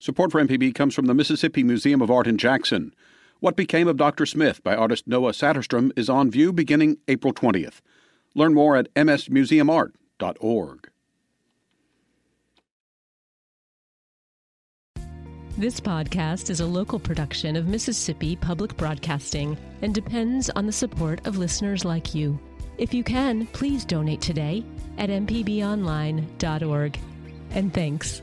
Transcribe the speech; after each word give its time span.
Support 0.00 0.32
for 0.32 0.42
MPB 0.42 0.74
comes 0.74 0.94
from 0.94 1.04
the 1.04 1.14
Mississippi 1.14 1.62
Museum 1.62 2.00
of 2.00 2.10
Art 2.10 2.26
in 2.26 2.38
Jackson. 2.38 2.94
What 3.40 3.54
Became 3.54 3.86
of 3.86 3.98
Dr. 3.98 4.24
Smith 4.24 4.64
by 4.64 4.74
artist 4.74 5.06
Noah 5.06 5.32
Saterstrom 5.32 5.92
is 5.94 6.08
on 6.08 6.30
view 6.30 6.54
beginning 6.54 6.96
April 7.06 7.34
20th. 7.34 7.82
Learn 8.34 8.54
more 8.54 8.76
at 8.76 8.92
msmuseumart.org. 8.94 10.88
This 15.58 15.80
podcast 15.80 16.48
is 16.48 16.60
a 16.60 16.66
local 16.66 16.98
production 16.98 17.54
of 17.54 17.68
Mississippi 17.68 18.36
Public 18.36 18.74
Broadcasting 18.78 19.58
and 19.82 19.94
depends 19.94 20.48
on 20.48 20.64
the 20.64 20.72
support 20.72 21.26
of 21.26 21.36
listeners 21.36 21.84
like 21.84 22.14
you. 22.14 22.40
If 22.78 22.94
you 22.94 23.04
can, 23.04 23.46
please 23.48 23.84
donate 23.84 24.22
today 24.22 24.64
at 24.96 25.10
mpbonline.org. 25.10 26.98
And 27.50 27.74
thanks. 27.74 28.22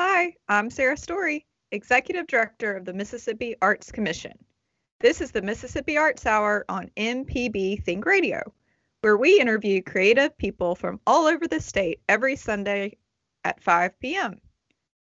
Hi, 0.00 0.34
I'm 0.48 0.70
Sarah 0.70 0.96
Story, 0.96 1.44
Executive 1.72 2.28
Director 2.28 2.76
of 2.76 2.84
the 2.84 2.92
Mississippi 2.92 3.56
Arts 3.60 3.90
Commission. 3.90 4.38
This 5.00 5.20
is 5.20 5.32
the 5.32 5.42
Mississippi 5.42 5.96
Arts 5.96 6.24
Hour 6.24 6.64
on 6.68 6.92
MPB 6.96 7.82
Think 7.82 8.06
Radio, 8.06 8.40
where 9.00 9.16
we 9.16 9.40
interview 9.40 9.82
creative 9.82 10.38
people 10.38 10.76
from 10.76 11.00
all 11.04 11.26
over 11.26 11.48
the 11.48 11.60
state 11.60 11.98
every 12.08 12.36
Sunday 12.36 12.96
at 13.42 13.60
5 13.60 13.98
p.m. 13.98 14.40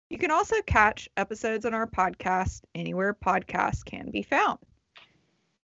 You 0.10 0.18
can 0.18 0.32
also 0.32 0.60
catch 0.64 1.08
episodes 1.18 1.68
on 1.68 1.76
our 1.76 1.86
podcast 1.86 2.62
anywhere 2.74 3.14
podcasts 3.14 3.86
can 3.86 4.10
be 4.10 4.24
found. 4.24 4.58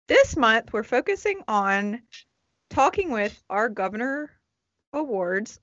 This 0.06 0.38
month, 0.38 0.72
we're 0.72 0.84
focusing 0.84 1.42
on 1.48 2.04
talking 2.70 3.10
with 3.10 3.42
our 3.50 3.70
Governor 3.70 4.30
Awards 4.94 5.60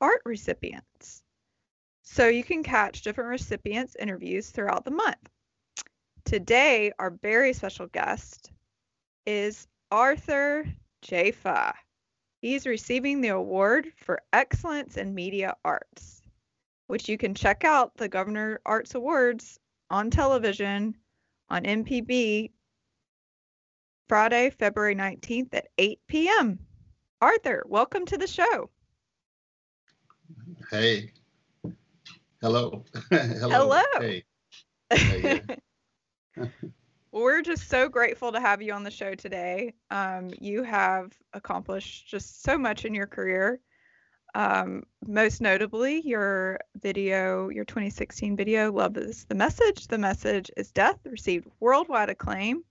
art 0.00 0.22
recipients. 0.24 0.95
So 2.08 2.28
you 2.28 2.44
can 2.44 2.62
catch 2.62 3.02
different 3.02 3.30
recipients' 3.30 3.96
interviews 3.96 4.50
throughout 4.50 4.84
the 4.84 4.92
month. 4.92 5.28
Today, 6.24 6.92
our 7.00 7.10
very 7.10 7.52
special 7.52 7.88
guest 7.88 8.52
is 9.26 9.66
Arthur 9.90 10.66
Jafa. 11.04 11.74
He's 12.40 12.64
receiving 12.64 13.20
the 13.20 13.28
award 13.30 13.92
for 13.96 14.22
Excellence 14.32 14.96
in 14.96 15.14
Media 15.14 15.56
Arts, 15.64 16.22
which 16.86 17.08
you 17.08 17.18
can 17.18 17.34
check 17.34 17.64
out 17.64 17.96
the 17.96 18.08
Governor 18.08 18.60
Arts 18.64 18.94
Awards 18.94 19.58
on 19.90 20.08
television 20.08 20.96
on 21.50 21.64
MPB 21.64 22.52
Friday, 24.08 24.50
February 24.50 24.94
19th 24.94 25.52
at 25.54 25.68
8 25.76 25.98
p.m. 26.06 26.60
Arthur, 27.20 27.64
welcome 27.66 28.06
to 28.06 28.16
the 28.16 28.28
show. 28.28 28.70
Hey, 30.70 31.12
Hello. 32.42 32.84
Hello. 33.10 33.48
Hello. 33.48 33.82
Hey. 33.98 34.24
hey 34.90 35.42
We're 37.12 37.40
just 37.40 37.70
so 37.70 37.88
grateful 37.88 38.30
to 38.32 38.40
have 38.40 38.60
you 38.60 38.74
on 38.74 38.82
the 38.82 38.90
show 38.90 39.14
today. 39.14 39.72
Um, 39.90 40.28
you 40.38 40.62
have 40.62 41.12
accomplished 41.32 42.08
just 42.08 42.42
so 42.42 42.58
much 42.58 42.84
in 42.84 42.94
your 42.94 43.06
career. 43.06 43.58
Um, 44.34 44.82
most 45.06 45.40
notably, 45.40 46.02
your 46.02 46.58
video, 46.76 47.48
your 47.48 47.64
2016 47.64 48.36
video, 48.36 48.70
Love 48.70 48.98
is 48.98 49.24
the 49.24 49.34
Message. 49.34 49.86
The 49.86 49.96
Message 49.96 50.50
is 50.58 50.70
Death, 50.72 50.98
received 51.06 51.48
worldwide 51.58 52.10
acclaim. 52.10 52.64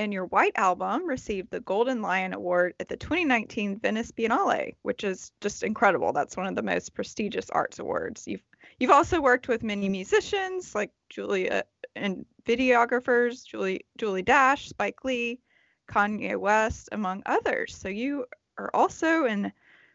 And 0.00 0.14
your 0.14 0.24
White 0.24 0.54
Album 0.56 1.06
received 1.06 1.50
the 1.50 1.60
Golden 1.60 2.00
Lion 2.00 2.32
Award 2.32 2.72
at 2.80 2.88
the 2.88 2.96
2019 2.96 3.80
Venice 3.80 4.10
Biennale, 4.10 4.74
which 4.80 5.04
is 5.04 5.30
just 5.42 5.62
incredible. 5.62 6.14
That's 6.14 6.38
one 6.38 6.46
of 6.46 6.54
the 6.54 6.62
most 6.62 6.94
prestigious 6.94 7.50
arts 7.50 7.78
awards. 7.80 8.26
You've 8.26 8.40
You've 8.78 8.92
also 8.92 9.20
worked 9.20 9.46
with 9.46 9.62
many 9.62 9.90
musicians 9.90 10.74
like 10.74 10.90
Julia 11.10 11.64
and 11.94 12.24
videographers, 12.46 13.44
Julie 13.44 13.84
Julie 13.98 14.22
Dash, 14.22 14.70
Spike 14.70 15.04
Lee, 15.04 15.38
Kanye 15.86 16.38
West, 16.38 16.88
among 16.92 17.22
others. 17.26 17.76
So 17.76 17.90
you 17.90 18.24
are 18.56 18.70
also 18.72 19.26
in 19.26 19.52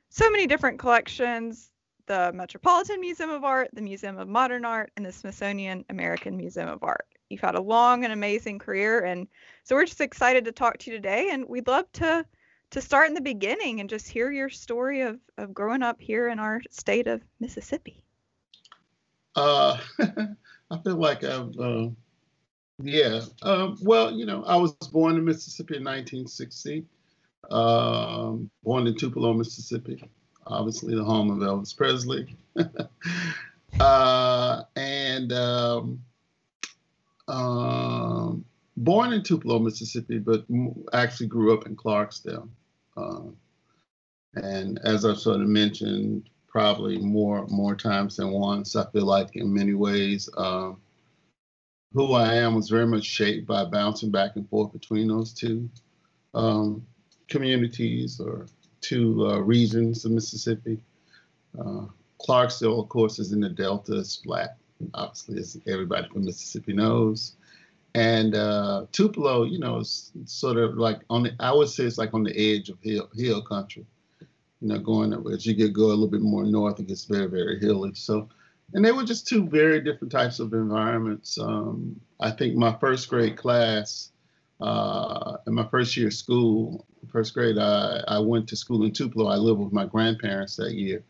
so 0.09 0.29
many 0.29 0.45
different 0.45 0.77
collections 0.77 1.71
the 2.05 2.31
Metropolitan 2.31 3.01
Museum 3.01 3.31
of 3.31 3.43
Art, 3.43 3.69
the 3.73 3.81
Museum 3.81 4.19
of 4.19 4.27
Modern 4.27 4.65
Art, 4.65 4.91
and 4.97 5.03
the 5.03 5.11
Smithsonian 5.11 5.83
American 5.89 6.37
Museum 6.37 6.69
of 6.69 6.83
Art. 6.83 7.07
You've 7.29 7.41
had 7.41 7.55
a 7.55 7.61
long 7.61 8.03
and 8.03 8.13
amazing 8.13 8.59
career, 8.59 9.03
and 9.03 9.27
so 9.63 9.75
we're 9.75 9.85
just 9.85 10.01
excited 10.01 10.45
to 10.45 10.51
talk 10.51 10.77
to 10.79 10.91
you 10.91 10.97
today. 10.97 11.29
And 11.31 11.47
we'd 11.47 11.67
love 11.67 11.91
to 11.93 12.25
to 12.71 12.81
start 12.81 13.07
in 13.07 13.13
the 13.13 13.21
beginning 13.21 13.79
and 13.79 13.89
just 13.89 14.07
hear 14.07 14.31
your 14.31 14.49
story 14.49 15.01
of 15.01 15.19
of 15.37 15.53
growing 15.53 15.83
up 15.83 15.99
here 15.99 16.27
in 16.29 16.39
our 16.39 16.61
state 16.69 17.07
of 17.07 17.21
Mississippi. 17.39 18.03
Uh, 19.35 19.77
I 20.71 20.77
feel 20.83 20.95
like 20.95 21.23
I've, 21.23 21.57
uh, 21.59 21.89
yeah. 22.81 23.21
Um, 23.41 23.77
well, 23.81 24.11
you 24.11 24.25
know, 24.25 24.43
I 24.43 24.55
was 24.55 24.73
born 24.73 25.17
in 25.17 25.25
Mississippi 25.25 25.77
in 25.77 25.83
1960. 25.83 26.85
Um, 27.51 28.49
born 28.63 28.87
in 28.87 28.95
Tupelo, 28.95 29.33
Mississippi, 29.33 30.03
obviously 30.47 30.95
the 30.95 31.03
home 31.03 31.29
of 31.29 31.37
Elvis 31.37 31.75
Presley. 31.75 32.35
uh, 33.79 34.63
and 34.75 35.31
um, 35.31 35.99
um, 37.27 38.45
born 38.77 39.13
in 39.13 39.23
Tupelo, 39.23 39.59
Mississippi, 39.59 40.19
but 40.19 40.45
actually 40.93 41.27
grew 41.27 41.57
up 41.57 41.65
in 41.65 41.75
Clarksdale. 41.75 42.49
Uh, 42.97 43.21
and 44.35 44.79
as 44.83 45.05
I've 45.05 45.19
sort 45.19 45.41
of 45.41 45.47
mentioned, 45.47 46.29
probably 46.47 46.97
more 46.97 47.45
more 47.47 47.75
times 47.75 48.15
than 48.15 48.31
once. 48.31 48.77
I 48.77 48.85
feel 48.91 49.05
like 49.05 49.35
in 49.35 49.53
many 49.53 49.73
ways, 49.73 50.29
um, 50.37 50.77
who 51.91 52.13
I 52.13 52.35
am 52.35 52.55
was 52.55 52.69
very 52.69 52.87
much 52.87 53.03
shaped 53.03 53.45
by 53.45 53.65
bouncing 53.65 54.09
back 54.09 54.37
and 54.37 54.47
forth 54.49 54.71
between 54.71 55.09
those 55.09 55.33
two 55.33 55.69
um, 56.33 56.85
communities 57.27 58.21
or 58.21 58.47
two 58.79 59.27
uh, 59.27 59.39
regions 59.39 60.05
of 60.05 60.11
Mississippi. 60.11 60.79
Uh, 61.59 61.87
Clarksville, 62.19 62.79
of 62.79 62.87
course, 62.87 63.19
is 63.19 63.33
in 63.33 63.41
the 63.41 63.49
Delta. 63.49 63.99
It's 63.99 64.15
flat, 64.15 64.57
obviously, 64.93 65.39
as 65.39 65.57
everybody 65.67 66.07
from 66.09 66.25
Mississippi 66.25 66.73
knows. 66.73 67.35
And 67.93 68.35
uh, 68.35 68.87
Tupelo, 68.91 69.45
you 69.45 69.59
know, 69.59 69.77
is 69.77 70.11
sort 70.25 70.57
of 70.57 70.77
like 70.77 70.99
on 71.09 71.23
the, 71.23 71.31
I 71.39 71.53
would 71.53 71.69
say 71.69 71.85
it's 71.85 71.97
like 71.97 72.13
on 72.13 72.23
the 72.23 72.35
edge 72.37 72.69
of 72.69 72.77
hill, 72.81 73.09
hill 73.15 73.41
country 73.41 73.85
you 74.65 74.69
know, 74.69 74.79
going 74.79 75.13
as 75.31 75.45
you 75.45 75.53
get 75.53 75.73
go 75.73 75.85
a 75.85 75.87
little 75.87 76.07
bit 76.07 76.21
more 76.21 76.43
north, 76.43 76.79
it 76.79 76.87
gets 76.87 77.05
very, 77.05 77.27
very 77.27 77.59
hilly. 77.59 77.93
So, 77.93 78.29
and 78.73 78.83
they 78.83 78.91
were 78.91 79.03
just 79.03 79.27
two 79.27 79.47
very 79.47 79.79
different 79.79 80.11
types 80.11 80.39
of 80.39 80.53
environments. 80.53 81.37
Um, 81.37 81.99
I 82.19 82.31
think 82.31 82.55
my 82.55 82.75
first 82.79 83.09
grade 83.09 83.37
class, 83.37 84.11
uh, 84.59 85.37
in 85.45 85.53
my 85.53 85.67
first 85.67 85.95
year 85.95 86.07
of 86.07 86.13
school, 86.13 86.85
first 87.11 87.33
grade, 87.33 87.59
I, 87.59 88.01
I 88.07 88.19
went 88.19 88.47
to 88.49 88.55
school 88.55 88.83
in 88.85 88.91
Tupelo. 88.91 89.29
I 89.29 89.35
lived 89.35 89.59
with 89.59 89.73
my 89.73 89.85
grandparents 89.85 90.55
that 90.55 90.73
year. 90.73 91.03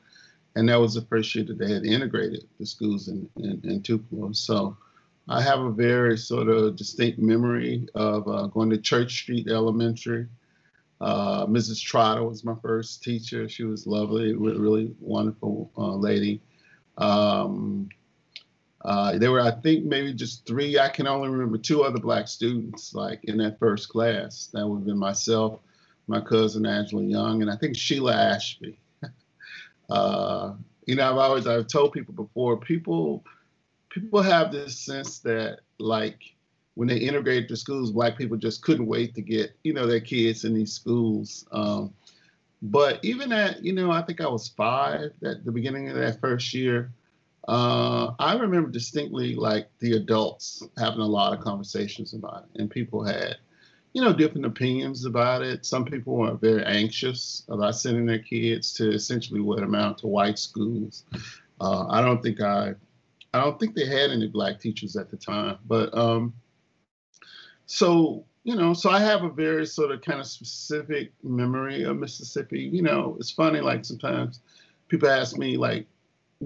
And 0.55 0.69
that 0.69 0.79
was 0.79 0.93
the 0.93 1.01
first 1.01 1.33
year 1.35 1.43
that 1.45 1.57
they 1.57 1.73
had 1.73 1.85
integrated 1.85 2.47
the 2.59 2.65
schools 2.65 3.09
in, 3.09 3.29
in, 3.37 3.61
in 3.63 3.81
Tupelo. 3.81 4.31
So 4.31 4.77
I 5.27 5.41
have 5.41 5.59
a 5.59 5.71
very 5.71 6.17
sort 6.17 6.47
of 6.47 6.75
distinct 6.75 7.19
memory 7.19 7.87
of 7.93 8.27
uh, 8.27 8.47
going 8.47 8.69
to 8.69 8.77
Church 8.77 9.13
Street 9.13 9.47
Elementary 9.47 10.27
uh, 11.01 11.45
Mrs. 11.45 11.83
Trotter 11.83 12.23
was 12.23 12.43
my 12.43 12.55
first 12.61 13.03
teacher. 13.03 13.49
She 13.49 13.63
was 13.63 13.85
lovely, 13.85 14.33
really 14.33 14.93
wonderful 14.99 15.71
uh, 15.77 15.95
lady. 15.95 16.41
Um, 16.97 17.89
uh, 18.81 19.17
there 19.17 19.31
were, 19.31 19.41
I 19.41 19.51
think, 19.51 19.85
maybe 19.85 20.13
just 20.13 20.45
three. 20.45 20.79
I 20.79 20.89
can 20.89 21.07
only 21.07 21.29
remember 21.29 21.57
two 21.57 21.83
other 21.83 21.99
black 21.99 22.27
students, 22.27 22.93
like 22.93 23.23
in 23.25 23.37
that 23.37 23.59
first 23.59 23.89
class. 23.89 24.49
That 24.53 24.67
would 24.67 24.77
have 24.77 24.85
been 24.85 24.97
myself, 24.97 25.59
my 26.07 26.21
cousin 26.21 26.65
Angela 26.65 27.03
Young, 27.03 27.41
and 27.41 27.51
I 27.51 27.55
think 27.57 27.75
Sheila 27.75 28.13
Ashby. 28.13 28.79
Uh, 29.89 30.53
you 30.85 30.95
know, 30.95 31.09
I've 31.09 31.17
always 31.17 31.47
I've 31.47 31.67
told 31.67 31.93
people 31.93 32.13
before, 32.13 32.57
people 32.57 33.23
people 33.89 34.21
have 34.21 34.51
this 34.51 34.77
sense 34.77 35.19
that 35.19 35.59
like 35.79 36.19
when 36.75 36.87
they 36.87 36.97
integrated 36.97 37.49
the 37.49 37.55
schools, 37.55 37.91
black 37.91 38.17
people 38.17 38.37
just 38.37 38.61
couldn't 38.61 38.85
wait 38.85 39.15
to 39.15 39.21
get, 39.21 39.55
you 39.63 39.73
know, 39.73 39.87
their 39.87 40.01
kids 40.01 40.43
in 40.43 40.53
these 40.53 40.73
schools. 40.73 41.47
Um, 41.51 41.93
but 42.61 42.99
even 43.03 43.31
at, 43.31 43.63
you 43.63 43.73
know, 43.73 43.91
I 43.91 44.01
think 44.01 44.21
I 44.21 44.27
was 44.27 44.49
five 44.49 45.11
at 45.23 45.45
the 45.45 45.51
beginning 45.51 45.89
of 45.89 45.95
that 45.95 46.19
first 46.19 46.53
year. 46.53 46.91
Uh, 47.47 48.13
I 48.19 48.35
remember 48.35 48.69
distinctly 48.69 49.35
like 49.35 49.69
the 49.79 49.93
adults 49.93 50.63
having 50.77 50.99
a 50.99 51.05
lot 51.05 51.31
of 51.31 51.43
conversations 51.43 52.13
about 52.13 52.45
it, 52.45 52.59
and 52.59 52.69
people 52.69 53.03
had, 53.03 53.37
you 53.95 54.01
know, 54.01 54.11
different 54.11 54.45
opinions 54.45 55.05
about 55.05 55.41
it. 55.41 55.65
Some 55.65 55.85
people 55.85 56.17
were 56.17 56.33
very 56.33 56.65
anxious 56.65 57.43
about 57.47 57.77
sending 57.77 58.05
their 58.05 58.19
kids 58.19 58.73
to 58.73 58.91
essentially 58.91 59.39
what 59.39 59.63
amount 59.63 59.99
to 59.99 60.07
white 60.07 60.37
schools. 60.37 61.05
Uh, 61.61 61.87
I 61.87 62.01
don't 62.01 62.21
think 62.21 62.41
I, 62.41 62.75
I 63.33 63.41
don't 63.41 63.57
think 63.57 63.73
they 63.73 63.85
had 63.85 64.11
any 64.11 64.27
black 64.27 64.59
teachers 64.59 64.97
at 64.97 65.09
the 65.09 65.15
time, 65.15 65.59
but 65.65 65.97
um, 65.97 66.33
so 67.67 68.25
you 68.43 68.55
know 68.55 68.75
so 68.75 68.91
i 68.91 68.99
have 68.99 69.23
a 69.23 69.29
very 69.29 69.65
sort 69.65 69.89
of 69.89 69.99
kind 70.01 70.19
of 70.19 70.27
specific 70.27 71.11
memory 71.23 71.81
of 71.81 71.97
mississippi 71.97 72.69
you 72.71 72.83
know 72.83 73.17
it's 73.19 73.31
funny 73.31 73.59
like 73.59 73.83
sometimes 73.83 74.41
people 74.87 75.09
ask 75.09 75.35
me 75.35 75.57
like 75.57 75.87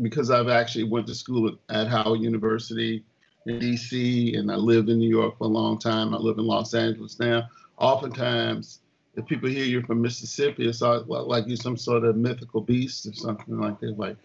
because 0.02 0.30
I've 0.30 0.50
actually 0.50 0.86
went 0.86 1.08
to 1.08 1.16
school 1.16 1.58
at 1.70 1.88
Howard 1.88 2.22
University 2.22 3.04
in 3.46 3.60
DC 3.60 4.38
and 4.38 4.52
I 4.52 4.56
lived 4.56 4.90
in 4.90 5.00
New 5.00 5.10
York 5.10 5.38
for 5.38 5.46
a 5.46 5.48
long 5.48 5.80
time. 5.80 6.14
I 6.14 6.18
live 6.18 6.38
in 6.38 6.46
Los 6.46 6.74
Angeles 6.74 7.20
now. 7.20 7.50
Oftentimes, 7.78 8.80
if 9.16 9.26
people 9.26 9.50
hear 9.50 9.66
you're 9.66 9.84
from 9.84 10.02
Mississippi, 10.02 10.68
it's 10.68 10.82
like 10.82 11.48
you're 11.48 11.58
some 11.58 11.78
sort 11.78 12.04
of 12.04 12.16
mythical 12.16 12.62
beast 12.62 13.06
or 13.06 13.14
something 13.14 13.60
like 13.60 13.80
that. 13.80 13.98
Like, 13.98 14.18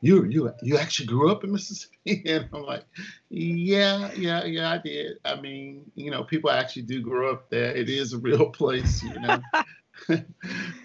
you 0.00 0.24
you 0.26 0.52
you 0.62 0.76
actually 0.76 1.06
grew 1.06 1.30
up 1.30 1.44
in 1.44 1.52
Mississippi, 1.52 2.22
and 2.26 2.48
I'm 2.52 2.62
like, 2.62 2.84
yeah, 3.30 4.12
yeah, 4.14 4.44
yeah, 4.44 4.70
I 4.70 4.78
did. 4.78 5.18
I 5.24 5.40
mean, 5.40 5.90
you 5.94 6.10
know, 6.10 6.24
people 6.24 6.50
actually 6.50 6.82
do 6.82 7.00
grow 7.00 7.32
up 7.32 7.48
there. 7.50 7.74
It 7.74 7.88
is 7.88 8.12
a 8.12 8.18
real 8.18 8.50
place, 8.50 9.02
you 9.02 9.18
know. 9.20 9.40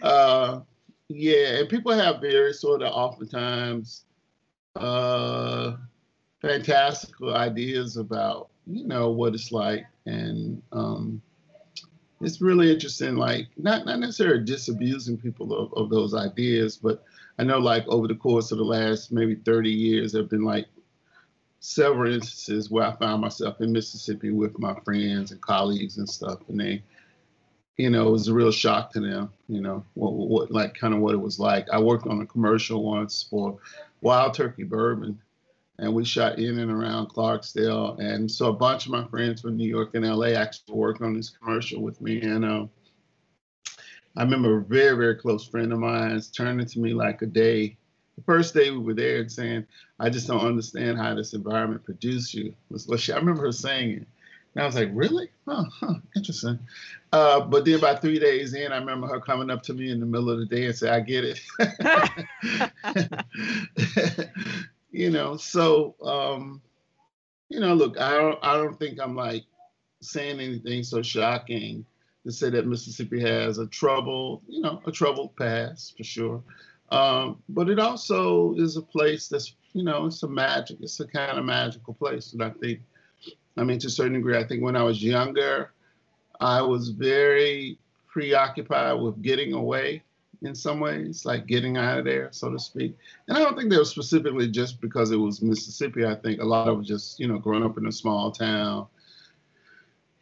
uh, 0.01 0.61
yeah, 1.09 1.57
and 1.57 1.69
people 1.69 1.91
have 1.91 2.21
very 2.21 2.53
sort 2.53 2.81
of 2.81 2.93
oftentimes 2.93 4.05
uh, 4.75 5.75
fantastical 6.41 7.35
ideas 7.35 7.97
about 7.97 8.49
you 8.65 8.85
know 8.85 9.09
what 9.09 9.33
it's 9.33 9.51
like, 9.51 9.85
and 10.05 10.61
um, 10.71 11.21
it's 12.21 12.41
really 12.41 12.71
interesting. 12.71 13.15
Like 13.15 13.47
not 13.57 13.85
not 13.85 13.99
necessarily 13.99 14.43
disabusing 14.43 15.17
people 15.17 15.53
of, 15.53 15.73
of 15.73 15.89
those 15.89 16.13
ideas, 16.13 16.77
but 16.77 17.03
I 17.37 17.43
know 17.43 17.57
like 17.59 17.87
over 17.87 18.07
the 18.07 18.15
course 18.15 18.51
of 18.51 18.57
the 18.57 18.63
last 18.63 19.11
maybe 19.11 19.35
30 19.35 19.69
years, 19.69 20.11
there 20.11 20.21
have 20.21 20.29
been 20.29 20.43
like 20.43 20.67
several 21.61 22.13
instances 22.13 22.69
where 22.69 22.85
I 22.85 22.95
found 22.95 23.21
myself 23.21 23.61
in 23.61 23.71
Mississippi 23.71 24.31
with 24.31 24.57
my 24.59 24.75
friends 24.85 25.31
and 25.31 25.41
colleagues 25.41 25.97
and 25.97 26.09
stuff, 26.09 26.39
and 26.47 26.59
they, 26.59 26.83
you 27.77 27.89
know, 27.89 28.07
it 28.07 28.11
was 28.11 28.27
a 28.27 28.33
real 28.33 28.51
shock 28.51 28.91
to 28.93 28.99
them, 28.99 29.31
you 29.47 29.61
know, 29.61 29.83
what, 29.93 30.13
what 30.13 30.51
like 30.51 30.73
kind 30.73 30.93
of 30.93 30.99
what 30.99 31.15
it 31.15 31.21
was 31.21 31.39
like. 31.39 31.67
I 31.71 31.79
worked 31.79 32.07
on 32.07 32.21
a 32.21 32.25
commercial 32.25 32.83
once 32.83 33.25
for 33.29 33.57
Wild 34.01 34.33
Turkey 34.33 34.63
Bourbon, 34.63 35.19
and 35.79 35.93
we 35.93 36.05
shot 36.05 36.39
in 36.39 36.59
and 36.59 36.71
around 36.71 37.07
Clarksdale, 37.09 37.99
and 37.99 38.29
so 38.29 38.49
a 38.49 38.53
bunch 38.53 38.85
of 38.85 38.91
my 38.91 39.05
friends 39.07 39.41
from 39.41 39.57
New 39.57 39.67
York 39.67 39.95
and 39.95 40.05
LA 40.05 40.27
actually 40.27 40.75
worked 40.75 41.01
on 41.01 41.15
this 41.15 41.29
commercial 41.29 41.81
with 41.81 41.99
me, 42.01 42.21
and. 42.21 42.45
Uh, 42.45 42.65
I 44.17 44.23
remember 44.23 44.57
a 44.57 44.61
very, 44.61 44.97
very 44.97 45.15
close 45.15 45.47
friend 45.47 45.71
of 45.71 45.79
mine 45.79 46.19
turning 46.35 46.65
to 46.65 46.79
me 46.79 46.93
like 46.93 47.21
a 47.21 47.25
day, 47.25 47.77
the 48.17 48.23
first 48.25 48.53
day 48.53 48.69
we 48.69 48.79
were 48.79 48.93
there, 48.93 49.21
and 49.21 49.31
saying, 49.31 49.65
I 49.99 50.09
just 50.09 50.27
don't 50.27 50.45
understand 50.45 50.97
how 50.97 51.15
this 51.15 51.33
environment 51.33 51.85
produced 51.85 52.33
you. 52.33 52.53
Was 52.69 52.87
what 52.87 52.99
she, 52.99 53.13
I 53.13 53.17
remember 53.17 53.43
her 53.43 53.51
saying 53.51 53.91
it. 53.91 54.07
And 54.55 54.63
I 54.63 54.65
was 54.65 54.75
like, 54.75 54.89
really? 54.93 55.29
Huh, 55.47 55.65
huh 55.71 55.93
interesting. 56.15 56.59
Uh, 57.13 57.39
but 57.41 57.63
then 57.65 57.75
about 57.75 58.01
three 58.01 58.19
days 58.19 58.53
in, 58.53 58.71
I 58.73 58.77
remember 58.77 59.07
her 59.07 59.21
coming 59.21 59.49
up 59.49 59.63
to 59.63 59.73
me 59.73 59.91
in 59.91 59.99
the 59.99 60.05
middle 60.05 60.29
of 60.29 60.39
the 60.39 60.45
day 60.45 60.65
and 60.65 60.75
say, 60.75 60.89
I 60.89 60.99
get 60.99 61.23
it. 61.23 61.39
you 64.91 65.09
know, 65.09 65.37
so, 65.37 65.95
um, 66.03 66.61
you 67.49 67.59
know, 67.59 67.73
look, 67.73 67.99
I 67.99 68.11
don't, 68.11 68.39
I 68.41 68.55
don't 68.55 68.77
think 68.77 68.99
I'm 68.99 69.15
like 69.15 69.45
saying 70.01 70.39
anything 70.39 70.83
so 70.83 71.01
shocking 71.01 71.85
to 72.25 72.31
say 72.31 72.49
that 72.49 72.67
Mississippi 72.67 73.19
has 73.21 73.57
a 73.57 73.67
troubled, 73.67 74.41
you 74.47 74.61
know, 74.61 74.81
a 74.85 74.91
troubled 74.91 75.35
past 75.35 75.97
for 75.97 76.03
sure. 76.03 76.43
Um, 76.91 77.41
but 77.49 77.69
it 77.69 77.79
also 77.79 78.53
is 78.55 78.77
a 78.77 78.81
place 78.81 79.27
that's, 79.27 79.55
you 79.73 79.83
know, 79.83 80.07
it's 80.07 80.23
a 80.23 80.27
magic. 80.27 80.77
It's 80.81 80.99
a 80.99 81.07
kind 81.07 81.37
of 81.37 81.45
magical 81.45 81.93
place. 81.93 82.33
And 82.33 82.43
I 82.43 82.49
think, 82.49 82.81
I 83.57 83.63
mean, 83.63 83.79
to 83.79 83.87
a 83.87 83.91
certain 83.91 84.13
degree, 84.13 84.37
I 84.37 84.43
think 84.43 84.63
when 84.63 84.75
I 84.75 84.83
was 84.83 85.03
younger, 85.03 85.71
I 86.39 86.61
was 86.61 86.89
very 86.89 87.77
preoccupied 88.07 88.99
with 88.99 89.21
getting 89.21 89.53
away 89.53 90.03
in 90.41 90.55
some 90.55 90.79
ways, 90.79 91.25
like 91.25 91.47
getting 91.47 91.77
out 91.77 91.99
of 91.99 92.05
there, 92.05 92.29
so 92.31 92.49
to 92.49 92.59
speak. 92.59 92.95
And 93.27 93.37
I 93.37 93.41
don't 93.41 93.57
think 93.57 93.69
that 93.69 93.79
was 93.79 93.89
specifically 93.89 94.47
just 94.47 94.79
because 94.79 95.11
it 95.11 95.17
was 95.17 95.41
Mississippi. 95.41 96.05
I 96.05 96.15
think 96.15 96.41
a 96.41 96.45
lot 96.45 96.67
of 96.67 96.79
it 96.79 96.85
just, 96.85 97.19
you 97.19 97.27
know, 97.27 97.37
growing 97.37 97.63
up 97.63 97.77
in 97.77 97.87
a 97.87 97.91
small 97.91 98.31
town 98.31 98.87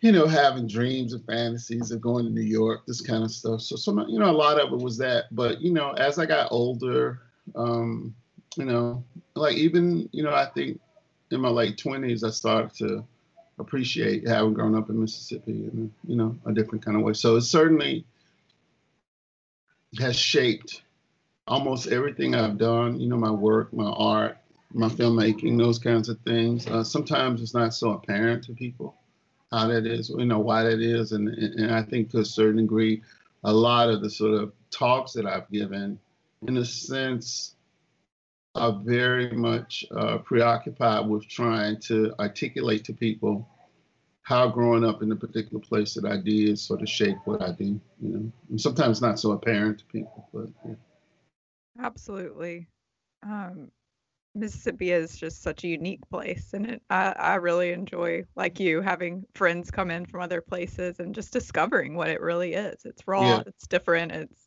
you 0.01 0.11
know, 0.11 0.27
having 0.27 0.67
dreams 0.67 1.13
and 1.13 1.25
fantasies 1.25 1.91
of 1.91 2.01
going 2.01 2.25
to 2.25 2.31
New 2.31 2.41
York, 2.41 2.85
this 2.85 3.01
kind 3.01 3.23
of 3.23 3.31
stuff. 3.31 3.61
So, 3.61 3.75
some, 3.75 4.05
you 4.07 4.19
know, 4.19 4.29
a 4.29 4.31
lot 4.31 4.59
of 4.59 4.71
it 4.71 4.83
was 4.83 4.97
that. 4.99 5.25
But, 5.31 5.59
you 5.61 5.73
know, 5.73 5.91
as 5.93 6.19
I 6.19 6.25
got 6.25 6.51
older, 6.51 7.21
um, 7.55 8.15
you 8.57 8.65
know, 8.65 9.03
like 9.35 9.55
even, 9.55 10.07
you 10.11 10.23
know, 10.23 10.33
I 10.33 10.45
think 10.45 10.79
in 11.31 11.41
my 11.41 11.49
late 11.49 11.77
20s, 11.77 12.23
I 12.23 12.29
started 12.29 12.73
to 12.77 13.03
appreciate 13.59 14.27
having 14.27 14.53
grown 14.53 14.75
up 14.75 14.89
in 14.89 15.01
Mississippi 15.01 15.51
in, 15.51 15.91
you 16.07 16.15
know, 16.15 16.37
a 16.45 16.53
different 16.53 16.85
kind 16.85 16.95
of 16.95 17.03
way. 17.03 17.13
So 17.13 17.35
it 17.35 17.41
certainly 17.41 18.05
has 19.99 20.15
shaped 20.15 20.81
almost 21.47 21.87
everything 21.87 22.35
I've 22.35 22.57
done, 22.57 22.99
you 22.99 23.07
know, 23.07 23.17
my 23.17 23.31
work, 23.31 23.73
my 23.73 23.89
art, 23.89 24.37
my 24.73 24.89
filmmaking, 24.89 25.57
those 25.57 25.79
kinds 25.79 26.09
of 26.09 26.19
things. 26.21 26.67
Uh, 26.67 26.83
sometimes 26.83 27.41
it's 27.41 27.53
not 27.53 27.73
so 27.73 27.91
apparent 27.91 28.43
to 28.45 28.53
people 28.53 28.95
how 29.51 29.67
that 29.67 29.85
is, 29.85 30.09
you 30.09 30.25
know, 30.25 30.39
why 30.39 30.63
that 30.63 30.81
is. 30.81 31.13
And, 31.13 31.29
and 31.29 31.73
I 31.73 31.81
think 31.81 32.09
to 32.11 32.19
a 32.19 32.25
certain 32.25 32.57
degree, 32.57 33.01
a 33.43 33.53
lot 33.53 33.89
of 33.89 34.01
the 34.01 34.09
sort 34.09 34.33
of 34.33 34.51
talks 34.71 35.13
that 35.13 35.25
I've 35.25 35.49
given, 35.49 35.99
in 36.47 36.57
a 36.57 36.65
sense, 36.65 37.55
are 38.55 38.73
very 38.83 39.31
much 39.31 39.85
uh, 39.95 40.17
preoccupied 40.17 41.07
with 41.07 41.27
trying 41.27 41.79
to 41.81 42.13
articulate 42.19 42.83
to 42.85 42.93
people 42.93 43.47
how 44.27 44.45
growing 44.45 44.83
up 44.83 45.01
in 45.01 45.07
the 45.07 45.15
particular 45.15 45.57
place 45.57 45.93
that 45.93 46.03
I 46.03 46.17
did 46.17 46.59
sort 46.59 46.81
of 46.81 46.89
shaped 46.89 47.25
what 47.25 47.41
I 47.41 47.53
do, 47.53 47.79
you 48.01 48.09
know. 48.09 48.31
And 48.49 48.59
sometimes 48.59 49.01
not 49.01 49.21
so 49.21 49.31
apparent 49.31 49.79
to 49.79 49.85
people, 49.85 50.27
but 50.33 50.49
yeah. 50.67 50.75
Absolutely. 51.81 52.67
Um, 53.23 53.71
Mississippi 54.35 54.91
is 54.91 55.15
just 55.15 55.41
such 55.41 55.63
a 55.63 55.69
unique 55.69 56.01
place, 56.09 56.49
and 56.51 56.65
it, 56.65 56.81
I, 56.89 57.13
I 57.17 57.35
really 57.35 57.71
enjoy, 57.71 58.25
like 58.35 58.59
you, 58.59 58.81
having 58.81 59.25
friends 59.33 59.71
come 59.71 59.89
in 59.89 60.05
from 60.05 60.19
other 60.19 60.41
places 60.41 60.99
and 60.99 61.15
just 61.15 61.31
discovering 61.31 61.95
what 61.95 62.09
it 62.09 62.19
really 62.19 62.53
is. 62.53 62.83
It's 62.83 63.07
raw, 63.07 63.37
yeah. 63.37 63.43
it's 63.47 63.65
different, 63.65 64.11
it's 64.11 64.41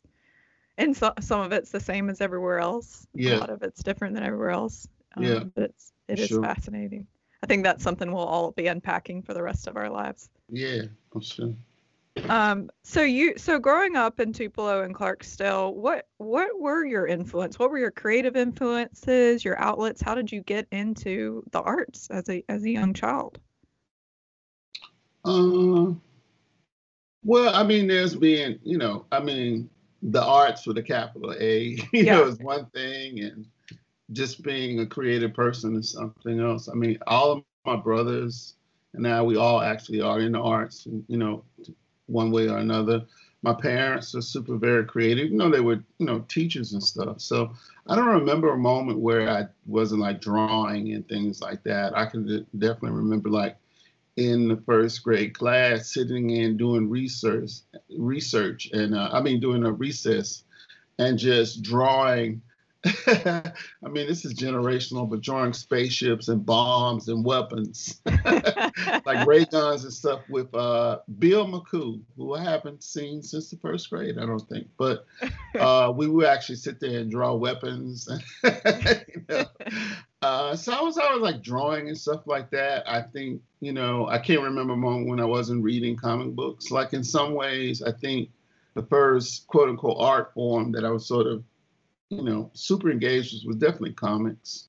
and 0.77 0.95
so, 0.95 1.11
some 1.21 1.41
of 1.41 1.53
it's 1.53 1.71
the 1.71 1.79
same 1.79 2.11
as 2.11 2.21
everywhere 2.21 2.59
else. 2.59 3.07
Yeah. 3.15 3.37
A 3.37 3.39
lot 3.39 3.49
of 3.49 3.63
it's 3.63 3.81
different 3.81 4.13
than 4.13 4.23
everywhere 4.23 4.51
else. 4.51 4.87
Um, 5.17 5.23
yeah. 5.23 5.39
But 5.39 5.63
it's 5.63 5.91
it 6.07 6.19
is 6.19 6.27
sure. 6.27 6.43
fascinating. 6.43 7.07
I 7.43 7.47
think 7.47 7.63
that's 7.63 7.83
something 7.83 8.11
we'll 8.11 8.23
all 8.23 8.51
be 8.51 8.67
unpacking 8.67 9.23
for 9.23 9.33
the 9.33 9.41
rest 9.41 9.67
of 9.67 9.75
our 9.75 9.89
lives. 9.89 10.29
Yeah, 10.49 10.83
sure. 11.21 11.53
Um, 12.27 12.69
so 12.83 13.01
you 13.01 13.37
so 13.37 13.57
growing 13.57 13.95
up 13.95 14.19
in 14.19 14.33
Tupelo 14.33 14.83
and 14.83 14.93
Clarksdale, 14.93 15.73
what 15.73 16.07
what 16.17 16.59
were 16.59 16.85
your 16.85 17.07
influence? 17.07 17.57
What 17.57 17.71
were 17.71 17.79
your 17.79 17.91
creative 17.91 18.35
influences, 18.35 19.45
your 19.45 19.57
outlets? 19.59 20.01
How 20.01 20.13
did 20.13 20.31
you 20.31 20.41
get 20.41 20.67
into 20.71 21.43
the 21.51 21.61
arts 21.61 22.09
as 22.09 22.29
a 22.29 22.43
as 22.49 22.63
a 22.63 22.69
young 22.69 22.93
child? 22.93 23.39
Uh, 25.23 25.93
well, 27.23 27.55
I 27.55 27.63
mean, 27.63 27.87
there's 27.87 28.15
been, 28.15 28.59
you 28.63 28.77
know, 28.77 29.05
I 29.11 29.19
mean, 29.19 29.69
the 30.01 30.23
arts 30.23 30.65
with 30.65 30.77
a 30.79 30.83
capital 30.83 31.33
A, 31.39 31.63
you 31.65 31.87
yeah. 31.93 32.17
know, 32.17 32.27
is 32.27 32.39
one 32.39 32.65
thing, 32.67 33.19
and 33.21 33.45
just 34.11 34.41
being 34.41 34.79
a 34.79 34.85
creative 34.85 35.33
person 35.33 35.75
is 35.75 35.89
something 35.89 36.39
else. 36.39 36.67
I 36.69 36.73
mean, 36.73 36.97
all 37.07 37.31
of 37.31 37.43
my 37.65 37.75
brothers 37.75 38.55
and 38.93 39.03
now 39.03 39.23
we 39.23 39.37
all 39.37 39.61
actually 39.61 40.01
are 40.01 40.19
in 40.19 40.33
the 40.33 40.41
arts, 40.41 40.87
you 41.07 41.17
know, 41.17 41.43
one 42.07 42.31
way 42.31 42.47
or 42.49 42.57
another. 42.57 43.05
My 43.43 43.53
parents 43.53 44.13
are 44.13 44.21
super 44.21 44.57
very 44.57 44.85
creative. 44.85 45.31
You 45.31 45.37
know, 45.37 45.49
they 45.49 45.61
were, 45.61 45.83
you 45.97 46.05
know, 46.05 46.19
teachers 46.27 46.73
and 46.73 46.83
stuff. 46.83 47.21
So 47.21 47.53
I 47.87 47.95
don't 47.95 48.07
remember 48.07 48.51
a 48.51 48.57
moment 48.57 48.99
where 48.99 49.29
I 49.29 49.47
wasn't 49.65 50.01
like 50.01 50.21
drawing 50.21 50.93
and 50.93 51.07
things 51.07 51.41
like 51.41 51.63
that. 51.63 51.97
I 51.97 52.05
can 52.05 52.45
definitely 52.57 52.91
remember 52.91 53.29
like 53.29 53.57
in 54.17 54.49
the 54.49 54.57
first 54.57 55.03
grade 55.03 55.33
class 55.33 55.93
sitting 55.93 56.31
in 56.31 56.57
doing 56.57 56.89
research, 56.89 57.51
research, 57.97 58.69
and 58.73 58.93
uh, 58.93 59.09
I 59.11 59.21
mean 59.21 59.39
doing 59.39 59.63
a 59.63 59.71
recess 59.71 60.43
and 60.99 61.17
just 61.17 61.63
drawing 61.63 62.41
I 63.07 63.53
mean, 63.89 64.07
this 64.07 64.25
is 64.25 64.33
generational, 64.33 65.07
but 65.07 65.21
drawing 65.21 65.53
spaceships 65.53 66.29
and 66.29 66.43
bombs 66.43 67.09
and 67.09 67.23
weapons, 67.23 68.01
like 68.25 69.25
ray 69.27 69.45
guns 69.45 69.83
and 69.83 69.93
stuff 69.93 70.21
with 70.29 70.53
uh, 70.55 70.99
Bill 71.19 71.45
McCoo, 71.47 72.01
who 72.17 72.33
I 72.33 72.43
haven't 72.43 72.83
seen 72.83 73.21
since 73.21 73.51
the 73.51 73.57
first 73.57 73.89
grade, 73.91 74.17
I 74.17 74.25
don't 74.25 74.47
think. 74.49 74.67
But 74.77 75.05
uh, 75.59 75.93
we 75.95 76.07
would 76.07 76.25
actually 76.25 76.55
sit 76.55 76.79
there 76.79 76.99
and 76.99 77.11
draw 77.11 77.35
weapons. 77.35 78.09
you 78.43 79.25
know? 79.29 79.45
uh, 80.23 80.55
so 80.55 80.73
I 80.73 80.81
was 80.81 80.97
always 80.97 81.21
like 81.21 81.43
drawing 81.43 81.87
and 81.87 81.97
stuff 81.97 82.25
like 82.25 82.49
that. 82.49 82.89
I 82.89 83.03
think, 83.03 83.43
you 83.59 83.73
know, 83.73 84.07
I 84.07 84.17
can't 84.17 84.41
remember 84.41 84.73
a 84.73 84.77
moment 84.77 85.07
when 85.07 85.19
I 85.19 85.25
wasn't 85.25 85.63
reading 85.63 85.97
comic 85.97 86.35
books. 86.35 86.71
Like 86.71 86.93
in 86.93 87.03
some 87.03 87.35
ways, 87.35 87.83
I 87.83 87.91
think 87.91 88.29
the 88.73 88.83
first 88.83 89.45
quote 89.47 89.69
unquote 89.69 89.97
art 89.99 90.33
form 90.33 90.71
that 90.71 90.83
I 90.83 90.89
was 90.89 91.05
sort 91.05 91.27
of 91.27 91.43
you 92.11 92.23
know, 92.23 92.51
super 92.53 92.91
engaged 92.91 93.47
was 93.47 93.55
definitely 93.55 93.93
comics. 93.93 94.67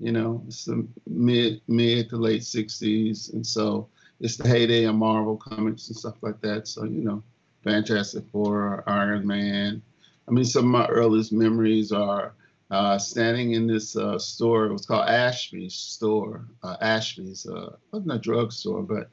You 0.00 0.12
know, 0.12 0.42
it's 0.48 0.64
the 0.64 0.86
mid 1.06 1.60
mid 1.68 2.10
to 2.10 2.16
late 2.16 2.42
'60s, 2.42 3.32
and 3.32 3.46
so 3.46 3.88
it's 4.18 4.36
the 4.36 4.48
heyday 4.48 4.84
of 4.84 4.96
Marvel 4.96 5.36
comics 5.36 5.88
and 5.88 5.96
stuff 5.96 6.16
like 6.20 6.40
that. 6.40 6.66
So 6.66 6.84
you 6.84 7.02
know, 7.02 7.22
Fantastic 7.62 8.24
Four, 8.32 8.82
Iron 8.88 9.26
Man. 9.26 9.80
I 10.26 10.32
mean, 10.32 10.44
some 10.44 10.64
of 10.64 10.70
my 10.70 10.86
earliest 10.88 11.32
memories 11.32 11.92
are 11.92 12.34
uh, 12.72 12.98
standing 12.98 13.52
in 13.52 13.66
this 13.66 13.96
uh, 13.96 14.18
store. 14.18 14.66
It 14.66 14.72
was 14.72 14.86
called 14.86 15.08
Ashby's 15.08 15.74
store. 15.74 16.44
Uh, 16.62 16.76
Ashby's 16.80 17.46
uh, 17.46 17.76
wasn't 17.92 18.12
a 18.12 18.18
drugstore, 18.18 18.82
but 18.82 19.10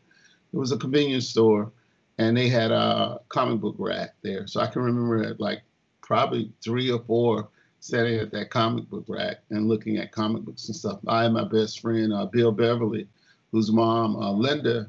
it 0.53 0.57
was 0.57 0.71
a 0.71 0.77
convenience 0.77 1.29
store, 1.29 1.71
and 2.17 2.35
they 2.35 2.49
had 2.49 2.71
a 2.71 3.19
comic 3.29 3.59
book 3.59 3.75
rack 3.77 4.15
there. 4.23 4.47
So 4.47 4.61
I 4.61 4.67
can 4.67 4.81
remember 4.81 5.35
like 5.37 5.61
probably 6.01 6.51
three 6.63 6.89
or 6.89 6.99
four 7.03 7.49
standing 7.79 8.19
at 8.19 8.31
that 8.31 8.49
comic 8.49 8.89
book 8.89 9.05
rack 9.07 9.37
and 9.49 9.67
looking 9.67 9.97
at 9.97 10.11
comic 10.11 10.43
books 10.43 10.67
and 10.67 10.75
stuff. 10.75 10.99
I 11.07 11.25
and 11.25 11.33
my 11.33 11.43
best 11.45 11.79
friend 11.79 12.13
uh, 12.13 12.25
Bill 12.25 12.51
Beverly, 12.51 13.07
whose 13.51 13.71
mom 13.71 14.15
uh, 14.15 14.31
Linda 14.31 14.87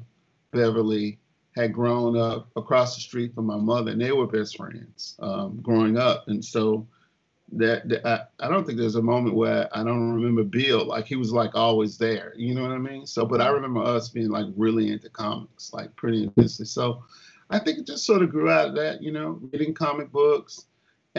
Beverly 0.51 1.19
had 1.55 1.73
grown 1.73 2.17
up 2.17 2.49
across 2.55 2.95
the 2.95 3.01
street 3.01 3.33
from 3.33 3.45
my 3.45 3.57
mother, 3.57 3.91
and 3.91 4.01
they 4.01 4.11
were 4.11 4.27
best 4.27 4.57
friends 4.57 5.15
um, 5.19 5.59
growing 5.61 5.97
up. 5.97 6.27
And 6.27 6.43
so 6.43 6.87
that, 7.53 7.87
that 7.89 8.05
I, 8.05 8.45
I, 8.45 8.49
don't 8.49 8.65
think 8.65 8.77
there's 8.77 8.95
a 8.95 9.01
moment 9.01 9.35
where 9.35 9.67
I 9.75 9.83
don't 9.83 10.13
remember 10.13 10.43
Bill 10.43 10.85
like 10.85 11.05
he 11.05 11.15
was 11.15 11.31
like 11.31 11.55
always 11.55 11.97
there. 11.97 12.33
You 12.37 12.53
know 12.53 12.61
what 12.61 12.71
I 12.71 12.77
mean? 12.77 13.05
So, 13.05 13.25
but 13.25 13.41
I 13.41 13.49
remember 13.49 13.81
us 13.81 14.09
being 14.09 14.29
like 14.29 14.45
really 14.55 14.91
into 14.91 15.09
comics, 15.09 15.73
like 15.73 15.95
pretty 15.95 16.23
intensely. 16.23 16.65
So, 16.65 17.03
I 17.49 17.57
think 17.57 17.79
it 17.79 17.87
just 17.87 18.05
sort 18.05 18.21
of 18.21 18.29
grew 18.29 18.49
out 18.49 18.69
of 18.69 18.75
that. 18.75 19.01
You 19.01 19.11
know, 19.11 19.39
reading 19.51 19.73
comic 19.73 20.11
books, 20.11 20.65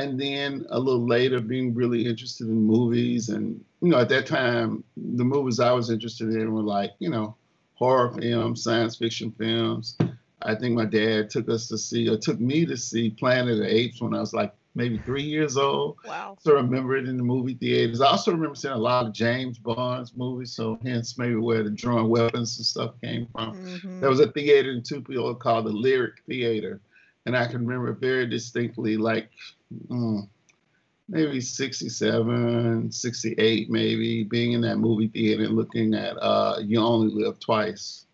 and 0.01 0.19
then 0.19 0.67
a 0.71 0.79
little 0.79 1.07
later 1.07 1.41
being 1.41 1.75
really 1.75 2.07
interested 2.07 2.47
in 2.47 2.55
movies. 2.55 3.29
And 3.29 3.63
you 3.81 3.91
know, 3.91 3.99
at 3.99 4.09
that 4.09 4.27
time, 4.27 4.83
the 4.97 5.25
movies 5.25 5.61
I 5.61 5.73
was 5.73 5.91
interested 5.91 6.31
in 6.31 6.53
were 6.53 6.63
like 6.63 6.93
you 6.99 7.11
know 7.11 7.37
horror 7.75 8.13
films, 8.13 8.63
science 8.63 8.97
fiction 8.97 9.33
films. 9.33 9.97
I 10.43 10.55
think 10.55 10.75
my 10.75 10.87
dad 10.87 11.29
took 11.29 11.49
us 11.51 11.69
to 11.69 11.77
see, 11.77 12.09
or 12.09 12.17
took 12.17 12.41
me 12.41 12.65
to 12.65 12.77
see 12.77 13.11
Planet 13.11 13.55
of 13.55 13.59
the 13.59 13.75
Apes 13.75 14.01
when 14.01 14.15
I 14.15 14.21
was 14.21 14.33
like 14.33 14.55
maybe 14.75 14.99
three 14.99 15.23
years 15.23 15.57
old. 15.57 15.97
Wow. 16.07 16.37
So 16.41 16.57
I 16.57 16.61
remember 16.61 16.97
it 16.97 17.09
in 17.09 17.17
the 17.17 17.23
movie 17.23 17.55
theaters. 17.55 18.01
I 18.01 18.07
also 18.07 18.31
remember 18.31 18.55
seeing 18.55 18.73
a 18.73 18.79
lot 18.79 19.07
of 19.07 19.13
James 19.13 19.59
Bond's 19.59 20.17
movies, 20.17 20.53
so 20.53 20.79
hence 20.83 21.19
maybe 21.19 21.35
where 21.35 21.63
the 21.63 21.71
drawing 21.71 22.09
weapons 22.09 22.57
and 22.57 22.67
stuff 22.67 22.95
came 23.03 23.27
from. 23.33 23.55
Mm-hmm. 23.55 24.01
There 24.01 24.09
was 24.09 24.21
a 24.21 24.31
theater 24.33 24.71
in 24.71 24.83
Tupelo 24.83 25.35
called 25.35 25.67
the 25.67 25.71
Lyric 25.71 26.23
Theater, 26.27 26.81
and 27.31 27.37
I 27.37 27.47
can 27.47 27.65
remember 27.65 27.93
very 27.93 28.27
distinctly, 28.27 28.97
like 28.97 29.31
mm, 29.89 30.29
maybe 31.09 31.41
67, 31.41 32.91
68, 32.91 33.71
maybe 33.71 34.25
being 34.25 34.53
in 34.53 34.61
that 34.63 34.79
movie 34.79 35.07
theater 35.07 35.45
and 35.45 35.55
looking 35.55 35.95
at 35.95 36.17
uh, 36.21 36.57
You 36.61 36.81
Only 36.81 37.15
Live 37.15 37.39
Twice. 37.39 38.07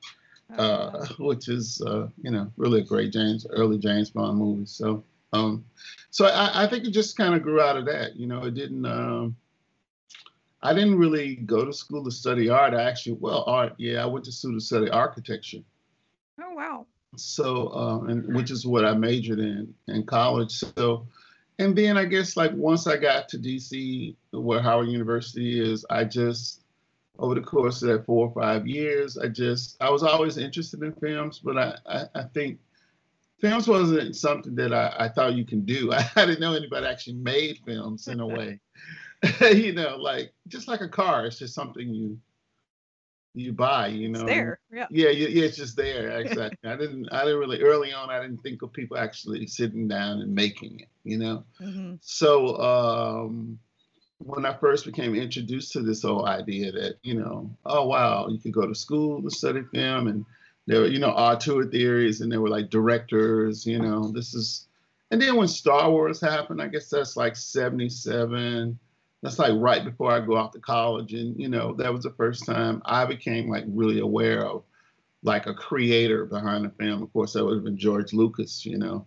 Oh, 0.58 0.62
uh, 0.62 1.06
which 1.18 1.48
is 1.48 1.80
uh, 1.84 2.08
you 2.22 2.30
know 2.30 2.52
really 2.58 2.80
a 2.80 2.84
great 2.84 3.10
James 3.10 3.46
early 3.50 3.78
James 3.78 4.10
Bond 4.10 4.38
movie. 4.38 4.66
So 4.66 5.02
um, 5.32 5.64
so 6.10 6.26
I, 6.26 6.64
I, 6.64 6.66
think 6.68 6.84
it 6.84 6.90
just 6.90 7.16
kind 7.16 7.34
of 7.34 7.42
grew 7.42 7.60
out 7.60 7.76
of 7.76 7.86
that. 7.86 8.16
You 8.16 8.26
know, 8.26 8.44
it 8.44 8.54
didn't. 8.54 8.84
Um, 8.84 9.34
I 10.62 10.72
didn't 10.72 10.98
really 10.98 11.36
go 11.36 11.64
to 11.64 11.72
school 11.72 12.04
to 12.04 12.10
study 12.10 12.48
art. 12.48 12.74
I 12.74 12.82
actually, 12.82 13.16
well, 13.18 13.44
art. 13.46 13.72
Yeah, 13.78 14.02
I 14.02 14.06
went 14.06 14.26
to 14.26 14.32
school 14.32 14.54
to 14.54 14.60
study 14.60 14.88
architecture. 14.88 15.62
Oh 16.40 16.54
wow. 16.54 16.86
So, 17.16 17.68
uh, 17.68 18.00
and 18.06 18.34
which 18.34 18.50
is 18.50 18.66
what 18.66 18.84
I 18.84 18.94
majored 18.94 19.38
in 19.38 19.74
in 19.88 20.04
college. 20.04 20.52
So, 20.52 21.06
and 21.58 21.76
then 21.76 21.96
I 21.96 22.04
guess 22.04 22.36
like 22.36 22.52
once 22.54 22.86
I 22.86 22.96
got 22.96 23.28
to 23.30 23.38
DC, 23.38 24.14
where 24.32 24.60
Howard 24.60 24.88
University 24.88 25.60
is, 25.60 25.84
I 25.90 26.04
just 26.04 26.62
over 27.18 27.34
the 27.34 27.40
course 27.40 27.82
of 27.82 27.88
that 27.88 28.04
four 28.04 28.28
or 28.28 28.34
five 28.34 28.66
years, 28.66 29.16
I 29.16 29.28
just 29.28 29.76
I 29.80 29.90
was 29.90 30.02
always 30.02 30.38
interested 30.38 30.82
in 30.82 30.92
films, 30.92 31.40
but 31.42 31.56
I 31.56 31.78
I, 31.86 32.04
I 32.14 32.22
think 32.34 32.58
films 33.40 33.68
wasn't 33.68 34.16
something 34.16 34.54
that 34.56 34.72
I, 34.72 34.94
I 34.98 35.08
thought 35.08 35.34
you 35.34 35.44
can 35.44 35.64
do. 35.64 35.92
I, 35.92 36.08
I 36.16 36.26
didn't 36.26 36.40
know 36.40 36.54
anybody 36.54 36.86
actually 36.86 37.16
made 37.16 37.58
films 37.64 38.08
in 38.08 38.20
a 38.20 38.26
way. 38.26 38.60
you 39.40 39.72
know, 39.72 39.96
like 39.96 40.32
just 40.48 40.68
like 40.68 40.80
a 40.80 40.88
car, 40.88 41.26
it's 41.26 41.38
just 41.38 41.54
something 41.54 41.88
you 41.88 42.18
you 43.36 43.52
buy. 43.52 43.88
You 43.88 44.08
know, 44.08 44.20
it's 44.20 44.30
there. 44.30 44.58
Yeah. 44.72 44.86
Yeah, 44.90 45.10
yeah, 45.10 45.44
it's 45.44 45.56
just 45.56 45.76
there. 45.76 46.20
Exactly. 46.20 46.68
I 46.68 46.76
didn't. 46.76 47.08
I 47.12 47.24
didn't 47.24 47.38
really 47.38 47.62
early 47.62 47.92
on. 47.92 48.10
I 48.10 48.20
didn't 48.20 48.38
think 48.38 48.62
of 48.62 48.72
people 48.72 48.96
actually 48.96 49.46
sitting 49.46 49.86
down 49.86 50.20
and 50.20 50.34
making 50.34 50.80
it. 50.80 50.88
You 51.04 51.18
know. 51.18 51.44
Mm-hmm. 51.60 51.94
So 52.00 52.58
um, 52.58 53.58
when 54.18 54.44
I 54.44 54.54
first 54.54 54.84
became 54.84 55.14
introduced 55.14 55.72
to 55.72 55.82
this 55.82 56.02
whole 56.02 56.26
idea 56.26 56.72
that 56.72 56.98
you 57.02 57.14
know, 57.14 57.50
oh 57.64 57.86
wow, 57.86 58.26
you 58.28 58.38
could 58.38 58.52
go 58.52 58.66
to 58.66 58.74
school 58.74 59.22
to 59.22 59.30
study 59.30 59.62
film 59.72 60.08
and 60.08 60.24
there 60.66 60.80
were, 60.80 60.88
you 60.88 60.98
know, 60.98 61.10
auteur 61.10 61.64
theories 61.64 62.20
and 62.20 62.30
there 62.30 62.40
were 62.40 62.48
like 62.48 62.70
directors, 62.70 63.66
you 63.66 63.78
know, 63.78 64.10
this 64.10 64.34
is, 64.34 64.66
and 65.10 65.22
then 65.22 65.36
when 65.36 65.48
Star 65.48 65.90
Wars 65.90 66.20
happened, 66.20 66.60
I 66.60 66.66
guess 66.66 66.88
that's 66.88 67.16
like 67.16 67.36
77. 67.36 68.78
That's 69.26 69.40
like 69.40 69.54
right 69.56 69.84
before 69.84 70.12
I 70.12 70.20
go 70.20 70.36
off 70.36 70.52
to 70.52 70.60
college. 70.60 71.12
And, 71.12 71.36
you 71.36 71.48
know, 71.48 71.74
that 71.74 71.92
was 71.92 72.04
the 72.04 72.12
first 72.12 72.46
time 72.46 72.80
I 72.84 73.04
became 73.04 73.48
like 73.48 73.64
really 73.66 73.98
aware 73.98 74.46
of 74.46 74.62
like 75.24 75.46
a 75.46 75.54
creator 75.54 76.26
behind 76.26 76.64
the 76.64 76.70
film. 76.70 77.02
Of 77.02 77.12
course, 77.12 77.32
that 77.32 77.44
would 77.44 77.54
have 77.54 77.64
been 77.64 77.76
George 77.76 78.12
Lucas, 78.12 78.64
you 78.64 78.78
know. 78.78 79.04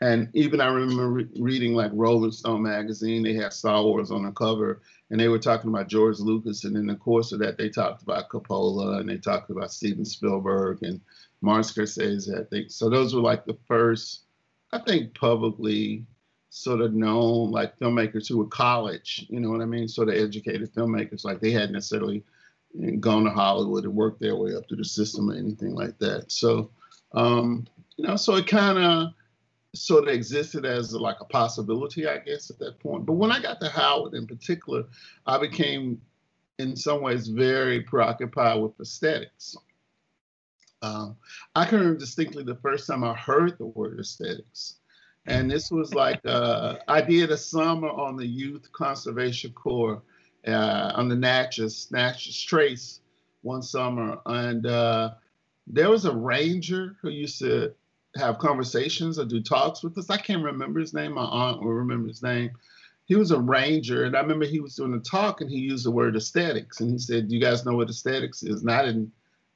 And 0.00 0.28
even 0.34 0.60
I 0.60 0.66
remember 0.72 1.08
re- 1.08 1.28
reading 1.38 1.74
like 1.74 1.92
Rolling 1.94 2.32
Stone 2.32 2.62
magazine, 2.62 3.22
they 3.22 3.34
had 3.34 3.52
Star 3.52 3.80
Wars 3.84 4.10
on 4.10 4.24
the 4.24 4.32
cover 4.32 4.80
and 5.10 5.20
they 5.20 5.28
were 5.28 5.38
talking 5.38 5.70
about 5.70 5.88
George 5.88 6.18
Lucas, 6.18 6.64
and 6.64 6.76
in 6.76 6.86
the 6.86 6.96
course 6.96 7.30
of 7.30 7.38
that, 7.40 7.58
they 7.58 7.68
talked 7.68 8.02
about 8.02 8.28
Coppola 8.28 8.98
and 8.98 9.08
they 9.08 9.18
talked 9.18 9.50
about 9.50 9.72
Steven 9.72 10.04
Spielberg 10.04 10.82
and 10.82 11.00
Martin 11.42 11.62
Scorsese. 11.62 12.40
I 12.40 12.44
think 12.44 12.70
so. 12.70 12.88
Those 12.88 13.14
were 13.14 13.20
like 13.20 13.44
the 13.44 13.58
first, 13.66 14.22
I 14.72 14.78
think, 14.78 15.14
publicly 15.14 16.06
sort 16.50 16.80
of 16.80 16.92
known 16.92 17.50
like 17.50 17.78
filmmakers 17.78 18.28
who 18.28 18.38
were 18.38 18.46
college. 18.46 19.26
You 19.28 19.40
know 19.40 19.50
what 19.50 19.62
I 19.62 19.66
mean? 19.66 19.88
Sort 19.88 20.08
of 20.08 20.16
educated 20.16 20.72
filmmakers. 20.74 21.24
Like 21.24 21.40
they 21.40 21.52
hadn't 21.52 21.72
necessarily 21.72 22.24
gone 22.98 23.24
to 23.24 23.30
Hollywood 23.30 23.84
and 23.84 23.94
worked 23.94 24.20
their 24.20 24.36
way 24.36 24.54
up 24.54 24.68
through 24.68 24.78
the 24.78 24.84
system 24.84 25.30
or 25.30 25.34
anything 25.34 25.74
like 25.74 25.98
that. 25.98 26.30
So, 26.30 26.70
um, 27.12 27.66
you 27.96 28.06
know, 28.06 28.16
so 28.16 28.36
it 28.36 28.46
kind 28.46 28.78
of 28.78 29.08
sort 29.74 30.08
of 30.08 30.14
existed 30.14 30.64
as 30.64 30.92
like 30.92 31.20
a 31.20 31.24
possibility, 31.24 32.08
I 32.08 32.18
guess, 32.18 32.50
at 32.50 32.58
that 32.58 32.80
point. 32.80 33.06
But 33.06 33.14
when 33.14 33.30
I 33.30 33.40
got 33.40 33.60
to 33.60 33.68
Howard 33.68 34.14
in 34.14 34.26
particular, 34.26 34.84
I 35.26 35.38
became, 35.38 36.00
in 36.58 36.76
some 36.76 37.00
ways, 37.02 37.28
very 37.28 37.80
preoccupied 37.80 38.60
with 38.60 38.78
aesthetics. 38.80 39.56
Um, 40.82 41.16
I 41.54 41.66
can 41.66 41.78
remember 41.78 42.00
distinctly 42.00 42.42
the 42.42 42.56
first 42.56 42.86
time 42.86 43.04
I 43.04 43.14
heard 43.14 43.58
the 43.58 43.66
word 43.66 44.00
aesthetics. 44.00 44.79
And 45.26 45.50
this 45.50 45.70
was 45.70 45.94
like, 45.94 46.20
uh, 46.24 46.76
I 46.88 47.02
did 47.02 47.30
a 47.30 47.36
summer 47.36 47.88
on 47.88 48.16
the 48.16 48.26
Youth 48.26 48.72
Conservation 48.72 49.52
Corps 49.52 50.02
uh, 50.46 50.92
on 50.94 51.08
the 51.08 51.16
Natchez, 51.16 51.88
Natchez 51.90 52.42
Trace 52.42 53.00
one 53.42 53.62
summer. 53.62 54.18
And 54.26 54.66
uh, 54.66 55.10
there 55.66 55.90
was 55.90 56.04
a 56.04 56.14
ranger 56.14 56.96
who 57.02 57.10
used 57.10 57.38
to 57.40 57.74
have 58.16 58.38
conversations 58.38 59.18
or 59.18 59.24
do 59.24 59.40
talks 59.42 59.84
with 59.84 59.96
us. 59.98 60.10
I 60.10 60.16
can't 60.16 60.42
remember 60.42 60.80
his 60.80 60.94
name. 60.94 61.12
My 61.12 61.22
aunt 61.22 61.62
will 61.62 61.72
remember 61.72 62.08
his 62.08 62.22
name. 62.22 62.50
He 63.04 63.16
was 63.16 63.32
a 63.32 63.40
ranger, 63.40 64.04
and 64.04 64.16
I 64.16 64.20
remember 64.20 64.46
he 64.46 64.60
was 64.60 64.76
doing 64.76 64.94
a 64.94 65.00
talk 65.00 65.40
and 65.40 65.50
he 65.50 65.58
used 65.58 65.84
the 65.84 65.90
word 65.90 66.14
aesthetics. 66.14 66.80
And 66.80 66.92
he 66.92 66.98
said, 66.98 67.30
you 67.30 67.40
guys 67.40 67.64
know 67.64 67.74
what 67.74 67.90
aesthetics 67.90 68.42
is? 68.44 68.62
And 68.62 68.70
I 68.70 68.84
didn't 68.84 69.12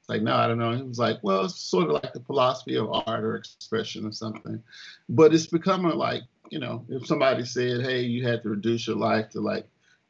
like, 0.09 0.23
no, 0.23 0.35
I 0.35 0.47
don't 0.47 0.59
know. 0.59 0.73
He 0.73 0.83
was 0.83 0.99
like, 0.99 1.19
Well, 1.23 1.45
it's 1.45 1.61
sort 1.61 1.87
of 1.87 2.03
like 2.03 2.13
the 2.13 2.21
philosophy 2.21 2.77
of 2.77 2.91
art 2.91 3.25
or 3.25 3.37
expression 3.37 4.07
or 4.07 4.13
something. 4.13 4.63
But 5.09 5.35
it's 5.35 5.47
becoming 5.47 5.97
like, 5.97 6.23
you 6.51 6.59
know, 6.59 6.85
if 6.89 7.07
somebody 7.07 7.45
said, 7.45 7.83
Hey, 7.83 8.03
you 8.03 8.27
had 8.27 8.43
to 8.43 8.51
reduce 8.51 8.87
your 8.87 8.97
life 8.97 9.31
to 9.31 9.41
like 9.41 9.67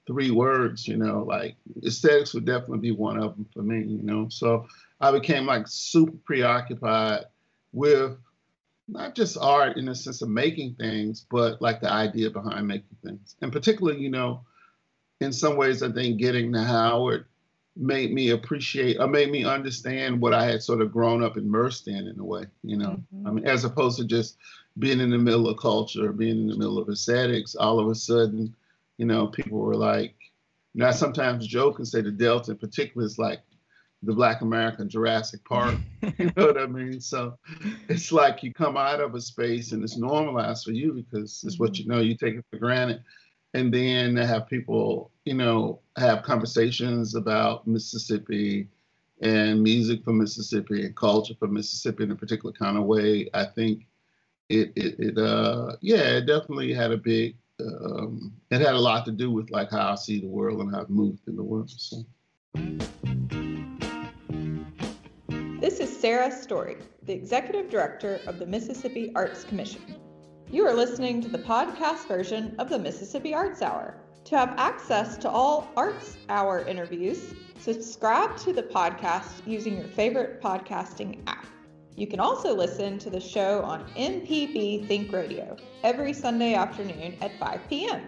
three 0.06 0.30
words, 0.30 0.86
you 0.86 0.96
know, 0.96 1.24
like 1.26 1.56
aesthetics 1.84 2.34
would 2.34 2.44
definitely 2.44 2.78
be 2.78 2.90
one 2.90 3.18
of 3.18 3.36
them 3.36 3.46
for 3.54 3.62
me, 3.62 3.78
you 3.78 4.02
know. 4.02 4.28
So 4.28 4.66
I 5.00 5.10
became 5.12 5.46
like 5.46 5.66
super 5.66 6.16
preoccupied 6.24 7.24
with 7.72 8.16
not 8.88 9.14
just 9.14 9.38
art 9.38 9.76
in 9.76 9.86
the 9.86 9.94
sense 9.94 10.22
of 10.22 10.28
making 10.28 10.74
things, 10.74 11.24
but 11.30 11.62
like 11.62 11.80
the 11.80 11.90
idea 11.90 12.30
behind 12.30 12.66
making 12.66 12.96
things. 13.02 13.36
And 13.40 13.52
particularly, 13.52 14.00
you 14.00 14.10
know, 14.10 14.42
in 15.20 15.32
some 15.32 15.56
ways, 15.56 15.82
I 15.82 15.90
think 15.90 16.18
getting 16.18 16.52
to 16.52 16.62
Howard 16.62 17.26
made 17.76 18.12
me 18.12 18.30
appreciate 18.30 18.98
or 19.00 19.08
made 19.08 19.30
me 19.30 19.44
understand 19.44 20.20
what 20.20 20.32
I 20.32 20.46
had 20.46 20.62
sort 20.62 20.80
of 20.80 20.92
grown 20.92 21.22
up 21.22 21.36
immersed 21.36 21.88
in, 21.88 22.06
in 22.06 22.18
a 22.18 22.24
way, 22.24 22.44
you 22.62 22.76
know. 22.76 23.00
Mm-hmm. 23.14 23.26
I 23.26 23.30
mean, 23.30 23.46
as 23.46 23.64
opposed 23.64 23.98
to 23.98 24.04
just 24.04 24.38
being 24.78 25.00
in 25.00 25.10
the 25.10 25.18
middle 25.18 25.48
of 25.48 25.58
culture, 25.58 26.12
being 26.12 26.42
in 26.42 26.46
the 26.46 26.56
middle 26.56 26.78
of 26.78 26.88
aesthetics, 26.88 27.54
all 27.54 27.80
of 27.80 27.88
a 27.88 27.94
sudden, 27.94 28.54
you 28.98 29.06
know, 29.06 29.26
people 29.26 29.58
were 29.58 29.76
like, 29.76 30.14
you 30.72 30.80
know, 30.80 30.88
I 30.88 30.92
sometimes 30.92 31.46
joke 31.46 31.78
and 31.78 31.86
say 31.86 32.00
the 32.00 32.10
Delta 32.10 32.52
in 32.52 32.58
particular 32.58 33.06
is 33.06 33.18
like 33.18 33.40
the 34.02 34.12
Black 34.12 34.42
American 34.42 34.88
Jurassic 34.88 35.44
Park. 35.44 35.76
you 36.18 36.32
know 36.36 36.46
what 36.46 36.58
I 36.58 36.66
mean? 36.66 37.00
So 37.00 37.38
it's 37.88 38.12
like 38.12 38.42
you 38.42 38.52
come 38.52 38.76
out 38.76 39.00
of 39.00 39.14
a 39.14 39.20
space 39.20 39.72
and 39.72 39.82
it's 39.82 39.96
normalized 39.96 40.64
for 40.64 40.72
you 40.72 40.92
because 40.92 41.42
it's 41.46 41.58
what 41.58 41.78
you 41.78 41.86
know, 41.86 42.00
you 42.00 42.16
take 42.16 42.34
it 42.34 42.44
for 42.50 42.58
granted. 42.58 43.02
And 43.54 43.72
then 43.72 44.16
to 44.16 44.26
have 44.26 44.48
people, 44.48 45.12
you 45.24 45.34
know, 45.34 45.80
have 45.96 46.22
conversations 46.22 47.14
about 47.14 47.66
Mississippi 47.66 48.68
and 49.22 49.62
music 49.62 50.04
from 50.04 50.18
Mississippi 50.18 50.84
and 50.84 50.94
culture 50.96 51.34
from 51.38 51.54
Mississippi 51.54 52.04
in 52.04 52.10
a 52.10 52.16
particular 52.16 52.52
kind 52.52 52.76
of 52.76 52.84
way. 52.84 53.30
I 53.32 53.44
think 53.44 53.86
it, 54.50 54.72
it, 54.76 54.96
it 54.98 55.18
uh, 55.18 55.76
yeah, 55.80 56.16
it 56.16 56.26
definitely 56.26 56.74
had 56.74 56.92
a 56.92 56.98
big 56.98 57.36
um, 57.60 58.32
it 58.50 58.60
had 58.60 58.74
a 58.74 58.78
lot 58.78 59.04
to 59.06 59.12
do 59.12 59.30
with 59.30 59.50
like 59.50 59.70
how 59.70 59.92
I 59.92 59.94
see 59.94 60.20
the 60.20 60.26
world 60.26 60.60
and 60.60 60.74
how 60.74 60.82
I've 60.82 60.90
moved 60.90 61.26
in 61.28 61.36
the 61.36 61.42
world. 61.42 61.70
So. 61.70 62.04
This 65.60 65.80
is 65.80 65.96
Sarah 65.98 66.30
Story, 66.30 66.76
the 67.04 67.14
Executive 67.14 67.70
Director 67.70 68.20
of 68.26 68.38
the 68.38 68.44
Mississippi 68.44 69.12
Arts 69.14 69.44
Commission. 69.44 69.80
You 70.50 70.66
are 70.66 70.74
listening 70.74 71.22
to 71.22 71.28
the 71.28 71.38
podcast 71.38 72.06
version 72.06 72.54
of 72.58 72.68
the 72.68 72.78
Mississippi 72.78 73.32
Arts 73.32 73.62
Hour. 73.62 74.03
To 74.24 74.38
have 74.38 74.54
access 74.56 75.18
to 75.18 75.28
all 75.28 75.68
Arts 75.76 76.16
Hour 76.30 76.66
interviews, 76.66 77.34
subscribe 77.58 78.38
to 78.38 78.54
the 78.54 78.62
podcast 78.62 79.46
using 79.46 79.76
your 79.76 79.88
favorite 79.88 80.40
podcasting 80.40 81.20
app. 81.26 81.46
You 81.94 82.06
can 82.06 82.20
also 82.20 82.54
listen 82.54 82.98
to 83.00 83.10
the 83.10 83.20
show 83.20 83.62
on 83.62 83.84
MPB 83.90 84.88
Think 84.88 85.12
Radio 85.12 85.58
every 85.82 86.14
Sunday 86.14 86.54
afternoon 86.54 87.16
at 87.20 87.38
5 87.38 87.60
p.m. 87.68 88.02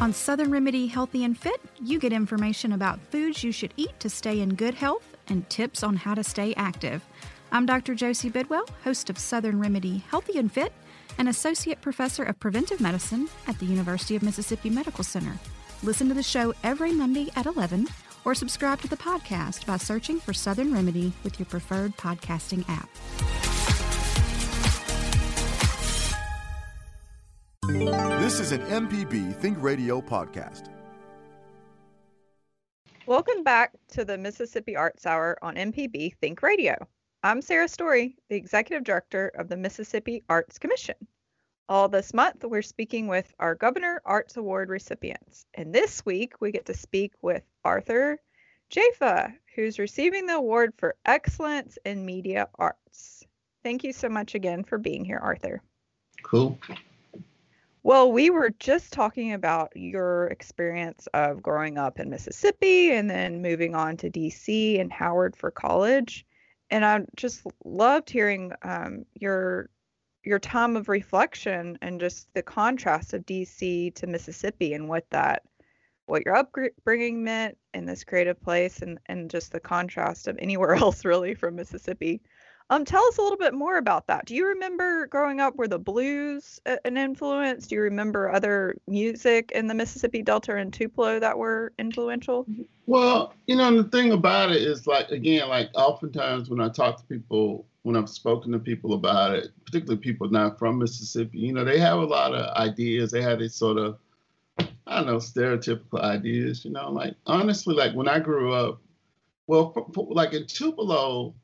On 0.00 0.12
Southern 0.14 0.50
Remedy 0.50 0.86
Healthy 0.86 1.24
and 1.24 1.38
Fit, 1.38 1.60
you 1.82 1.98
get 1.98 2.12
information 2.12 2.72
about 2.72 3.00
foods 3.10 3.44
you 3.44 3.52
should 3.52 3.74
eat 3.76 4.00
to 4.00 4.08
stay 4.08 4.40
in 4.40 4.54
good 4.54 4.74
health 4.74 5.16
and 5.28 5.48
tips 5.50 5.82
on 5.82 5.96
how 5.96 6.14
to 6.14 6.24
stay 6.24 6.54
active. 6.54 7.04
I'm 7.54 7.66
Dr. 7.66 7.94
Josie 7.94 8.30
Bidwell, 8.30 8.66
host 8.82 9.08
of 9.10 9.16
Southern 9.16 9.60
Remedy 9.60 10.02
Healthy 10.10 10.40
and 10.40 10.50
Fit, 10.50 10.72
and 11.18 11.28
Associate 11.28 11.80
Professor 11.80 12.24
of 12.24 12.40
Preventive 12.40 12.80
Medicine 12.80 13.28
at 13.46 13.56
the 13.60 13.64
University 13.64 14.16
of 14.16 14.24
Mississippi 14.24 14.70
Medical 14.70 15.04
Center. 15.04 15.38
Listen 15.84 16.08
to 16.08 16.14
the 16.14 16.22
show 16.24 16.52
every 16.64 16.90
Monday 16.90 17.30
at 17.36 17.46
11 17.46 17.86
or 18.24 18.34
subscribe 18.34 18.80
to 18.80 18.88
the 18.88 18.96
podcast 18.96 19.66
by 19.66 19.76
searching 19.76 20.18
for 20.18 20.32
Southern 20.32 20.74
Remedy 20.74 21.12
with 21.22 21.38
your 21.38 21.46
preferred 21.46 21.96
podcasting 21.96 22.64
app. 22.68 22.90
This 28.20 28.40
is 28.40 28.50
an 28.50 28.62
MPB 28.62 29.32
Think 29.36 29.62
Radio 29.62 30.00
podcast. 30.00 30.72
Welcome 33.06 33.44
back 33.44 33.74
to 33.92 34.04
the 34.04 34.18
Mississippi 34.18 34.74
Arts 34.74 35.06
Hour 35.06 35.38
on 35.40 35.54
MPB 35.54 36.16
Think 36.16 36.42
Radio. 36.42 36.74
I'm 37.24 37.40
Sarah 37.40 37.68
Story, 37.68 38.18
the 38.28 38.36
Executive 38.36 38.84
Director 38.84 39.32
of 39.38 39.48
the 39.48 39.56
Mississippi 39.56 40.22
Arts 40.28 40.58
Commission. 40.58 40.96
All 41.70 41.88
this 41.88 42.12
month, 42.12 42.44
we're 42.44 42.60
speaking 42.60 43.06
with 43.06 43.32
our 43.40 43.54
Governor 43.54 44.02
Arts 44.04 44.36
Award 44.36 44.68
recipients. 44.68 45.46
And 45.54 45.74
this 45.74 46.04
week, 46.04 46.34
we 46.42 46.52
get 46.52 46.66
to 46.66 46.74
speak 46.74 47.14
with 47.22 47.42
Arthur 47.64 48.18
Jafa, 48.70 49.32
who's 49.54 49.78
receiving 49.78 50.26
the 50.26 50.34
award 50.34 50.74
for 50.76 50.96
excellence 51.06 51.78
in 51.86 52.04
media 52.04 52.46
arts. 52.56 53.24
Thank 53.62 53.84
you 53.84 53.94
so 53.94 54.10
much 54.10 54.34
again 54.34 54.62
for 54.62 54.76
being 54.76 55.02
here, 55.02 55.20
Arthur. 55.22 55.62
Cool. 56.22 56.58
Well, 57.82 58.12
we 58.12 58.28
were 58.28 58.50
just 58.58 58.92
talking 58.92 59.32
about 59.32 59.74
your 59.74 60.26
experience 60.26 61.08
of 61.14 61.42
growing 61.42 61.78
up 61.78 61.98
in 61.98 62.10
Mississippi 62.10 62.92
and 62.92 63.08
then 63.08 63.40
moving 63.40 63.74
on 63.74 63.96
to 63.96 64.10
DC 64.10 64.78
and 64.78 64.92
Howard 64.92 65.34
for 65.34 65.50
college. 65.50 66.26
And 66.74 66.84
I 66.84 67.02
just 67.14 67.46
loved 67.64 68.10
hearing 68.10 68.50
um, 68.62 69.06
your 69.14 69.70
your 70.24 70.40
time 70.40 70.76
of 70.76 70.88
reflection 70.88 71.78
and 71.82 72.00
just 72.00 72.26
the 72.34 72.42
contrast 72.42 73.14
of 73.14 73.24
DC 73.24 73.94
to 73.94 74.06
Mississippi 74.08 74.74
and 74.74 74.88
what 74.88 75.08
that 75.10 75.44
what 76.06 76.24
your 76.24 76.34
upbringing 76.34 77.22
meant 77.22 77.56
in 77.74 77.86
this 77.86 78.02
creative 78.02 78.42
place 78.42 78.82
and 78.82 78.98
and 79.06 79.30
just 79.30 79.52
the 79.52 79.60
contrast 79.60 80.26
of 80.26 80.36
anywhere 80.40 80.74
else 80.84 81.04
really 81.04 81.32
from 81.34 81.54
Mississippi. 81.54 82.20
Um, 82.70 82.84
tell 82.84 83.04
us 83.04 83.18
a 83.18 83.22
little 83.22 83.38
bit 83.38 83.52
more 83.52 83.76
about 83.76 84.06
that. 84.06 84.24
Do 84.24 84.34
you 84.34 84.46
remember 84.46 85.06
growing 85.06 85.38
up 85.38 85.56
were 85.56 85.68
the 85.68 85.78
blues 85.78 86.60
an 86.84 86.96
influence? 86.96 87.66
Do 87.66 87.74
you 87.74 87.82
remember 87.82 88.30
other 88.30 88.76
music 88.86 89.52
in 89.52 89.66
the 89.66 89.74
Mississippi 89.74 90.22
Delta 90.22 90.56
and 90.56 90.72
Tupelo 90.72 91.20
that 91.20 91.36
were 91.36 91.72
influential? 91.78 92.46
Well, 92.86 93.34
you 93.46 93.56
know, 93.56 93.82
the 93.82 93.88
thing 93.90 94.12
about 94.12 94.50
it 94.50 94.62
is 94.62 94.86
like 94.86 95.10
again, 95.10 95.48
like 95.48 95.70
oftentimes 95.74 96.48
when 96.48 96.60
I 96.60 96.70
talk 96.70 96.96
to 96.98 97.04
people 97.04 97.66
when 97.82 97.96
I've 97.96 98.08
spoken 98.08 98.50
to 98.52 98.58
people 98.58 98.94
about 98.94 99.34
it, 99.34 99.50
particularly 99.66 100.00
people 100.00 100.30
not 100.30 100.58
from 100.58 100.78
Mississippi, 100.78 101.38
you 101.38 101.52
know, 101.52 101.64
they 101.64 101.78
have 101.78 101.98
a 101.98 102.04
lot 102.04 102.34
of 102.34 102.56
ideas. 102.56 103.10
They 103.10 103.20
have 103.20 103.40
these 103.40 103.54
sort 103.54 103.76
of, 103.76 103.98
I 104.58 104.96
don't 104.96 105.06
know, 105.06 105.16
stereotypical 105.16 106.00
ideas, 106.00 106.64
you 106.64 106.70
know, 106.70 106.90
like 106.90 107.14
honestly, 107.26 107.74
like 107.74 107.94
when 107.94 108.08
I 108.08 108.20
grew 108.20 108.54
up, 108.54 108.80
well, 109.46 109.74
like 110.08 110.32
in 110.32 110.46
Tupelo, 110.46 111.34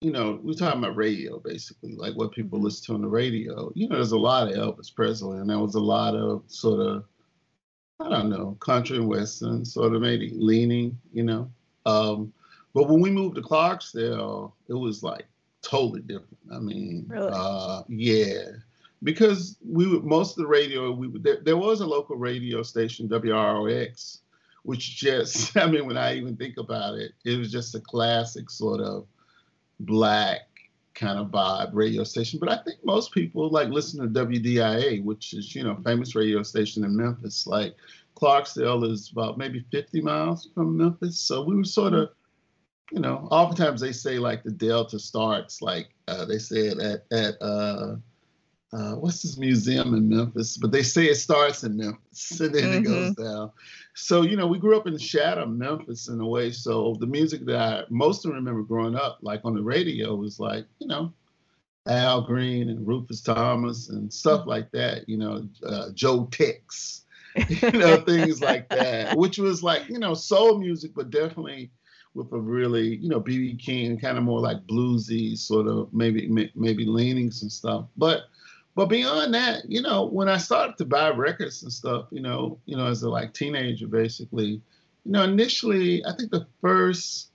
you 0.00 0.12
know, 0.12 0.38
we're 0.42 0.54
talking 0.54 0.78
about 0.78 0.96
radio 0.96 1.38
basically, 1.40 1.94
like 1.94 2.14
what 2.14 2.32
people 2.32 2.58
mm-hmm. 2.58 2.66
listen 2.66 2.86
to 2.86 2.94
on 2.94 3.02
the 3.02 3.08
radio. 3.08 3.72
You 3.74 3.88
know, 3.88 3.96
there's 3.96 4.12
a 4.12 4.18
lot 4.18 4.48
of 4.48 4.54
Elvis 4.54 4.94
Presley, 4.94 5.38
and 5.38 5.50
there 5.50 5.58
was 5.58 5.74
a 5.74 5.80
lot 5.80 6.14
of 6.14 6.42
sort 6.46 6.80
of, 6.80 7.04
I 7.98 8.08
don't 8.08 8.30
know, 8.30 8.56
country 8.60 8.96
and 8.96 9.08
western, 9.08 9.64
sort 9.64 9.94
of 9.94 10.02
maybe 10.02 10.30
leaning, 10.34 10.98
you 11.12 11.24
know. 11.24 11.50
Um, 11.84 12.32
but 12.74 12.88
when 12.88 13.00
we 13.00 13.10
moved 13.10 13.36
to 13.36 13.42
Clarksdale, 13.42 14.52
it 14.68 14.74
was 14.74 15.02
like 15.02 15.26
totally 15.62 16.02
different. 16.02 16.38
I 16.52 16.58
mean, 16.60 17.06
really? 17.08 17.30
uh, 17.32 17.82
yeah, 17.88 18.44
because 19.02 19.56
we 19.68 19.88
would, 19.88 20.04
most 20.04 20.32
of 20.32 20.42
the 20.42 20.48
radio 20.48 20.92
we 20.92 21.08
would, 21.08 21.24
there, 21.24 21.40
there 21.42 21.56
was 21.56 21.80
a 21.80 21.86
local 21.86 22.14
radio 22.14 22.62
station 22.62 23.08
WROX, 23.08 24.18
which 24.62 24.96
just 24.96 25.56
I 25.56 25.66
mean 25.66 25.86
when 25.86 25.98
I 25.98 26.14
even 26.14 26.36
think 26.36 26.56
about 26.56 26.94
it, 26.94 27.12
it 27.24 27.36
was 27.36 27.50
just 27.50 27.74
a 27.74 27.80
classic 27.80 28.48
sort 28.48 28.80
of 28.80 29.08
black 29.80 30.40
kind 30.94 31.18
of 31.18 31.28
vibe 31.28 31.70
radio 31.72 32.04
station. 32.04 32.38
But 32.38 32.50
I 32.50 32.62
think 32.62 32.84
most 32.84 33.12
people 33.12 33.50
like 33.50 33.68
listen 33.68 34.00
to 34.00 34.26
WDIA, 34.26 35.02
which 35.04 35.34
is 35.34 35.54
you 35.54 35.64
know 35.64 35.78
famous 35.84 36.14
radio 36.14 36.42
station 36.42 36.84
in 36.84 36.96
Memphis. 36.96 37.46
Like 37.46 37.74
Clarksdale 38.16 38.90
is 38.90 39.10
about 39.12 39.38
maybe 39.38 39.64
50 39.70 40.00
miles 40.00 40.48
from 40.54 40.76
Memphis, 40.76 41.18
so 41.18 41.42
we 41.42 41.56
were 41.56 41.64
sort 41.64 41.94
of 41.94 42.10
you 42.90 43.00
know, 43.00 43.28
oftentimes 43.30 43.80
they 43.80 43.92
say 43.92 44.18
like 44.18 44.42
the 44.42 44.50
delta 44.50 44.98
starts 44.98 45.60
like 45.60 45.88
uh, 46.06 46.24
they 46.24 46.38
said 46.38 46.78
at 46.78 47.04
at 47.12 47.40
uh, 47.42 47.96
uh, 48.72 48.92
what's 48.94 49.22
this 49.22 49.38
museum 49.38 49.94
in 49.94 50.08
Memphis, 50.08 50.56
but 50.56 50.72
they 50.72 50.82
say 50.82 51.06
it 51.06 51.16
starts 51.16 51.64
in 51.64 51.76
Memphis 51.76 52.40
and 52.40 52.54
then 52.54 52.64
mm-hmm. 52.64 52.78
it 52.78 52.84
goes 52.84 53.10
mm-hmm. 53.12 53.22
down. 53.22 53.50
So 53.94 54.22
you 54.22 54.36
know, 54.36 54.46
we 54.46 54.58
grew 54.58 54.76
up 54.76 54.86
in 54.86 54.98
shadow 54.98 55.46
Memphis 55.46 56.08
in 56.08 56.20
a 56.20 56.26
way. 56.26 56.52
So 56.52 56.96
the 57.00 57.06
music 57.06 57.46
that 57.46 57.56
I 57.56 57.84
most 57.88 58.24
remember 58.24 58.62
growing 58.62 58.94
up, 58.94 59.18
like 59.22 59.40
on 59.44 59.54
the 59.54 59.62
radio, 59.62 60.14
was 60.14 60.38
like 60.38 60.66
you 60.78 60.86
know. 60.86 61.12
Al 61.86 62.20
Green 62.20 62.68
and 62.68 62.86
Rufus 62.86 63.22
Thomas 63.22 63.88
and 63.88 64.12
stuff 64.12 64.46
like 64.46 64.70
that, 64.72 65.08
you 65.08 65.16
know, 65.16 65.48
uh, 65.66 65.88
Joe 65.94 66.26
Tex, 66.30 67.06
you 67.48 67.70
know, 67.70 67.96
things 68.02 68.42
like 68.42 68.68
that, 68.68 69.16
which 69.16 69.38
was 69.38 69.62
like, 69.62 69.88
you 69.88 69.98
know, 69.98 70.12
soul 70.12 70.58
music, 70.58 70.92
but 70.94 71.08
definitely 71.08 71.70
with 72.14 72.30
a 72.32 72.38
really, 72.38 72.96
you 72.96 73.08
know, 73.08 73.20
BB 73.20 73.58
King, 73.58 73.98
kind 73.98 74.18
of 74.18 74.24
more 74.24 74.40
like 74.40 74.66
bluesy 74.66 75.36
sort 75.36 75.66
of 75.66 75.92
maybe 75.94 76.28
maybe 76.54 76.84
leanings 76.84 77.42
and 77.42 77.50
stuff. 77.50 77.86
But 77.96 78.24
but 78.78 78.86
beyond 78.86 79.34
that, 79.34 79.68
you 79.68 79.82
know, 79.82 80.04
when 80.04 80.28
I 80.28 80.36
started 80.36 80.76
to 80.78 80.84
buy 80.84 81.10
records 81.10 81.64
and 81.64 81.72
stuff, 81.72 82.06
you 82.12 82.20
know, 82.20 82.60
you 82.64 82.76
know, 82.76 82.86
as 82.86 83.02
a 83.02 83.10
like 83.10 83.34
teenager, 83.34 83.88
basically, 83.88 84.62
you 85.04 85.10
know, 85.10 85.24
initially, 85.24 86.04
I 86.04 86.14
think 86.14 86.30
the 86.30 86.46
first 86.60 87.32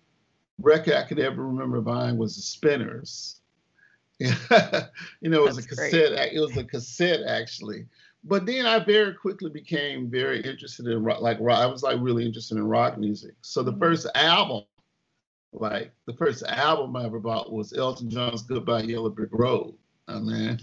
record 0.57 0.93
I 0.93 1.03
could 1.03 1.19
ever 1.19 1.45
remember 1.45 1.81
buying 1.81 2.17
was 2.17 2.37
the 2.37 2.41
Spinners. 2.41 3.41
you 4.19 4.29
know, 4.39 5.43
it 5.43 5.47
was 5.47 5.57
That's 5.57 5.65
a 5.65 5.69
cassette. 5.69 6.15
Great. 6.15 6.31
It 6.31 6.39
was 6.39 6.55
a 6.55 6.63
cassette 6.63 7.23
actually. 7.27 7.87
But 8.23 8.45
then 8.45 8.65
I 8.65 8.79
very 8.79 9.13
quickly 9.13 9.49
became 9.49 10.09
very 10.09 10.39
interested 10.39 10.87
in 10.87 11.03
rock. 11.03 11.19
Like 11.19 11.39
rock, 11.41 11.59
I 11.59 11.65
was 11.65 11.83
like 11.83 11.97
really 11.99 12.25
interested 12.25 12.57
in 12.57 12.65
rock 12.65 12.97
music. 12.97 13.33
So 13.41 13.63
the 13.63 13.71
mm-hmm. 13.71 13.81
first 13.81 14.07
album 14.15 14.63
like 15.51 15.91
the 16.05 16.13
first 16.13 16.43
album 16.43 16.95
I 16.95 17.03
ever 17.03 17.19
bought 17.19 17.51
was 17.51 17.73
Elton 17.73 18.09
John's 18.09 18.43
Goodbye 18.43 18.83
Yellow 18.83 19.09
Brick 19.09 19.31
Road. 19.33 19.73
I 20.07 20.19
mean, 20.19 20.59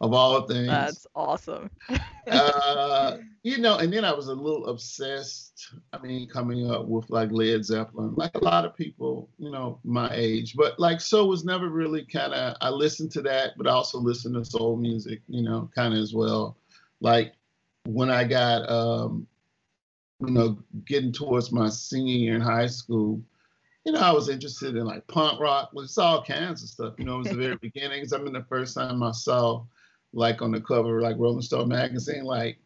of 0.00 0.14
all 0.14 0.46
things. 0.46 0.66
That's 0.66 1.06
awesome. 1.14 1.70
uh, 2.30 3.18
you 3.42 3.58
know, 3.58 3.78
and 3.78 3.92
then 3.92 4.04
I 4.04 4.12
was 4.12 4.28
a 4.28 4.34
little 4.34 4.66
obsessed. 4.66 5.74
I 5.92 5.98
mean, 5.98 6.28
coming 6.28 6.70
up 6.70 6.86
with 6.86 7.08
like 7.10 7.30
Led 7.30 7.64
Zeppelin, 7.64 8.14
like 8.14 8.34
a 8.34 8.44
lot 8.44 8.64
of 8.64 8.76
people, 8.76 9.28
you 9.38 9.50
know, 9.50 9.78
my 9.84 10.10
age. 10.14 10.54
But 10.56 10.78
like, 10.78 11.00
so 11.00 11.26
was 11.26 11.44
never 11.44 11.68
really 11.68 12.04
kind 12.04 12.32
of. 12.32 12.56
I 12.60 12.70
listened 12.70 13.12
to 13.12 13.22
that, 13.22 13.52
but 13.56 13.66
I 13.66 13.72
also 13.72 13.98
listened 13.98 14.34
to 14.34 14.44
soul 14.44 14.76
music, 14.76 15.20
you 15.28 15.42
know, 15.42 15.70
kind 15.74 15.92
of 15.92 16.00
as 16.00 16.14
well. 16.14 16.56
Like 17.00 17.34
when 17.84 18.10
I 18.10 18.24
got, 18.24 18.68
um, 18.70 19.26
you 20.20 20.32
know, 20.32 20.58
getting 20.86 21.12
towards 21.12 21.52
my 21.52 21.68
senior 21.68 22.14
year 22.14 22.34
in 22.34 22.40
high 22.40 22.66
school 22.66 23.22
you 23.86 23.92
know, 23.92 24.00
I 24.00 24.12
was 24.12 24.28
interested 24.28 24.76
in 24.76 24.84
like 24.84 25.06
punk 25.06 25.40
rock, 25.40 25.70
it's 25.74 25.96
all 25.96 26.22
kinds 26.22 26.62
of 26.62 26.68
stuff. 26.68 26.94
You 26.98 27.06
know, 27.06 27.14
it 27.14 27.18
was 27.20 27.28
the 27.28 27.36
very 27.36 27.56
beginnings. 27.62 28.12
I 28.12 28.18
mean, 28.18 28.34
the 28.34 28.44
first 28.44 28.74
time 28.74 29.02
I 29.02 29.12
saw 29.12 29.64
like 30.12 30.42
on 30.42 30.52
the 30.52 30.60
cover, 30.60 31.00
like 31.00 31.16
Rolling 31.18 31.42
Stone 31.42 31.68
magazine, 31.68 32.24
like 32.24 32.58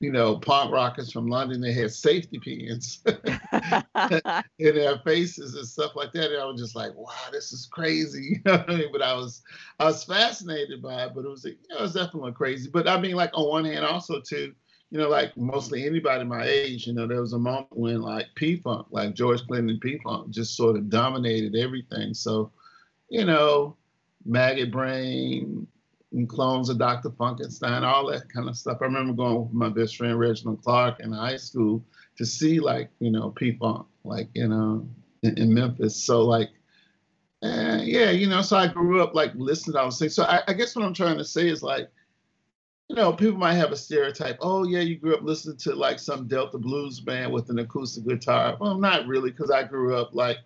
you 0.00 0.10
know, 0.10 0.36
punk 0.38 0.72
rockers 0.72 1.12
from 1.12 1.26
London, 1.26 1.60
they 1.60 1.74
had 1.74 1.92
safety 1.92 2.38
pins 2.38 3.02
in 4.58 4.74
their 4.74 4.98
faces 5.04 5.54
and 5.54 5.68
stuff 5.68 5.94
like 5.94 6.10
that. 6.12 6.32
And 6.32 6.40
I 6.40 6.46
was 6.46 6.58
just 6.58 6.74
like, 6.74 6.94
wow, 6.94 7.12
this 7.30 7.52
is 7.52 7.66
crazy. 7.66 8.42
You 8.46 8.52
know 8.52 8.64
I 8.66 8.76
mean? 8.76 8.92
But 8.92 9.02
I 9.02 9.12
was 9.14 9.42
I 9.78 9.84
was 9.84 10.04
fascinated 10.04 10.80
by 10.80 11.04
it, 11.04 11.12
but 11.14 11.26
it 11.26 11.28
was 11.28 11.44
you 11.44 11.56
know, 11.68 11.76
it 11.76 11.82
was 11.82 11.92
definitely 11.92 12.32
crazy. 12.32 12.70
But 12.72 12.88
I 12.88 12.98
mean, 12.98 13.14
like 13.14 13.30
on 13.34 13.48
one 13.48 13.66
hand, 13.66 13.84
also 13.84 14.20
too, 14.20 14.54
you 14.90 14.98
know, 14.98 15.08
like 15.10 15.36
mostly 15.36 15.86
anybody 15.86 16.24
my 16.24 16.44
age, 16.44 16.86
you 16.86 16.94
know, 16.94 17.06
there 17.06 17.20
was 17.20 17.34
a 17.34 17.38
moment 17.38 17.68
when 17.70 18.00
like 18.00 18.26
P 18.36 18.56
Funk, 18.56 18.86
like 18.90 19.14
George 19.14 19.46
Clinton 19.46 19.68
and 19.68 19.80
P 19.82 19.98
Funk, 20.02 20.30
just 20.30 20.56
sort 20.56 20.76
of 20.76 20.88
dominated 20.88 21.54
everything. 21.54 22.14
So, 22.14 22.50
you 23.10 23.26
know, 23.26 23.76
Maggot 24.24 24.72
Brain, 24.72 25.66
and 26.12 26.28
clones 26.28 26.68
of 26.68 26.78
Dr. 26.78 27.10
Funkenstein, 27.10 27.82
all 27.82 28.10
that 28.10 28.32
kind 28.32 28.48
of 28.48 28.56
stuff. 28.56 28.78
I 28.80 28.84
remember 28.84 29.12
going 29.12 29.42
with 29.44 29.52
my 29.52 29.68
best 29.68 29.96
friend 29.96 30.18
Reginald 30.18 30.62
Clark 30.62 31.00
in 31.00 31.12
high 31.12 31.36
school 31.36 31.84
to 32.18 32.26
see 32.26 32.60
like, 32.60 32.90
you 32.98 33.10
know, 33.10 33.30
P-Funk, 33.30 33.86
like, 34.04 34.28
you 34.34 34.48
know, 34.48 34.88
in, 35.22 35.38
in 35.38 35.54
Memphis. 35.54 35.96
So 35.96 36.22
like, 36.24 36.50
eh, 37.42 37.82
yeah, 37.84 38.10
you 38.10 38.28
know, 38.28 38.42
so 38.42 38.56
I 38.56 38.66
grew 38.66 39.02
up 39.02 39.14
like 39.14 39.32
listening 39.34 39.74
to 39.74 39.78
all 39.78 39.86
those 39.86 39.98
things. 39.98 40.14
So 40.14 40.24
I, 40.24 40.42
I 40.48 40.52
guess 40.52 40.74
what 40.74 40.84
I'm 40.84 40.94
trying 40.94 41.18
to 41.18 41.24
say 41.24 41.48
is 41.48 41.62
like, 41.62 41.88
you 42.88 42.96
know, 42.96 43.12
people 43.12 43.38
might 43.38 43.54
have 43.54 43.70
a 43.70 43.76
stereotype. 43.76 44.38
Oh, 44.40 44.66
yeah, 44.66 44.80
you 44.80 44.96
grew 44.96 45.14
up 45.14 45.22
listening 45.22 45.58
to 45.58 45.76
like 45.76 46.00
some 46.00 46.26
Delta 46.26 46.58
blues 46.58 46.98
band 46.98 47.32
with 47.32 47.48
an 47.48 47.60
acoustic 47.60 48.04
guitar. 48.04 48.56
Well, 48.60 48.78
not 48.78 49.06
really, 49.06 49.30
because 49.30 49.52
I 49.52 49.62
grew 49.62 49.94
up 49.94 50.12
like 50.12 50.38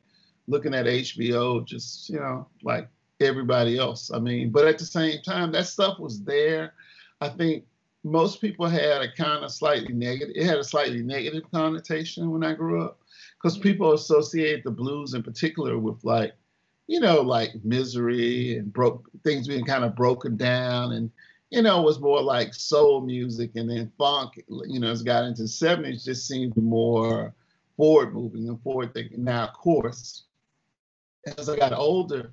looking 0.47 0.75
at 0.75 0.85
HBO, 0.85 1.65
just 1.65 2.11
you 2.11 2.21
know, 2.21 2.47
like 2.63 2.91
everybody 3.25 3.79
else. 3.79 4.11
I 4.13 4.19
mean, 4.19 4.51
but 4.51 4.67
at 4.67 4.79
the 4.79 4.85
same 4.85 5.23
time, 5.23 5.53
that 5.53 5.67
stuff 5.67 5.99
was 5.99 6.23
there. 6.23 6.75
I 7.21 7.29
think 7.29 7.65
most 8.05 8.41
people 8.41 8.67
had 8.67 9.03
a 9.03 9.13
kind 9.13 9.45
of 9.45 9.51
slightly 9.51 9.95
negative, 9.95 10.37
it 10.37 10.45
had 10.45 10.59
a 10.59 10.65
slightly 10.65 11.03
negative 11.03 11.51
connotation 11.51 12.31
when 12.31 12.45
I 12.45 12.53
grew 12.53 12.83
up 12.83 13.01
because 13.39 13.55
mm-hmm. 13.55 13.69
people 13.69 13.95
associate 13.95 14.63
the 14.63 14.71
blues 14.71 15.15
in 15.15 15.23
particular 15.23 15.79
with 15.79 16.05
like, 16.05 16.35
you 16.87 17.01
know, 17.01 17.23
like 17.23 17.53
misery 17.65 18.59
and 18.59 18.73
broke 18.73 19.09
things 19.25 19.49
being 19.49 19.65
kind 19.65 19.85
of 19.85 19.97
broken 19.97 20.37
down 20.37 20.93
and, 20.93 21.11
you 21.51 21.63
know, 21.63 21.81
it 21.81 21.85
was 21.85 21.99
more 21.99 22.21
like 22.21 22.53
soul 22.53 23.01
music 23.01 23.53
and 23.55 23.71
then 23.71 23.91
funk, 23.97 24.43
you 24.67 24.79
know, 24.79 24.91
as 24.91 25.03
got 25.03 25.25
into 25.25 25.43
the 25.43 25.49
70s 25.49 26.05
just 26.05 26.29
seemed 26.29 26.57
more 26.57 27.35
forward 27.77 28.13
moving 28.13 28.49
and 28.49 28.61
forward 28.63 28.93
thinking. 28.93 29.25
Now, 29.25 29.45
of 29.45 29.55
course, 29.55 30.25
as 31.39 31.49
I 31.49 31.57
got 31.57 31.73
older, 31.73 32.33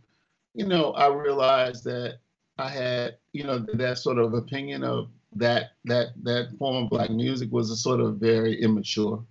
you 0.54 0.66
know, 0.66 0.92
I 0.94 1.08
realized 1.08 1.84
that 1.86 2.20
I 2.58 2.70
had, 2.70 3.18
you 3.34 3.44
know, 3.44 3.60
that 3.74 3.98
sort 3.98 4.18
of 4.18 4.34
opinion 4.34 4.84
of 4.84 5.10
that 5.36 5.72
that 5.86 6.10
that 6.24 6.52
form 6.60 6.84
of 6.84 6.90
black 6.90 7.10
music 7.10 7.52
was 7.52 7.72
a 7.72 7.76
sort 7.76 8.00
of 8.00 8.18
very 8.18 8.62
immature. 8.62 9.24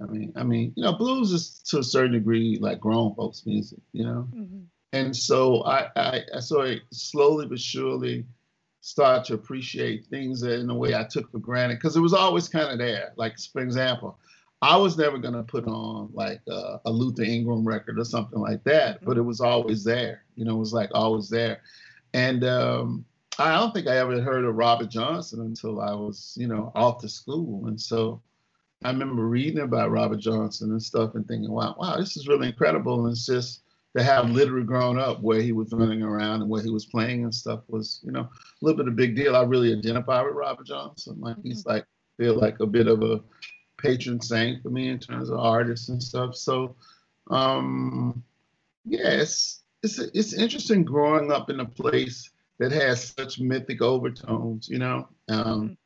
I 0.00 0.06
mean, 0.06 0.32
I 0.36 0.44
mean, 0.44 0.72
you 0.76 0.84
know, 0.84 0.92
blues 0.92 1.32
is 1.32 1.60
to 1.68 1.78
a 1.78 1.84
certain 1.84 2.12
degree 2.12 2.58
like 2.60 2.80
grown 2.80 3.14
folks 3.14 3.44
music, 3.46 3.80
you 3.92 4.04
know. 4.04 4.28
Mm-hmm. 4.34 4.60
And 4.92 5.14
so 5.14 5.64
I, 5.64 5.88
I, 5.96 6.24
I 6.34 6.40
sort 6.40 6.70
of 6.70 6.78
slowly 6.92 7.46
but 7.46 7.60
surely 7.60 8.24
start 8.80 9.24
to 9.26 9.34
appreciate 9.34 10.06
things 10.06 10.40
that 10.40 10.60
in 10.60 10.70
a 10.70 10.74
way 10.74 10.94
I 10.94 11.04
took 11.04 11.30
for 11.30 11.38
granted 11.38 11.76
because 11.76 11.96
it 11.96 12.00
was 12.00 12.14
always 12.14 12.48
kind 12.48 12.70
of 12.70 12.78
there. 12.78 13.12
Like 13.16 13.38
for 13.52 13.60
example, 13.60 14.18
I 14.60 14.76
was 14.76 14.98
never 14.98 15.18
gonna 15.18 15.44
put 15.44 15.66
on 15.66 16.10
like 16.12 16.40
uh, 16.50 16.78
a 16.84 16.90
Luther 16.90 17.22
Ingram 17.22 17.66
record 17.66 17.98
or 17.98 18.04
something 18.04 18.40
like 18.40 18.64
that, 18.64 19.04
but 19.04 19.16
it 19.16 19.22
was 19.22 19.40
always 19.40 19.84
there. 19.84 20.24
You 20.34 20.44
know, 20.44 20.56
it 20.56 20.58
was 20.58 20.72
like 20.72 20.90
always 20.94 21.28
there. 21.28 21.62
And 22.12 22.42
um, 22.44 23.04
I 23.38 23.54
don't 23.54 23.72
think 23.72 23.86
I 23.86 23.98
ever 23.98 24.20
heard 24.20 24.44
of 24.44 24.56
Robert 24.56 24.90
Johnson 24.90 25.42
until 25.42 25.80
I 25.80 25.92
was, 25.92 26.36
you 26.36 26.48
know, 26.48 26.72
off 26.74 27.00
to 27.02 27.08
school. 27.08 27.66
And 27.66 27.80
so 27.80 28.20
I 28.82 28.90
remember 28.90 29.26
reading 29.26 29.60
about 29.60 29.90
Robert 29.90 30.18
Johnson 30.18 30.70
and 30.72 30.82
stuff 30.82 31.14
and 31.14 31.26
thinking, 31.26 31.50
wow, 31.50 31.76
wow, 31.78 31.96
this 31.96 32.16
is 32.16 32.26
really 32.26 32.48
incredible. 32.48 33.04
And 33.04 33.12
it's 33.12 33.26
just 33.26 33.62
to 33.96 34.02
have 34.02 34.30
literally 34.30 34.66
grown 34.66 34.98
up 34.98 35.20
where 35.20 35.40
he 35.40 35.52
was 35.52 35.72
running 35.72 36.02
around 36.02 36.42
and 36.42 36.50
where 36.50 36.62
he 36.62 36.70
was 36.70 36.86
playing 36.86 37.24
and 37.24 37.34
stuff 37.34 37.60
was, 37.68 38.00
you 38.04 38.10
know, 38.12 38.22
a 38.22 38.30
little 38.60 38.76
bit 38.76 38.88
of 38.88 38.94
a 38.94 38.96
big 38.96 39.14
deal. 39.14 39.36
I 39.36 39.42
really 39.42 39.72
identify 39.72 40.22
with 40.22 40.34
Robert 40.34 40.66
Johnson. 40.66 41.16
Like 41.20 41.36
he's 41.42 41.60
mm-hmm. 41.60 41.70
like 41.70 41.84
feel 42.16 42.34
like 42.34 42.58
a 42.60 42.66
bit 42.66 42.88
of 42.88 43.02
a 43.02 43.20
patron 43.78 44.20
saint 44.20 44.62
for 44.62 44.70
me 44.70 44.88
in 44.88 44.98
terms 44.98 45.30
of 45.30 45.38
artists 45.38 45.88
and 45.88 46.02
stuff. 46.02 46.36
So, 46.36 46.76
um, 47.30 48.22
yeah, 48.84 49.08
it's 49.08 49.62
it's 49.82 49.98
it's 49.98 50.34
interesting 50.34 50.84
growing 50.84 51.32
up 51.32 51.50
in 51.50 51.60
a 51.60 51.64
place 51.64 52.30
that 52.58 52.72
has 52.72 53.14
such 53.16 53.40
mythic 53.40 53.80
overtones, 53.80 54.68
you 54.68 54.78
know. 54.78 55.08
Um, 55.28 55.76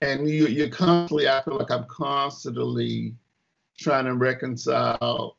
and 0.00 0.28
you 0.28 0.46
you're 0.46 0.68
constantly, 0.68 1.28
I 1.28 1.42
feel 1.42 1.58
like 1.58 1.70
I'm 1.70 1.86
constantly 1.88 3.14
trying 3.78 4.04
to 4.06 4.14
reconcile 4.14 5.36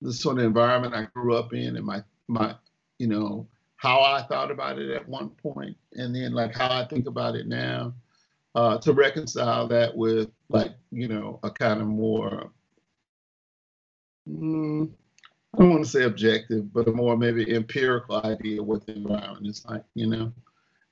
the 0.00 0.12
sort 0.12 0.38
of 0.38 0.44
environment 0.44 0.94
I 0.94 1.06
grew 1.14 1.34
up 1.34 1.52
in 1.52 1.76
and 1.76 1.86
my 1.86 2.02
my 2.28 2.54
you 2.98 3.06
know 3.06 3.46
how 3.76 4.00
I 4.00 4.22
thought 4.22 4.50
about 4.50 4.78
it 4.78 4.90
at 4.90 5.08
one 5.08 5.30
point, 5.30 5.76
and 5.94 6.14
then 6.14 6.32
like 6.32 6.54
how 6.54 6.70
I 6.70 6.86
think 6.86 7.06
about 7.06 7.34
it 7.34 7.46
now 7.46 7.94
uh, 8.54 8.78
to 8.78 8.92
reconcile 8.92 9.66
that 9.68 9.96
with 9.96 10.30
like 10.52 10.74
you 10.90 11.08
know 11.08 11.40
a 11.42 11.50
kind 11.50 11.80
of 11.80 11.86
more 11.86 12.50
mm, 14.28 14.90
I 15.54 15.58
don't 15.58 15.70
want 15.70 15.84
to 15.84 15.90
say 15.90 16.04
objective, 16.04 16.72
but 16.72 16.88
a 16.88 16.92
more 16.92 17.16
maybe 17.16 17.54
empirical 17.54 18.24
idea 18.24 18.60
of 18.60 18.66
what 18.66 18.86
the 18.86 18.94
environment 18.94 19.46
is 19.46 19.64
like, 19.68 19.84
you 19.94 20.06
know. 20.06 20.32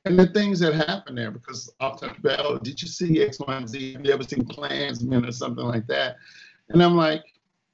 And 0.04 0.18
the 0.18 0.26
things 0.26 0.60
that 0.60 0.74
happen 0.74 1.14
there, 1.14 1.30
because 1.30 1.72
often 1.80 2.10
Bell, 2.22 2.58
did 2.58 2.80
you 2.80 2.88
see 2.88 3.22
X, 3.22 3.38
Y, 3.38 3.56
and 3.56 3.68
Z? 3.68 3.94
Have 3.94 4.04
you 4.04 4.12
ever 4.12 4.22
seen 4.22 4.46
Klansmen 4.46 5.24
or 5.24 5.32
something 5.32 5.64
like 5.64 5.86
that? 5.86 6.16
And 6.68 6.82
I'm 6.82 6.96
like, 6.96 7.22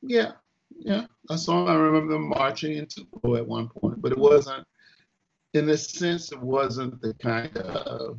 yeah, 0.02 0.32
yeah, 0.78 1.06
I 1.30 1.36
saw. 1.36 1.66
I 1.66 1.74
remember 1.74 2.12
them 2.12 2.28
marching 2.28 2.76
into 2.76 3.06
at 3.36 3.46
one 3.46 3.68
point, 3.68 4.00
but 4.00 4.12
it 4.12 4.18
wasn't. 4.18 4.66
In 5.54 5.68
a 5.70 5.76
sense, 5.76 6.32
it 6.32 6.40
wasn't 6.40 7.00
the 7.00 7.14
kind 7.14 7.56
of 7.56 8.18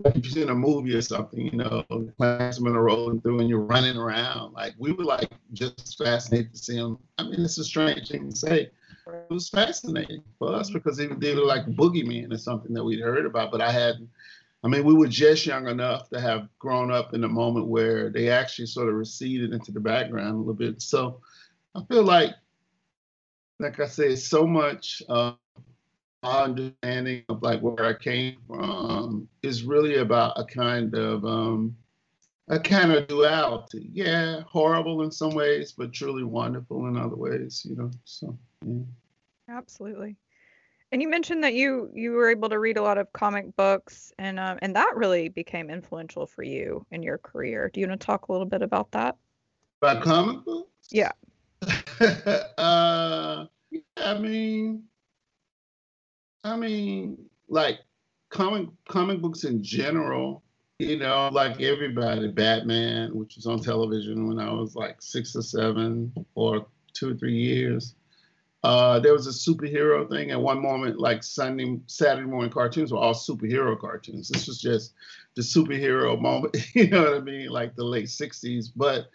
like 0.00 0.16
if 0.16 0.34
you're 0.34 0.44
in 0.44 0.50
a 0.50 0.54
movie 0.54 0.94
or 0.94 1.02
something, 1.02 1.46
you 1.46 1.56
know, 1.56 1.84
Klansmen 2.16 2.74
are 2.74 2.82
rolling 2.82 3.20
through 3.20 3.40
and 3.40 3.48
you're 3.48 3.60
running 3.60 3.96
around. 3.96 4.52
Like 4.52 4.74
we 4.78 4.92
were 4.92 5.04
like 5.04 5.30
just 5.52 5.98
fascinated 5.98 6.52
to 6.54 6.58
see 6.58 6.76
them. 6.76 6.98
I 7.18 7.24
mean, 7.24 7.40
it's 7.40 7.58
a 7.58 7.64
strange 7.64 8.08
thing 8.08 8.30
to 8.30 8.36
say. 8.36 8.70
It 9.06 9.30
was 9.30 9.48
fascinating 9.48 10.22
for 10.38 10.54
us 10.54 10.70
because 10.70 10.96
they, 10.96 11.06
they 11.06 11.34
were 11.34 11.44
like 11.44 11.66
boogeyman 11.66 12.32
or 12.32 12.38
something 12.38 12.72
that 12.74 12.82
we'd 12.82 13.00
heard 13.00 13.26
about, 13.26 13.52
but 13.52 13.60
I 13.60 13.70
hadn't. 13.70 14.08
I 14.64 14.68
mean, 14.68 14.84
we 14.84 14.94
were 14.94 15.06
just 15.06 15.44
young 15.44 15.68
enough 15.68 16.08
to 16.08 16.20
have 16.20 16.48
grown 16.58 16.90
up 16.90 17.12
in 17.12 17.22
a 17.24 17.28
moment 17.28 17.66
where 17.66 18.08
they 18.08 18.30
actually 18.30 18.66
sort 18.66 18.88
of 18.88 18.94
receded 18.94 19.52
into 19.52 19.72
the 19.72 19.80
background 19.80 20.34
a 20.34 20.38
little 20.38 20.54
bit. 20.54 20.80
So 20.80 21.20
I 21.74 21.82
feel 21.84 22.02
like, 22.02 22.34
like 23.60 23.78
I 23.78 23.86
said, 23.86 24.18
so 24.18 24.46
much 24.46 25.02
uh, 25.08 25.32
understanding 26.24 27.24
of 27.28 27.42
like 27.42 27.60
where 27.60 27.84
I 27.84 27.94
came 27.94 28.36
from 28.46 29.28
is 29.42 29.64
really 29.64 29.96
about 29.96 30.38
a 30.38 30.44
kind 30.44 30.94
of 30.94 31.24
um, 31.24 31.76
a 32.48 32.58
kind 32.58 32.92
of 32.92 33.06
duality. 33.06 33.90
Yeah, 33.92 34.40
horrible 34.46 35.02
in 35.02 35.10
some 35.10 35.34
ways, 35.34 35.72
but 35.72 35.92
truly 35.92 36.24
wonderful 36.24 36.86
in 36.86 36.96
other 36.96 37.16
ways. 37.16 37.66
You 37.68 37.76
know, 37.76 37.90
so 38.04 38.36
yeah. 38.64 38.82
Absolutely. 39.48 40.16
And 40.92 41.02
you 41.02 41.08
mentioned 41.08 41.42
that 41.42 41.54
you 41.54 41.90
you 41.94 42.12
were 42.12 42.30
able 42.30 42.48
to 42.48 42.58
read 42.58 42.76
a 42.76 42.82
lot 42.82 42.98
of 42.98 43.12
comic 43.12 43.56
books, 43.56 44.12
and 44.18 44.38
um, 44.38 44.58
and 44.62 44.76
that 44.76 44.92
really 44.94 45.28
became 45.28 45.70
influential 45.70 46.26
for 46.26 46.42
you 46.42 46.86
in 46.90 47.02
your 47.02 47.18
career. 47.18 47.70
Do 47.72 47.80
you 47.80 47.88
want 47.88 48.00
to 48.00 48.06
talk 48.06 48.28
a 48.28 48.32
little 48.32 48.46
bit 48.46 48.62
about 48.62 48.92
that? 48.92 49.16
About 49.82 50.02
comic 50.02 50.44
books? 50.44 50.70
Yeah. 50.90 51.12
uh, 52.58 53.46
I 53.96 54.18
mean, 54.18 54.84
I 56.44 56.56
mean, 56.56 57.18
like 57.48 57.80
comic 58.28 58.68
comic 58.86 59.20
books 59.20 59.44
in 59.44 59.62
general, 59.62 60.42
you 60.78 60.98
know, 60.98 61.30
like 61.32 61.60
everybody, 61.62 62.28
Batman, 62.28 63.14
which 63.14 63.36
was 63.36 63.46
on 63.46 63.60
television 63.60 64.28
when 64.28 64.38
I 64.38 64.52
was 64.52 64.76
like 64.76 65.00
six 65.00 65.34
or 65.34 65.42
seven 65.42 66.12
or 66.34 66.66
two 66.92 67.12
or 67.12 67.14
three 67.14 67.36
years. 67.36 67.94
Uh, 68.62 68.98
there 68.98 69.12
was 69.12 69.26
a 69.26 69.30
superhero 69.30 70.08
thing 70.08 70.30
at 70.30 70.40
one 70.40 70.60
moment, 70.60 70.98
like 70.98 71.22
Sunday, 71.22 71.78
Saturday 71.86 72.26
morning 72.26 72.50
cartoons 72.50 72.92
were 72.92 72.98
all 72.98 73.12
superhero 73.12 73.78
cartoons. 73.78 74.28
This 74.28 74.46
was 74.46 74.60
just 74.60 74.94
the 75.34 75.42
superhero 75.42 76.18
moment, 76.18 76.56
you 76.74 76.88
know 76.88 77.02
what 77.02 77.14
I 77.14 77.20
mean, 77.20 77.48
like 77.48 77.74
the 77.74 77.84
late 77.84 78.06
'60s. 78.06 78.70
But 78.74 79.08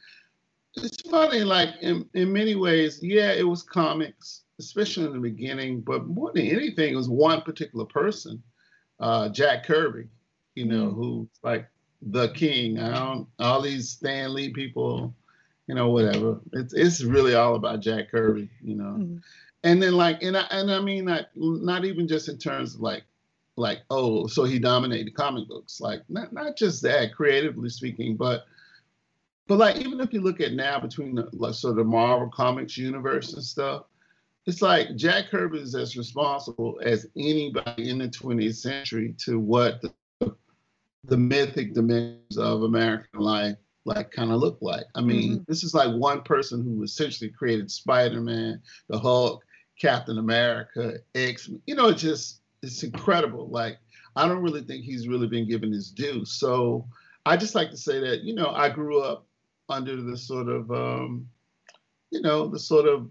it's 0.75 1.01
funny, 1.09 1.43
like 1.43 1.69
in, 1.81 2.07
in 2.13 2.31
many 2.31 2.55
ways, 2.55 2.99
yeah, 3.01 3.31
it 3.31 3.47
was 3.47 3.63
comics, 3.63 4.43
especially 4.60 5.06
in 5.06 5.13
the 5.13 5.19
beginning, 5.19 5.82
but 5.82 6.08
more 6.08 6.32
than 6.34 6.45
anything, 6.45 6.93
it 6.93 6.98
was 6.98 7.10
one 7.10 7.41
particular 7.41 7.86
person, 7.86 8.41
uh, 9.00 9.30
Jack 9.30 9.65
Kirby, 9.65 10.08
you 10.56 10.65
know, 10.65 10.88
mm. 10.88 10.95
who's 10.95 11.28
like 11.43 11.67
the 12.02 12.30
king. 12.30 12.80
I 12.80 12.98
don't, 12.98 13.28
all 13.39 13.62
these 13.62 13.89
Stan 13.89 14.34
Lee 14.34 14.50
people, 14.50 15.13
you 15.67 15.76
know, 15.76 15.89
whatever. 15.89 16.39
It's 16.54 16.74
it's 16.74 17.04
really 17.04 17.36
all 17.36 17.56
about 17.56 17.80
Jack 17.80 18.12
Kirby, 18.12 18.50
you 18.62 18.76
know. 18.76 18.98
Mm. 19.00 19.22
And 19.63 19.82
then 19.82 19.93
like, 19.93 20.22
and 20.24 20.38
I 20.38 20.45
and 20.52 20.72
I 20.72 20.80
mean, 20.82 21.06
not 21.06 21.28
not 21.36 21.86
even 21.86 22.08
just 22.08 22.30
in 22.30 22.38
terms 22.38 22.76
of 22.76 22.82
like 22.82 23.04
like 23.56 23.80
oh 23.89 24.26
so 24.26 24.45
he 24.45 24.58
dominated 24.58 25.13
comic 25.13 25.45
books 25.50 25.82
like 25.82 26.02
not 26.08 26.32
not 26.32 26.56
just 26.56 26.82
that 26.82 27.13
creatively 27.13 27.67
speaking 27.67 28.15
but 28.15 28.45
but 29.50 29.58
like 29.58 29.78
even 29.78 30.00
if 30.00 30.13
you 30.13 30.22
look 30.22 30.39
at 30.41 30.54
now 30.54 30.80
between 30.80 31.15
the 31.15 31.28
like 31.34 31.56
sort 31.56 31.72
of 31.72 31.78
the 31.78 31.84
Marvel 31.84 32.30
Comics 32.30 32.78
universe 32.78 33.34
and 33.34 33.43
stuff, 33.43 33.86
it's 34.45 34.62
like 34.62 34.95
Jack 34.95 35.30
Kirby 35.30 35.60
is 35.60 35.75
as 35.75 35.97
responsible 35.97 36.80
as 36.84 37.08
anybody 37.15 37.89
in 37.89 37.99
the 37.99 38.08
20th 38.08 38.56
century 38.56 39.13
to 39.19 39.39
what 39.39 39.82
the, 39.82 40.36
the 41.04 41.17
mythic 41.17 41.73
dimensions 41.73 42.38
of 42.38 42.63
American 42.63 43.19
life 43.19 43.58
like 43.86 44.12
kind 44.12 44.32
of 44.32 44.39
look 44.39 44.58
like. 44.62 44.86
I 44.95 45.02
mean, 45.02 45.32
mm-hmm. 45.32 45.43
this 45.47 45.63
is 45.63 45.73
like 45.73 45.93
one 45.93 46.21
person 46.21 46.63
who 46.63 46.84
essentially 46.84 47.30
created 47.30 47.71
Spider-Man, 47.71 48.62
the 48.88 48.99
Hulk, 48.99 49.43
Captain 49.80 50.17
America, 50.17 50.95
X. 51.15 51.49
You 51.65 51.75
know, 51.75 51.89
it's 51.89 52.02
just 52.02 52.41
it's 52.62 52.84
incredible. 52.84 53.49
Like 53.49 53.78
I 54.15 54.28
don't 54.28 54.43
really 54.43 54.63
think 54.63 54.84
he's 54.84 55.08
really 55.08 55.28
been 55.28 55.47
given 55.47 55.71
his 55.71 55.91
due. 55.91 56.25
So 56.25 56.88
I 57.25 57.38
just 57.38 57.56
like 57.56 57.71
to 57.71 57.78
say 57.78 57.99
that 57.99 58.21
you 58.21 58.36
know 58.36 58.49
I 58.49 58.69
grew 58.69 59.02
up 59.02 59.25
under 59.69 60.02
the 60.02 60.17
sort 60.17 60.49
of, 60.49 60.69
um, 60.71 61.28
you 62.12 62.21
know, 62.21 62.47
the 62.47 62.60
sort 62.60 62.88
of 62.88 63.10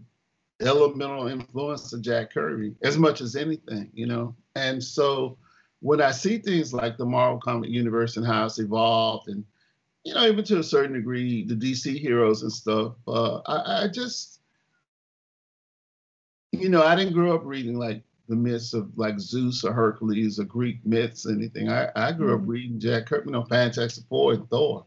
elemental 0.60 1.28
influence 1.28 1.92
of 1.92 2.02
Jack 2.02 2.32
Kirby 2.32 2.74
as 2.82 2.98
much 2.98 3.20
as 3.20 3.36
anything, 3.36 3.90
you 3.94 4.06
know. 4.06 4.34
And 4.56 4.82
so 4.82 5.38
when 5.80 6.00
I 6.00 6.10
see 6.10 6.38
things 6.38 6.74
like 6.74 6.96
the 6.96 7.06
Marvel 7.06 7.40
Comic 7.40 7.70
Universe 7.70 8.16
and 8.16 8.26
how 8.26 8.46
it's 8.46 8.58
evolved, 8.58 9.28
and 9.28 9.44
you 10.04 10.14
know, 10.14 10.26
even 10.26 10.44
to 10.44 10.58
a 10.58 10.64
certain 10.64 10.94
degree, 10.94 11.44
the 11.44 11.54
DC 11.54 11.98
heroes 11.98 12.42
and 12.42 12.52
stuff, 12.52 12.94
uh, 13.06 13.40
I, 13.46 13.84
I 13.84 13.88
just, 13.88 14.40
you 16.52 16.68
know, 16.68 16.82
I 16.82 16.96
didn't 16.96 17.14
grow 17.14 17.34
up 17.34 17.42
reading 17.44 17.78
like 17.78 18.02
the 18.28 18.36
myths 18.36 18.74
of 18.74 18.90
like 18.96 19.18
Zeus 19.18 19.64
or 19.64 19.72
Hercules 19.72 20.38
or 20.38 20.44
Greek 20.44 20.84
myths, 20.84 21.26
or 21.26 21.32
anything. 21.32 21.68
I, 21.68 21.90
I 21.94 22.12
grew 22.12 22.34
mm-hmm. 22.34 22.42
up 22.42 22.48
reading 22.48 22.80
Jack 22.80 23.06
Kirby, 23.06 23.26
you 23.26 23.32
know, 23.32 23.44
Fantastic 23.44 24.04
Four 24.08 24.34
and 24.34 24.48
Thor. 24.50 24.84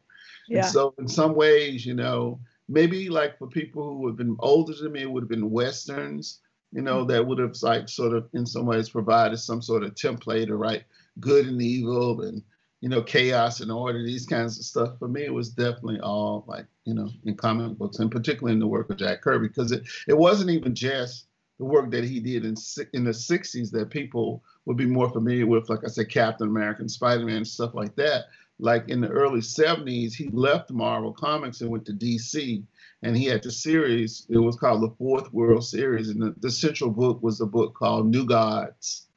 Yeah. 0.48 0.60
And 0.60 0.68
so 0.68 0.94
in 0.98 1.08
some 1.08 1.36
ways, 1.36 1.86
you 1.86 1.94
know, 1.94 2.40
maybe 2.72 3.10
like 3.10 3.38
for 3.38 3.48
people 3.48 3.98
who 3.98 4.08
have 4.08 4.16
been 4.16 4.36
older 4.40 4.74
than 4.74 4.94
me, 4.94 5.02
it 5.02 5.12
would 5.12 5.24
have 5.24 5.30
been 5.30 5.52
westerns, 5.52 6.40
you 6.72 6.82
know, 6.82 7.04
that 7.06 7.26
would 7.26 7.40
have 7.40 7.56
like 7.62 7.90
sort 7.90 8.14
of 8.14 8.30
in 8.34 8.46
some 8.46 8.66
ways 8.66 8.90
provided 8.90 9.38
some 9.38 9.62
sort 9.62 9.84
of 9.84 9.94
template 9.94 10.48
to 10.48 10.56
write 10.56 10.86
good 11.20 11.48
and 11.48 11.62
evil 11.62 12.22
and 12.22 12.42
you 12.80 12.90
know 12.90 13.02
chaos 13.02 13.60
and 13.60 13.72
order 13.72 14.02
these 14.04 14.26
kinds 14.26 14.58
of 14.58 14.66
stuff. 14.66 14.98
For 14.98 15.08
me 15.08 15.24
it 15.24 15.34
was 15.34 15.50
definitely 15.50 16.00
all 16.00 16.46
like 16.48 16.66
you 16.86 16.94
know 16.94 17.10
in 17.26 17.36
comic 17.36 17.78
books 17.78 18.00
and 18.00 18.12
particularly 18.12 18.54
in 18.54 18.60
the 18.60 18.68
work 18.68 18.90
of 18.90 18.98
jack 18.98 19.22
kirby 19.22 19.48
because 19.48 19.72
it, 19.72 19.84
it 20.08 20.18
wasn't 20.18 20.50
even 20.50 20.74
just 20.74 21.28
the 21.60 21.66
work 21.66 21.92
that 21.92 22.04
he 22.04 22.20
did 22.20 22.44
in 22.44 22.56
in 22.94 23.04
the 23.04 23.12
60s 23.12 23.70
that 23.72 23.92
people 23.92 24.44
would 24.66 24.78
be 24.78 24.88
more 24.88 25.10
familiar 25.12 25.46
with 25.46 25.70
like 25.70 25.84
i 25.86 25.88
said 25.88 26.10
captain 26.10 26.48
america 26.48 26.88
spider-man 26.90 27.46
stuff 27.46 27.76
like 27.76 27.96
that 27.96 28.26
like 28.62 28.90
in 28.90 29.02
the 29.02 29.10
early 29.10 29.42
70s, 29.42 30.14
he 30.14 30.30
left 30.30 30.72
Marvel 30.72 31.12
Comics 31.12 31.62
and 31.62 31.70
went 31.70 31.86
to 31.88 31.94
DC. 31.94 32.64
And 33.02 33.18
he 33.18 33.26
had 33.26 33.42
the 33.42 33.52
series, 33.52 34.28
it 34.30 34.38
was 34.38 34.56
called 34.56 34.84
the 34.84 34.96
Fourth 34.98 35.34
World 35.34 35.66
Series. 35.66 36.10
And 36.10 36.22
the, 36.22 36.36
the 36.40 36.52
central 36.52 36.92
book 36.92 37.22
was 37.24 37.42
a 37.42 37.46
book 37.46 37.74
called 37.74 38.06
New 38.06 38.24
Gods. 38.24 39.08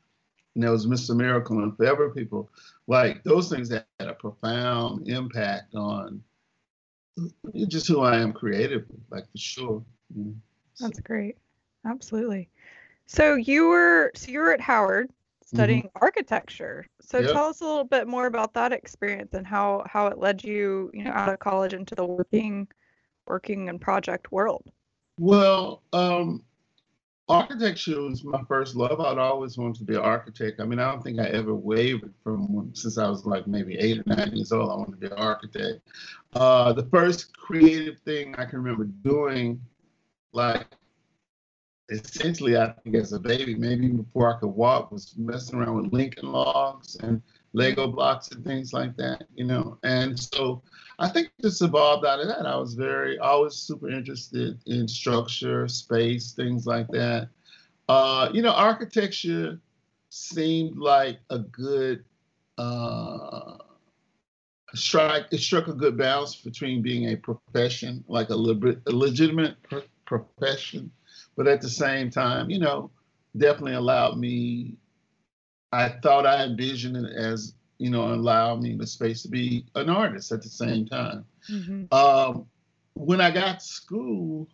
And 0.54 0.64
there 0.64 0.70
was 0.70 0.86
Mr. 0.86 1.14
Miracle 1.14 1.62
and 1.62 1.76
Forever 1.76 2.08
People. 2.10 2.50
Like 2.86 3.22
those 3.22 3.50
things 3.50 3.68
had 3.70 3.84
a 4.00 4.14
profound 4.14 5.08
impact 5.08 5.74
on 5.74 6.22
just 7.68 7.86
who 7.86 8.00
I 8.00 8.16
am 8.16 8.32
creatively, 8.32 8.96
like 9.10 9.30
for 9.30 9.38
sure. 9.38 9.84
That's 10.80 11.00
great. 11.00 11.36
Absolutely. 11.84 12.48
So 13.06 13.34
you 13.34 13.66
were 13.68 14.10
so 14.14 14.30
you 14.30 14.38
were 14.38 14.52
at 14.52 14.60
Howard 14.60 15.10
studying 15.44 15.84
mm-hmm. 15.84 15.98
architecture. 16.02 16.86
So 17.00 17.18
yep. 17.18 17.32
tell 17.32 17.44
us 17.46 17.60
a 17.60 17.64
little 17.64 17.84
bit 17.84 18.08
more 18.08 18.26
about 18.26 18.54
that 18.54 18.72
experience 18.72 19.34
and 19.34 19.46
how 19.46 19.84
how 19.86 20.06
it 20.08 20.18
led 20.18 20.42
you, 20.42 20.90
you 20.94 21.04
know, 21.04 21.12
out 21.12 21.32
of 21.32 21.38
college 21.38 21.74
into 21.74 21.94
the 21.94 22.04
working 22.04 22.68
working 23.26 23.68
and 23.68 23.80
project 23.80 24.32
world. 24.32 24.64
Well, 25.18 25.82
um, 25.92 26.42
architecture 27.28 28.00
was 28.00 28.24
my 28.24 28.42
first 28.48 28.74
love. 28.74 29.00
I'd 29.00 29.18
always 29.18 29.56
wanted 29.56 29.76
to 29.76 29.84
be 29.84 29.94
an 29.94 30.00
architect. 30.00 30.60
I 30.60 30.64
mean, 30.64 30.78
I 30.78 30.90
don't 30.90 31.02
think 31.02 31.20
I 31.20 31.26
ever 31.28 31.54
wavered 31.54 32.14
from 32.22 32.70
since 32.74 32.98
I 32.98 33.08
was 33.08 33.24
like 33.24 33.46
maybe 33.46 33.78
eight 33.78 34.00
or 34.00 34.02
nine 34.06 34.32
years 34.34 34.52
old. 34.52 34.70
I 34.70 34.74
wanted 34.74 34.92
to 34.92 34.96
be 34.98 35.06
an 35.06 35.12
architect. 35.12 35.80
Uh, 36.34 36.72
the 36.72 36.86
first 36.86 37.36
creative 37.36 38.00
thing 38.00 38.34
I 38.36 38.44
can 38.44 38.62
remember 38.62 38.84
doing, 38.84 39.60
like 40.32 40.66
essentially, 41.88 42.56
I 42.56 42.72
think 42.82 42.96
as 42.96 43.12
a 43.12 43.20
baby, 43.20 43.54
maybe 43.54 43.88
before 43.88 44.34
I 44.34 44.38
could 44.40 44.48
walk, 44.48 44.90
was 44.90 45.14
messing 45.16 45.58
around 45.58 45.76
with 45.76 45.92
Lincoln 45.92 46.32
logs 46.32 46.96
and 46.96 47.22
Lego 47.52 47.86
blocks 47.86 48.28
and 48.30 48.44
things 48.44 48.72
like 48.72 48.96
that, 48.96 49.26
you 49.34 49.44
know. 49.44 49.78
And 49.82 50.18
so 50.18 50.62
I 50.98 51.08
think 51.08 51.30
just 51.40 51.62
evolved 51.62 52.04
out 52.06 52.20
of 52.20 52.28
that. 52.28 52.46
I 52.46 52.56
was 52.56 52.74
very, 52.74 53.18
always 53.18 53.54
super 53.54 53.90
interested 53.90 54.60
in 54.66 54.88
structure, 54.88 55.68
space, 55.68 56.32
things 56.32 56.66
like 56.66 56.88
that. 56.88 57.28
Uh, 57.88 58.30
you 58.32 58.42
know, 58.42 58.52
architecture 58.52 59.60
seemed 60.08 60.78
like 60.78 61.18
a 61.30 61.38
good 61.38 62.04
uh, 62.58 63.56
strike. 64.74 65.26
It 65.30 65.38
struck 65.38 65.68
a 65.68 65.72
good 65.72 65.96
balance 65.96 66.36
between 66.36 66.82
being 66.82 67.10
a 67.10 67.16
profession, 67.16 68.04
like 68.08 68.30
a, 68.30 68.36
le- 68.36 68.76
a 68.86 68.90
legitimate 68.90 69.56
profession, 70.06 70.90
but 71.36 71.46
at 71.46 71.60
the 71.60 71.68
same 71.68 72.10
time, 72.10 72.50
you 72.50 72.58
know, 72.58 72.90
definitely 73.36 73.74
allowed 73.74 74.18
me. 74.18 74.76
I 75.72 75.88
thought 75.88 76.26
I 76.26 76.44
envisioned 76.44 76.96
it 76.96 77.16
as 77.16 77.54
you 77.78 77.90
know, 77.90 78.12
allowed 78.12 78.62
me 78.62 78.76
the 78.76 78.86
space 78.86 79.22
to 79.22 79.28
be 79.28 79.66
an 79.74 79.90
artist 79.90 80.32
at 80.32 80.42
the 80.42 80.48
same 80.48 80.86
time. 80.86 81.24
Mm-hmm. 81.50 81.92
Um, 81.92 82.46
when 82.94 83.20
I 83.20 83.30
got 83.30 83.60
to 83.60 83.66
school, 83.66 84.48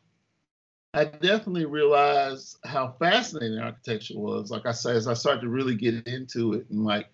I 0.94 1.04
definitely 1.04 1.66
realized 1.66 2.58
how 2.64 2.96
fascinating 2.98 3.58
architecture 3.58 4.18
was. 4.18 4.50
Like 4.50 4.66
I 4.66 4.72
said, 4.72 4.96
as 4.96 5.06
I 5.06 5.14
started 5.14 5.42
to 5.42 5.48
really 5.48 5.76
get 5.76 6.06
into 6.08 6.54
it, 6.54 6.66
and 6.70 6.84
like, 6.84 7.08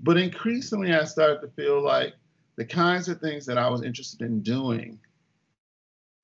but 0.00 0.18
increasingly, 0.18 0.92
I 0.92 1.04
started 1.04 1.40
to 1.40 1.48
feel 1.48 1.82
like 1.82 2.14
the 2.56 2.64
kinds 2.64 3.08
of 3.08 3.20
things 3.20 3.46
that 3.46 3.58
I 3.58 3.68
was 3.68 3.82
interested 3.82 4.22
in 4.22 4.40
doing. 4.42 4.98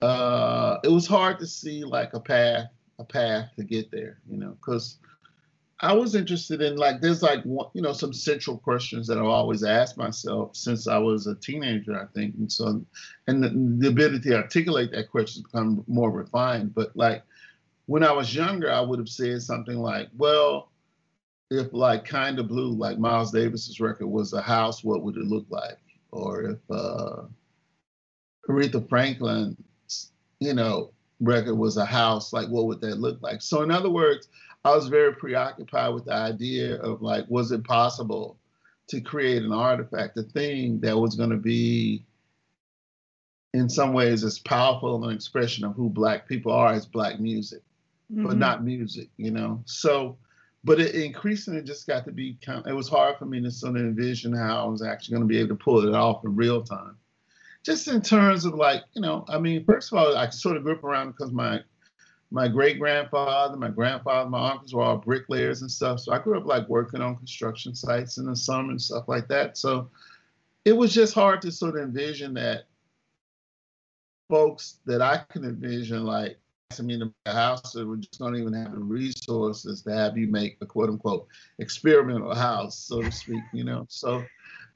Uh, 0.03 0.79
it 0.83 0.89
was 0.89 1.07
hard 1.07 1.39
to 1.39 1.47
see 1.47 1.85
like 1.85 2.15
a 2.15 2.21
path 2.21 2.69
a 3.01 3.05
path 3.05 3.51
to 3.57 3.65
get 3.65 3.91
there, 3.91 4.19
you 4.31 4.37
know, 4.37 4.51
because 4.51 4.99
I 5.81 5.95
was 5.95 6.15
interested 6.15 6.61
in 6.61 6.77
like 6.77 7.01
there's 7.01 7.23
like 7.23 7.43
one, 7.45 7.69
you 7.73 7.81
know 7.81 7.95
some 7.95 8.13
central 8.13 8.59
questions 8.59 9.07
that 9.07 9.17
I've 9.17 9.25
always 9.25 9.65
asked 9.65 9.97
myself 9.97 10.55
since 10.55 10.87
I 10.87 10.99
was 10.99 11.27
a 11.27 11.35
teenager, 11.35 11.99
I 11.99 12.05
think, 12.15 12.35
and 12.35 12.53
so 12.53 12.85
and 13.27 13.43
the, 13.43 13.49
the 13.49 13.89
ability 13.89 14.29
to 14.31 14.37
articulate 14.37 14.93
that 14.93 15.11
question 15.11 15.43
has 15.43 15.51
become 15.51 15.83
more 15.89 16.11
refined. 16.11 16.75
But 16.75 16.95
like 16.95 17.23
when 17.87 18.05
I 18.05 18.13
was 18.13 18.35
younger, 18.35 18.71
I 18.71 18.83
would 18.83 18.99
have 18.99 19.09
said 19.09 19.41
something 19.43 19.79
like, 19.79 20.09
well, 20.17 20.71
if 21.51 21.73
like 21.73 22.05
kind 22.05 22.39
of 22.39 22.49
blue, 22.49 22.73
like 22.73 22.99
Miles 22.99 23.33
Davis's 23.33 23.81
record 23.81 24.07
was 24.07 24.35
a 24.35 24.43
house, 24.43 24.85
what 24.85 25.03
would 25.03 25.17
it 25.17 25.25
look 25.25 25.47
like? 25.49 25.79
Or 26.13 26.43
if 26.43 26.59
uh, 26.71 27.23
Aretha 28.49 28.87
Franklin, 28.87 29.57
you 30.41 30.53
know, 30.53 30.93
record 31.21 31.55
was 31.55 31.77
a 31.77 31.85
house, 31.85 32.33
like 32.33 32.49
what 32.49 32.67
would 32.67 32.81
that 32.81 32.99
look 32.99 33.21
like? 33.23 33.43
So 33.43 33.63
in 33.63 33.71
other 33.71 33.91
words, 33.91 34.29
I 34.65 34.75
was 34.75 34.89
very 34.89 35.15
preoccupied 35.15 35.95
with 35.95 36.07
the 36.07 36.15
idea 36.15 36.81
of 36.81 37.03
like, 37.03 37.25
was 37.29 37.53
it 37.53 37.65
possible 37.65 38.37
to 38.89 39.01
create 39.01 39.43
an 39.43 39.53
artifact, 39.53 40.17
a 40.17 40.23
thing 40.23 40.81
that 40.81 40.99
was 40.99 41.15
going 41.15 41.31
to 41.31 41.37
be 41.37 42.05
in 43.55 43.69
some 43.69 43.93
ways 43.93 44.25
as 44.25 44.39
powerful 44.39 45.03
an 45.05 45.15
expression 45.15 45.65
of 45.65 45.75
who 45.75 45.89
black 45.89 46.29
people 46.29 46.53
are 46.53 46.73
as 46.73 46.87
black 46.87 47.21
music, 47.21 47.63
mm-hmm. 48.13 48.27
but 48.27 48.37
not 48.37 48.65
music, 48.65 49.09
you 49.17 49.31
know? 49.31 49.63
So, 49.65 50.17
but 50.63 50.81
it 50.81 50.95
increasingly 50.95 51.63
just 51.63 51.87
got 51.87 52.05
to 52.05 52.13
be 52.13 52.37
kind 52.45 52.61
of, 52.61 52.67
it 52.67 52.75
was 52.75 52.89
hard 52.89 53.17
for 53.17 53.25
me 53.25 53.41
to 53.41 53.51
sort 53.51 53.77
of 53.77 53.83
envision 53.83 54.35
how 54.35 54.65
I 54.65 54.69
was 54.69 54.83
actually 54.83 55.15
going 55.15 55.29
to 55.29 55.33
be 55.33 55.39
able 55.39 55.57
to 55.57 55.65
pull 55.65 55.87
it 55.87 55.95
off 55.95 56.25
in 56.25 56.37
real 56.37 56.63
time 56.63 56.97
just 57.65 57.89
in 57.89 58.01
terms 58.01 58.45
of 58.45 58.55
like, 58.55 58.85
you 58.95 59.03
know, 59.03 59.25
I 59.29 59.39
mean, 59.39 59.65
first 59.65 59.93
of 59.93 59.99
all, 59.99 60.17
I 60.17 60.29
sort 60.31 60.57
of 60.57 60.63
grew 60.63 60.75
up 60.75 60.85
around 60.85 61.09
because 61.09 61.33
my 61.33 61.61
my 62.33 62.47
great 62.47 62.79
grandfather, 62.79 63.57
my 63.57 63.71
grandfather, 63.71 64.31
my 64.31 64.53
uncles 64.53 64.73
were 64.73 64.83
all 64.83 64.99
bricklayers 64.99 65.63
and 65.63 65.71
stuff. 65.71 65.99
So 65.99 66.13
I 66.13 66.21
grew 66.21 66.39
up 66.39 66.47
like 66.47 66.69
working 66.69 67.01
on 67.01 67.17
construction 67.17 67.75
sites 67.75 68.19
in 68.19 68.27
the 68.27 68.37
summer 68.37 68.71
and 68.71 68.81
stuff 68.81 69.09
like 69.09 69.27
that. 69.29 69.59
So 69.59 69.91
it 70.65 70.73
was 70.73 70.95
just 70.95 71.13
hard 71.13 71.43
to 71.43 71.51
sort 71.51 71.77
of 71.77 71.83
envision 71.83 72.35
that 72.35 72.67
folks 74.29 74.79
that 74.87 75.03
I 75.03 75.25
can 75.29 75.45
envision 75.45 76.05
like 76.05 76.39
asking 76.71 76.87
me 76.87 76.99
to 77.01 77.13
a 77.27 77.33
house 77.33 77.73
that 77.73 77.87
we 77.87 77.99
just 77.99 78.21
don't 78.21 78.37
even 78.37 78.53
have 78.53 78.73
the 78.73 78.79
resources 78.79 79.83
to 79.83 79.93
have 79.93 80.17
you 80.17 80.29
make 80.29 80.57
a 80.61 80.67
quote 80.67 80.89
unquote 80.89 81.27
experimental 81.59 82.33
house, 82.33 82.79
so 82.79 83.03
to 83.03 83.11
speak, 83.11 83.43
you 83.53 83.65
know. 83.65 83.87
So 83.89 84.25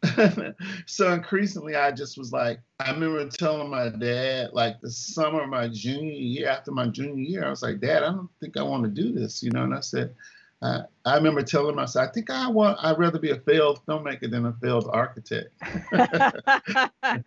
so 0.87 1.12
increasingly, 1.12 1.75
I 1.77 1.90
just 1.90 2.19
was 2.19 2.33
like, 2.33 2.61
I 2.81 2.90
remember 2.90 3.29
telling 3.29 3.71
my 3.71 3.88
dad, 3.88 4.51
like 4.53 4.81
the 4.81 4.90
summer 4.90 5.43
of 5.43 5.49
my 5.49 5.69
junior 5.69 6.12
year, 6.12 6.49
after 6.49 6.71
my 6.73 6.87
junior 6.88 7.23
year, 7.23 7.45
I 7.45 7.51
was 7.51 7.62
like, 7.62 7.81
Dad, 7.81 8.03
I 8.03 8.11
don't 8.11 8.31
think 8.40 8.57
I 8.57 8.62
want 8.62 8.85
to 8.85 8.90
do 8.90 9.12
this, 9.12 9.43
you 9.43 9.51
know. 9.51 9.64
And 9.64 9.75
I 9.75 9.81
said, 9.81 10.14
I, 10.62 10.81
I 11.05 11.17
remember 11.17 11.43
telling 11.43 11.77
myself, 11.77 12.09
I 12.09 12.12
think 12.12 12.31
I 12.31 12.49
want, 12.49 12.79
I'd 12.83 12.99
rather 12.99 13.19
be 13.19 13.31
a 13.31 13.38
failed 13.40 13.81
filmmaker 13.87 14.31
than 14.31 14.47
a 14.47 14.53
failed 14.55 14.88
architect. 14.93 15.51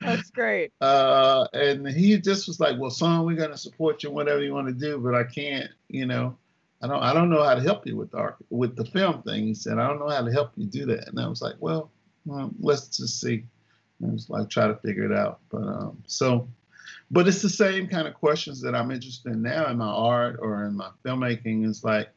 That's 0.00 0.30
great. 0.30 0.72
Uh, 0.80 1.46
and 1.54 1.88
he 1.88 2.16
just 2.18 2.46
was 2.46 2.60
like, 2.60 2.78
"Well, 2.78 2.90
son, 2.90 3.26
we're 3.26 3.36
gonna 3.36 3.56
support 3.56 4.02
you 4.02 4.10
whatever 4.10 4.42
you 4.42 4.54
want 4.54 4.68
to 4.68 4.72
do, 4.72 4.98
but 4.98 5.14
I 5.14 5.24
can't, 5.24 5.68
you 5.88 6.06
know, 6.06 6.36
I 6.82 6.86
don't, 6.86 7.02
I 7.02 7.12
don't 7.12 7.30
know 7.30 7.42
how 7.42 7.54
to 7.54 7.60
help 7.60 7.86
you 7.86 7.96
with 7.96 8.12
the 8.12 8.34
with 8.50 8.76
the 8.76 8.84
film 8.84 9.22
thing." 9.22 9.44
He 9.44 9.54
said, 9.54 9.78
"I 9.78 9.88
don't 9.88 9.98
know 9.98 10.08
how 10.08 10.22
to 10.22 10.30
help 10.30 10.52
you 10.56 10.66
do 10.66 10.86
that." 10.86 11.08
And 11.08 11.18
I 11.18 11.26
was 11.26 11.42
like, 11.42 11.56
"Well, 11.58 11.90
well 12.28 12.50
let's 12.60 12.96
just 12.96 13.20
see." 13.20 13.44
And 14.00 14.20
I 14.30 14.38
like, 14.38 14.50
try 14.50 14.68
to 14.68 14.76
figure 14.76 15.10
it 15.10 15.16
out. 15.16 15.40
But 15.50 15.62
um, 15.62 16.02
so, 16.06 16.48
but 17.10 17.26
it's 17.26 17.42
the 17.42 17.48
same 17.48 17.88
kind 17.88 18.06
of 18.06 18.14
questions 18.14 18.60
that 18.62 18.74
I'm 18.74 18.90
interested 18.90 19.32
in 19.32 19.42
now 19.42 19.66
in 19.68 19.78
my 19.78 19.88
art 19.88 20.38
or 20.40 20.64
in 20.64 20.76
my 20.76 20.90
filmmaking. 21.04 21.68
It's 21.68 21.82
like, 21.82 22.10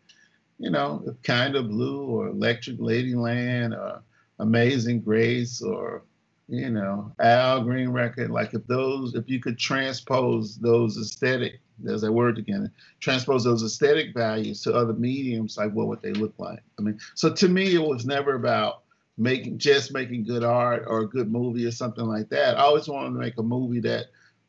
you 0.60 0.70
know, 0.70 1.16
Kind 1.24 1.56
of 1.56 1.70
Blue 1.70 2.04
or 2.04 2.28
Electric 2.28 2.78
Ladyland 2.78 3.76
or 3.76 4.04
Amazing 4.40 5.02
Grace 5.02 5.62
or 5.62 6.04
you 6.52 6.70
know, 6.70 7.14
Al 7.20 7.64
Green 7.64 7.90
record, 7.90 8.30
like 8.30 8.54
if 8.54 8.68
those, 8.68 9.16
if 9.16 9.30
you 9.30 9.40
could 9.40 9.58
transpose 9.58 10.58
those 10.58 10.98
aesthetic, 10.98 11.62
there's 11.80 12.02
that 12.02 12.12
word 12.12 12.38
again, 12.38 12.70
transpose 13.00 13.46
those 13.46 13.64
aesthetic 13.64 14.14
values 14.14 14.62
to 14.64 14.74
other 14.74 14.92
mediums, 14.92 15.56
like 15.56 15.72
what 15.72 15.88
would 15.88 16.02
they 16.02 16.12
look 16.12 16.34
like? 16.38 16.60
I 16.78 16.82
mean, 16.82 17.00
so 17.16 17.32
to 17.34 17.48
me, 17.48 17.74
it 17.74 17.82
was 17.82 18.06
never 18.06 18.36
about 18.36 18.82
making 19.22 19.60
just 19.60 19.94
making 19.94 20.24
good 20.24 20.44
art 20.44 20.84
or 20.88 21.02
a 21.02 21.08
good 21.08 21.32
movie 21.32 21.66
or 21.66 21.72
something 21.72 22.06
like 22.06 22.28
that. 22.30 22.58
I 22.58 22.62
always 22.62 22.88
wanted 22.88 23.10
to 23.10 23.20
make 23.20 23.38
a 23.38 23.44
movie 23.44 23.80
that 23.82 24.08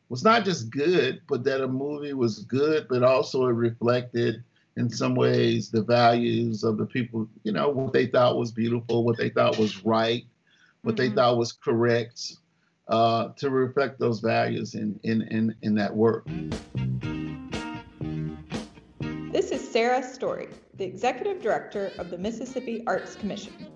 was 0.08 0.24
not 0.24 0.44
just 0.44 0.70
good, 0.70 1.20
but 1.28 1.44
that 1.44 1.62
a 1.62 1.68
movie 1.68 2.14
was 2.14 2.38
good, 2.40 2.86
but 2.88 3.02
also 3.02 3.46
it 3.46 3.52
reflected 3.52 4.42
in 4.78 4.88
some 4.88 5.14
ways 5.14 5.70
the 5.70 5.82
values 5.82 6.64
of 6.64 6.78
the 6.78 6.86
people, 6.86 7.28
you 7.44 7.52
know, 7.52 7.68
what 7.68 7.92
they 7.92 8.06
thought 8.06 8.38
was 8.38 8.50
beautiful, 8.50 9.04
what 9.04 9.18
they 9.18 9.28
thought 9.28 9.58
was 9.58 9.84
right, 9.84 10.24
what 10.80 10.96
mm-hmm. 10.96 11.10
they 11.10 11.14
thought 11.14 11.36
was 11.36 11.52
correct 11.52 12.32
uh, 12.88 13.28
to 13.36 13.50
reflect 13.50 14.00
those 14.00 14.20
values 14.20 14.74
in, 14.74 14.98
in, 15.02 15.20
in, 15.30 15.54
in 15.60 15.74
that 15.74 15.94
work. 15.94 16.26
This 19.30 19.50
is 19.50 19.66
Sarah 19.66 20.02
Story, 20.02 20.48
the 20.78 20.84
Executive 20.84 21.42
Director 21.42 21.92
of 21.98 22.08
the 22.08 22.16
Mississippi 22.16 22.82
Arts 22.86 23.16
Commission. 23.16 23.68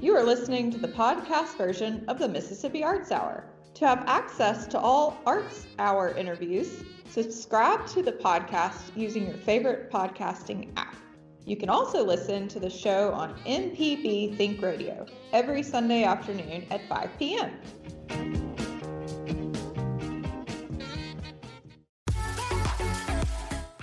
You 0.00 0.16
are 0.16 0.24
listening 0.24 0.70
to 0.70 0.78
the 0.78 0.88
podcast 0.88 1.58
version 1.58 2.06
of 2.08 2.18
the 2.18 2.26
Mississippi 2.26 2.82
Arts 2.82 3.12
Hour. 3.12 3.44
To 3.74 3.86
have 3.86 4.02
access 4.06 4.66
to 4.68 4.78
all 4.78 5.20
Arts 5.26 5.66
Hour 5.78 6.12
interviews, 6.16 6.82
subscribe 7.10 7.86
to 7.88 8.02
the 8.02 8.12
podcast 8.12 8.96
using 8.96 9.26
your 9.26 9.36
favorite 9.36 9.90
podcasting 9.90 10.70
app. 10.78 10.96
You 11.44 11.58
can 11.58 11.68
also 11.68 12.02
listen 12.02 12.48
to 12.48 12.58
the 12.58 12.70
show 12.70 13.12
on 13.12 13.38
MPB 13.40 14.38
Think 14.38 14.62
Radio 14.62 15.04
every 15.34 15.62
Sunday 15.62 16.04
afternoon 16.04 16.66
at 16.70 16.88
5 16.88 17.10
p.m. 17.18 18.49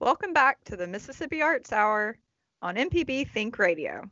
Welcome 0.00 0.32
back 0.32 0.62
to 0.66 0.76
the 0.76 0.86
Mississippi 0.86 1.42
Arts 1.42 1.72
Hour 1.72 2.16
on 2.62 2.76
MPB 2.76 3.28
Think 3.30 3.58
Radio. 3.58 4.08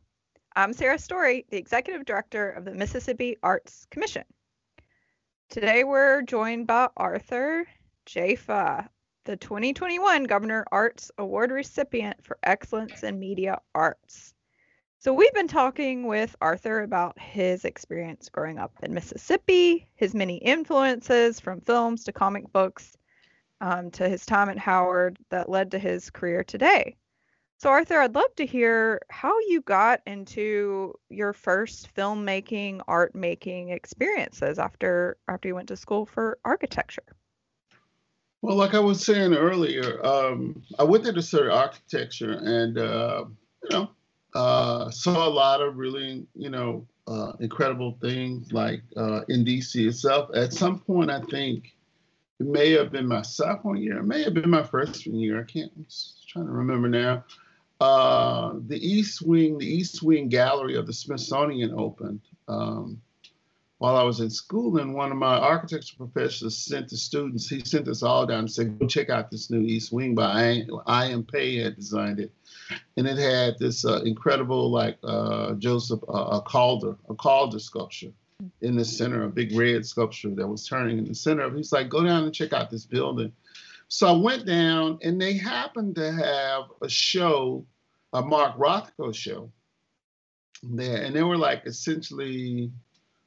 I'm 0.53 0.73
Sarah 0.73 0.99
Story, 0.99 1.45
the 1.49 1.55
Executive 1.55 2.03
Director 2.03 2.49
of 2.49 2.65
the 2.65 2.73
Mississippi 2.73 3.37
Arts 3.41 3.87
Commission. 3.89 4.25
Today 5.49 5.85
we're 5.85 6.23
joined 6.23 6.67
by 6.67 6.89
Arthur 6.97 7.65
Jafa, 8.05 8.89
the 9.23 9.37
2021 9.37 10.25
Governor 10.25 10.65
Arts 10.73 11.09
Award 11.19 11.51
recipient 11.51 12.21
for 12.21 12.37
Excellence 12.43 13.03
in 13.03 13.17
Media 13.17 13.57
Arts. 13.73 14.33
So, 14.99 15.13
we've 15.13 15.33
been 15.33 15.47
talking 15.47 16.05
with 16.05 16.35
Arthur 16.41 16.81
about 16.81 17.17
his 17.17 17.63
experience 17.63 18.27
growing 18.27 18.57
up 18.57 18.73
in 18.83 18.93
Mississippi, 18.93 19.87
his 19.95 20.13
many 20.13 20.35
influences 20.35 21.39
from 21.39 21.61
films 21.61 22.03
to 22.03 22.11
comic 22.11 22.51
books, 22.51 22.97
um, 23.61 23.91
to 23.91 24.07
his 24.07 24.25
time 24.25 24.49
at 24.49 24.57
Howard 24.57 25.17
that 25.29 25.49
led 25.49 25.71
to 25.71 25.79
his 25.79 26.09
career 26.09 26.43
today. 26.43 26.95
So, 27.59 27.69
Arthur, 27.69 27.99
I'd 27.99 28.13
love 28.13 28.35
to 28.35 28.45
hear 28.45 29.01
how 29.09 29.33
you 29.47 29.61
got 29.61 30.01
into 30.05 30.93
your 31.09 31.33
first 31.33 31.93
filmmaking, 31.95 32.81
art 32.87 33.15
making 33.15 33.69
experiences 33.69 34.59
after 34.59 35.17
after 35.27 35.47
you 35.47 35.55
went 35.55 35.69
to 35.69 35.77
school 35.77 36.05
for 36.05 36.37
architecture. 36.45 37.03
Well, 38.43 38.55
like 38.55 38.75
I 38.75 38.79
was 38.79 39.03
saying 39.03 39.33
earlier, 39.33 40.05
um, 40.05 40.61
I 40.77 40.83
went 40.83 41.03
there 41.03 41.13
to 41.13 41.21
study 41.23 41.49
architecture 41.49 42.33
and, 42.33 42.77
uh, 42.77 43.25
you 43.63 43.69
know, 43.71 43.89
uh, 44.35 44.91
saw 44.91 45.27
a 45.27 45.29
lot 45.29 45.61
of 45.61 45.77
really, 45.77 46.27
you 46.35 46.51
know, 46.51 46.85
uh, 47.07 47.33
incredible 47.39 47.97
things 47.99 48.51
like 48.53 48.83
uh, 48.95 49.21
in 49.29 49.43
DC 49.43 49.87
itself. 49.87 50.29
At 50.35 50.53
some 50.53 50.79
point, 50.79 51.09
I 51.09 51.21
think 51.21 51.75
it 52.39 52.45
may 52.45 52.71
have 52.71 52.91
been 52.91 53.07
my 53.07 53.21
sophomore 53.21 53.75
year, 53.75 53.97
it 53.99 54.05
may 54.05 54.23
have 54.23 54.33
been 54.33 54.49
my 54.49 54.63
freshman 54.63 55.19
year. 55.19 55.39
I 55.39 55.43
can't, 55.43 55.71
I'm 55.75 55.85
trying 56.27 56.45
to 56.45 56.51
remember 56.51 56.87
now. 56.87 57.23
Uh, 57.79 58.53
the 58.67 58.77
East 58.77 59.21
Wing, 59.21 59.57
the 59.57 59.65
East 59.65 60.01
Wing 60.01 60.29
Gallery 60.29 60.75
of 60.75 60.87
the 60.87 60.93
Smithsonian 60.93 61.73
opened. 61.77 62.21
Um, 62.47 63.01
while 63.79 63.95
I 63.95 64.01
was 64.01 64.19
in 64.19 64.31
school, 64.31 64.79
and 64.79 64.95
one 64.95 65.11
of 65.11 65.17
my 65.19 65.37
architecture 65.37 65.95
professors 65.97 66.57
sent 66.57 66.89
the 66.89 66.97
students, 66.97 67.47
he 67.47 67.63
sent 67.63 67.87
us 67.87 68.01
all 68.01 68.25
down 68.25 68.39
and 68.39 68.51
said, 68.51 68.79
go 68.79 68.87
check 68.87 69.11
out 69.11 69.29
this 69.29 69.51
new 69.51 69.61
East 69.61 69.91
Wing 69.91 70.15
by 70.15 70.63
I.M. 70.87 71.23
Pei 71.23 71.57
had 71.57 71.75
designed 71.75 72.19
it. 72.19 72.31
And 72.97 73.07
it 73.07 73.17
had 73.17 73.59
this 73.59 73.85
uh, 73.85 74.01
incredible, 74.01 74.71
like 74.71 74.97
uh, 75.03 75.53
Joseph, 75.53 76.01
uh, 76.09 76.39
a 76.39 76.41
Calder, 76.41 76.95
a 77.07 77.13
Calder 77.13 77.59
sculpture 77.59 78.11
in 78.61 78.75
the 78.75 78.85
center, 78.85 79.23
a 79.23 79.29
big 79.29 79.55
red 79.55 79.85
sculpture 79.85 80.29
that 80.29 80.47
was 80.47 80.67
turning 80.67 80.97
in 80.97 81.05
the 81.05 81.15
center. 81.15 81.49
He's 81.55 81.71
like, 81.71 81.89
go 81.89 82.03
down 82.03 82.23
and 82.23 82.33
check 82.33 82.53
out 82.53 82.69
this 82.69 82.85
building. 82.85 83.31
So 83.87 84.07
I 84.07 84.17
went 84.17 84.45
down, 84.45 84.99
and 85.01 85.19
they 85.19 85.33
happened 85.33 85.95
to 85.95 86.11
have 86.11 86.65
a 86.81 86.89
show, 86.89 87.65
a 88.13 88.21
Mark 88.21 88.57
Rothko 88.57 89.15
show 89.15 89.49
there. 90.61 91.03
And 91.03 91.15
they 91.15 91.23
were 91.23 91.37
like 91.37 91.63
essentially 91.65 92.71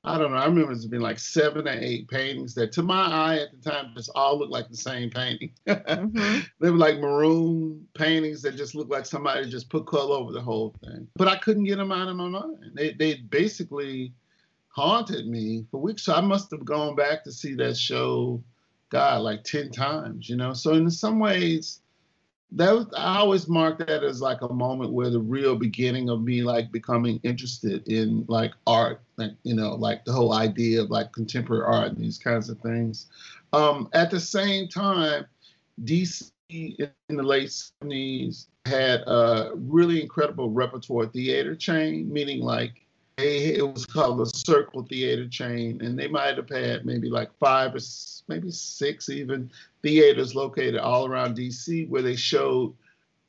I 0.03 0.17
don't 0.17 0.31
know. 0.31 0.39
I 0.39 0.47
remember 0.47 0.73
it 0.73 0.91
being 0.91 1.03
like 1.03 1.19
seven 1.19 1.69
or 1.69 1.73
eight 1.73 2.09
paintings 2.09 2.55
that, 2.55 2.73
to 2.73 2.83
my 2.83 3.05
eye 3.05 3.39
at 3.39 3.51
the 3.51 3.71
time, 3.71 3.93
just 3.95 4.11
all 4.15 4.39
looked 4.39 4.53
like 4.53 4.71
the 4.71 4.77
same 4.77 5.11
painting. 5.11 5.53
Mm-hmm. 5.67 6.39
they 6.61 6.71
were 6.71 6.79
like 6.79 6.99
maroon 7.01 7.87
paintings 7.93 8.41
that 8.43 8.57
just 8.57 8.75
looked 8.75 8.91
like 8.91 9.05
somebody 9.05 9.49
just 9.51 9.69
put 9.69 9.87
color 9.87 10.17
over 10.17 10.33
the 10.33 10.41
whole 10.41 10.75
thing. 10.83 11.07
But 11.17 11.29
I 11.29 11.37
couldn't 11.37 11.65
get 11.65 11.77
them 11.77 11.93
out 11.93 12.09
of 12.09 12.17
my 12.17 12.29
mind. 12.29 12.73
They 12.75 12.95
they 12.95 13.17
basically 13.17 14.15
haunted 14.81 15.27
me 15.27 15.67
for 15.71 15.81
weeks. 15.81 16.03
So 16.03 16.15
I 16.15 16.21
must 16.21 16.51
have 16.51 16.65
gone 16.65 16.97
back 16.97 17.23
to 17.25 17.33
see 17.33 17.55
that 17.55 17.77
show, 17.77 18.43
God, 18.89 19.23
like 19.23 19.45
ten 19.45 19.71
times. 19.71 20.29
You 20.29 20.37
know. 20.37 20.55
So 20.55 20.73
in 20.73 20.91
some 20.91 21.19
ways, 21.19 21.81
that 22.53 22.73
was, 22.73 22.87
I 22.97 23.19
always 23.19 23.47
mark 23.47 23.79
that 23.79 24.03
as 24.03 24.21
like 24.21 24.43
a 24.43 24.53
moment 24.53 24.93
where 24.93 25.11
the 25.11 25.21
real 25.21 25.55
beginning 25.55 26.09
of 26.09 26.23
me 26.23 26.43
like 26.43 26.73
becoming 26.73 27.21
interested 27.23 27.87
in 27.87 28.25
like 28.29 28.53
art, 28.67 29.01
like 29.17 29.33
you 29.45 29.55
know, 29.55 29.75
like 29.75 30.05
the 30.05 30.13
whole 30.13 30.33
idea 30.33 30.83
of 30.83 30.91
like 30.91 31.13
contemporary 31.13 31.65
art 31.65 31.93
and 31.93 31.99
these 31.99 32.19
kinds 32.19 32.49
of 32.49 32.59
things. 32.61 33.07
Um, 33.53 33.89
at 33.93 34.11
the 34.11 34.21
same 34.21 34.69
time, 34.69 35.27
DC 35.85 36.31
in 36.51 37.17
the 37.17 37.23
late 37.23 37.51
70s 37.51 38.47
had 38.67 39.01
a 39.07 39.53
really 39.55 40.03
incredible 40.03 40.51
repertoire 40.51 41.07
theater 41.07 41.55
chain, 41.55 42.13
meaning 42.13 42.41
like 42.41 42.85
it 43.27 43.63
was 43.63 43.87
called 43.87 44.21
a 44.21 44.27
circle 44.27 44.85
theater 44.85 45.29
chain, 45.29 45.81
and 45.83 45.99
they 45.99 46.09
might 46.09 46.37
have 46.37 46.49
had 46.49 46.85
maybe 46.85 47.09
like 47.09 47.31
five 47.39 47.75
or 47.75 47.79
maybe 48.29 48.51
six 48.51 49.09
even 49.09 49.51
theaters 49.83 50.35
located 50.35 50.79
all 50.79 51.07
around 51.07 51.37
DC 51.37 51.89
where 51.89 52.03
they 52.03 52.17
showed 52.17 52.75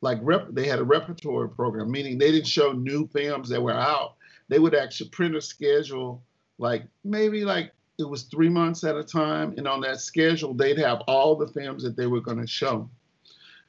like 0.02 0.20
rep- 0.22 0.50
they 0.52 0.68
had 0.68 0.80
a 0.80 0.84
repertoire 0.84 1.48
program, 1.48 1.92
meaning 1.92 2.18
they 2.18 2.32
didn't 2.32 2.48
show 2.48 2.72
new 2.72 3.08
films 3.08 3.50
that 3.50 3.62
were 3.62 3.72
out. 3.72 4.16
They 4.50 4.60
would 4.60 4.76
actually 4.76 5.10
print 5.10 5.36
a 5.36 5.42
schedule, 5.42 6.22
like 6.58 6.84
maybe 7.04 7.46
like 7.46 7.72
it 8.00 8.10
was 8.10 8.24
three 8.24 8.50
months 8.50 8.84
at 8.84 8.98
a 8.98 9.04
time, 9.04 9.54
and 9.58 9.68
on 9.68 9.82
that 9.82 10.02
schedule 10.02 10.54
they'd 10.54 10.80
have 10.80 11.02
all 11.08 11.36
the 11.36 11.48
films 11.48 11.84
that 11.84 11.96
they 11.96 12.08
were 12.08 12.22
going 12.22 12.42
to 12.42 12.48
show. 12.48 12.90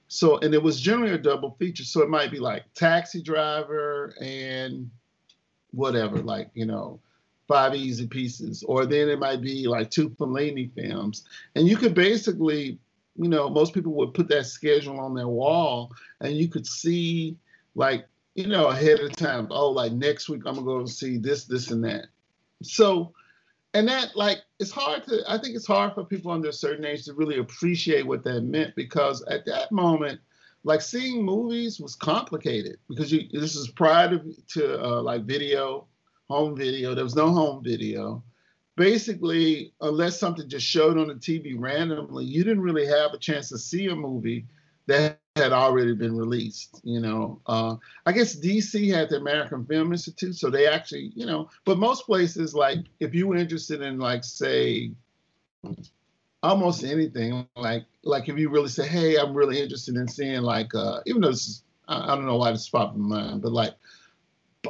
So, 0.08 0.38
and 0.38 0.52
it 0.52 0.62
was 0.62 0.78
generally 0.80 1.14
a 1.14 1.18
double 1.18 1.56
feature. 1.58 1.84
So 1.84 2.02
it 2.02 2.10
might 2.10 2.30
be 2.30 2.38
like 2.38 2.64
Taxi 2.74 3.22
Driver 3.22 4.14
and 4.20 4.90
whatever, 5.72 6.18
like, 6.18 6.50
you 6.54 6.66
know, 6.66 7.00
Five 7.48 7.74
Easy 7.74 8.06
Pieces. 8.06 8.62
Or 8.62 8.86
then 8.86 9.08
it 9.08 9.18
might 9.18 9.40
be 9.40 9.66
like 9.66 9.90
two 9.90 10.10
Fellini 10.10 10.72
films. 10.74 11.24
And 11.54 11.66
you 11.66 11.76
could 11.76 11.94
basically, 11.94 12.78
you 13.16 13.28
know, 13.28 13.48
most 13.48 13.74
people 13.74 13.92
would 13.94 14.14
put 14.14 14.28
that 14.28 14.46
schedule 14.46 15.00
on 15.00 15.14
their 15.14 15.28
wall 15.28 15.92
and 16.20 16.36
you 16.36 16.48
could 16.48 16.66
see, 16.66 17.36
like, 17.74 18.06
you 18.34 18.46
know, 18.46 18.68
ahead 18.68 19.00
of 19.00 19.14
time, 19.16 19.48
oh, 19.50 19.70
like 19.70 19.92
next 19.92 20.28
week 20.28 20.42
I'm 20.46 20.56
to 20.56 20.62
go 20.62 20.86
see 20.86 21.18
this, 21.18 21.44
this, 21.44 21.70
and 21.70 21.84
that. 21.84 22.06
So, 22.62 23.12
and 23.74 23.88
that 23.88 24.14
like 24.16 24.42
it's 24.58 24.70
hard 24.70 25.02
to 25.04 25.22
i 25.28 25.38
think 25.38 25.56
it's 25.56 25.66
hard 25.66 25.94
for 25.94 26.04
people 26.04 26.30
under 26.30 26.48
a 26.48 26.52
certain 26.52 26.84
age 26.84 27.04
to 27.04 27.14
really 27.14 27.38
appreciate 27.38 28.06
what 28.06 28.22
that 28.22 28.42
meant 28.42 28.74
because 28.74 29.22
at 29.24 29.46
that 29.46 29.72
moment 29.72 30.20
like 30.64 30.80
seeing 30.80 31.24
movies 31.24 31.80
was 31.80 31.94
complicated 31.94 32.78
because 32.88 33.12
you 33.12 33.28
this 33.32 33.56
is 33.56 33.68
prior 33.68 34.10
to, 34.10 34.34
to 34.48 34.82
uh, 34.82 35.02
like 35.02 35.24
video 35.24 35.86
home 36.28 36.56
video 36.56 36.94
there 36.94 37.04
was 37.04 37.16
no 37.16 37.30
home 37.30 37.62
video 37.62 38.22
basically 38.76 39.72
unless 39.80 40.18
something 40.18 40.48
just 40.48 40.66
showed 40.66 40.96
on 40.96 41.08
the 41.08 41.14
tv 41.14 41.54
randomly 41.58 42.24
you 42.24 42.42
didn't 42.44 42.62
really 42.62 42.86
have 42.86 43.12
a 43.12 43.18
chance 43.18 43.48
to 43.48 43.58
see 43.58 43.88
a 43.88 43.94
movie 43.94 44.46
that 44.86 45.18
had 45.36 45.52
already 45.52 45.94
been 45.94 46.16
released. 46.16 46.80
You 46.84 47.00
know, 47.00 47.40
uh, 47.46 47.76
I 48.04 48.12
guess 48.12 48.36
DC 48.36 48.92
had 48.92 49.08
the 49.08 49.16
American 49.16 49.64
Film 49.64 49.92
Institute, 49.92 50.36
so 50.36 50.50
they 50.50 50.66
actually, 50.66 51.12
you 51.14 51.26
know, 51.26 51.48
but 51.64 51.78
most 51.78 52.04
places, 52.04 52.54
like 52.54 52.80
if 53.00 53.14
you 53.14 53.28
were 53.28 53.36
interested 53.36 53.80
in, 53.80 53.98
like, 53.98 54.24
say, 54.24 54.92
almost 56.42 56.84
anything, 56.84 57.46
like, 57.56 57.84
like 58.02 58.28
if 58.28 58.38
you 58.38 58.48
really 58.48 58.68
say, 58.68 58.86
hey, 58.86 59.16
I'm 59.16 59.34
really 59.34 59.60
interested 59.60 59.96
in 59.96 60.08
seeing, 60.08 60.42
like, 60.42 60.74
uh, 60.74 61.00
even 61.06 61.22
though 61.22 61.30
this 61.30 61.62
I, 61.88 62.12
I 62.12 62.14
don't 62.14 62.26
know 62.26 62.36
why 62.36 62.52
this 62.52 62.68
popped 62.68 62.96
in 62.96 63.02
mind, 63.02 63.42
but 63.42 63.52
like 63.52 63.74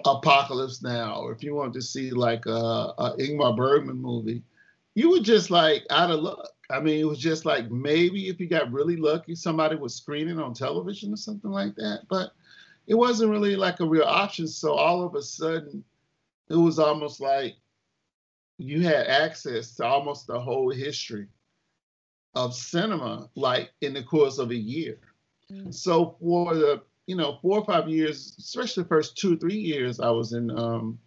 Apocalypse 0.05 0.83
Now, 0.83 1.21
or 1.21 1.33
if 1.33 1.43
you 1.43 1.55
want 1.55 1.75
to 1.75 1.83
see 1.83 2.11
like 2.11 2.47
a, 2.47 2.51
a 2.51 3.17
Ingmar 3.19 3.57
Bergman 3.57 4.01
movie, 4.01 4.43
you 4.95 5.11
would 5.11 5.25
just 5.25 5.51
like 5.51 5.85
out 5.91 6.11
of 6.11 6.21
luck 6.21 6.49
I 6.71 6.81
mean, 6.81 7.01
it 7.01 7.05
was 7.05 7.19
just 7.19 7.45
like 7.45 7.71
maybe 7.71 8.29
if 8.29 8.41
you 8.41 8.49
got 8.49 8.73
really 8.73 8.97
lucky, 8.97 9.35
somebody 9.35 9.77
was 9.77 9.95
screening 9.95 10.39
on 10.39 10.55
television 10.55 11.13
or 11.13 11.19
something 11.19 11.51
like 11.51 11.75
that. 11.77 12.05
But 12.09 12.33
it 12.87 12.95
wasn't 12.95 13.31
really 13.31 13.57
like 13.57 13.81
a 13.81 13.87
real 13.87 14.05
option. 14.05 14.49
So 14.49 14.73
all 14.73 15.05
of 15.05 15.15
a 15.15 15.23
sudden, 15.23 15.85
it 16.49 16.57
was 16.57 16.79
almost 16.79 17.21
like 17.21 17.57
you 18.57 18.81
had 18.81 19.07
access 19.07 19.75
to 19.77 19.85
almost 19.85 20.27
the 20.27 20.41
whole 20.41 20.71
history 20.71 21.27
of 22.35 22.55
cinema, 22.55 23.29
like 23.35 23.71
in 23.81 23.95
the 23.95 24.03
course 24.03 24.39
of 24.39 24.51
a 24.51 24.57
year. 24.57 24.99
Mm. 25.51 25.73
So 25.75 26.17
for 26.21 26.55
the 26.55 26.83
you 27.07 27.17
know 27.17 27.39
four 27.43 27.59
or 27.59 27.65
five 27.65 27.89
years, 27.89 28.35
especially 28.39 28.85
the 28.85 28.89
first 28.89 29.17
two 29.17 29.35
or 29.35 29.37
three 29.37 29.59
years 29.59 30.01
I 30.01 30.11
was 30.11 30.33
in 30.33 30.51
um, 30.57 30.99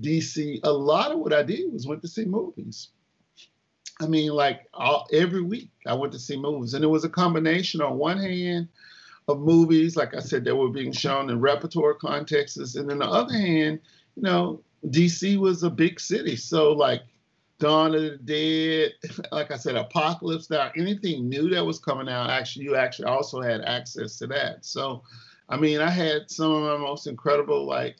DC, 0.00 0.60
a 0.62 0.72
lot 0.72 1.12
of 1.12 1.18
what 1.18 1.32
I 1.32 1.42
did 1.42 1.72
was 1.72 1.86
went 1.86 2.02
to 2.02 2.08
see 2.08 2.24
movies. 2.24 2.88
I 4.00 4.06
mean, 4.06 4.30
like 4.30 4.68
all, 4.74 5.08
every 5.12 5.42
week 5.42 5.70
I 5.86 5.94
went 5.94 6.12
to 6.12 6.18
see 6.20 6.36
movies, 6.36 6.74
and 6.74 6.84
it 6.84 6.88
was 6.88 7.04
a 7.04 7.08
combination 7.08 7.80
on 7.80 7.98
one 7.98 8.18
hand 8.18 8.68
of 9.26 9.40
movies, 9.40 9.96
like 9.96 10.14
I 10.14 10.20
said, 10.20 10.44
that 10.44 10.54
were 10.54 10.70
being 10.70 10.92
shown 10.92 11.28
in 11.30 11.40
repertoire 11.40 11.94
contexts, 11.94 12.76
and 12.76 12.88
then 12.88 12.98
the 12.98 13.06
other 13.06 13.34
hand, 13.34 13.80
you 14.14 14.22
know, 14.22 14.62
DC 14.86 15.36
was 15.38 15.64
a 15.64 15.70
big 15.70 15.98
city, 15.98 16.36
so 16.36 16.72
like 16.72 17.02
Dawn 17.58 17.94
of 17.94 18.02
the 18.02 18.18
Dead, 18.18 18.92
like 19.32 19.50
I 19.50 19.56
said, 19.56 19.76
Apocalypse 19.76 20.50
Now, 20.50 20.70
anything 20.76 21.28
new 21.28 21.48
that 21.50 21.64
was 21.64 21.78
coming 21.78 22.08
out, 22.08 22.30
actually, 22.30 22.64
you 22.64 22.76
actually 22.76 23.06
also 23.06 23.40
had 23.40 23.62
access 23.62 24.18
to 24.18 24.26
that. 24.28 24.64
So, 24.64 25.02
I 25.48 25.56
mean, 25.56 25.80
I 25.80 25.90
had 25.90 26.30
some 26.30 26.52
of 26.52 26.62
my 26.62 26.76
most 26.76 27.06
incredible 27.06 27.66
like 27.66 27.96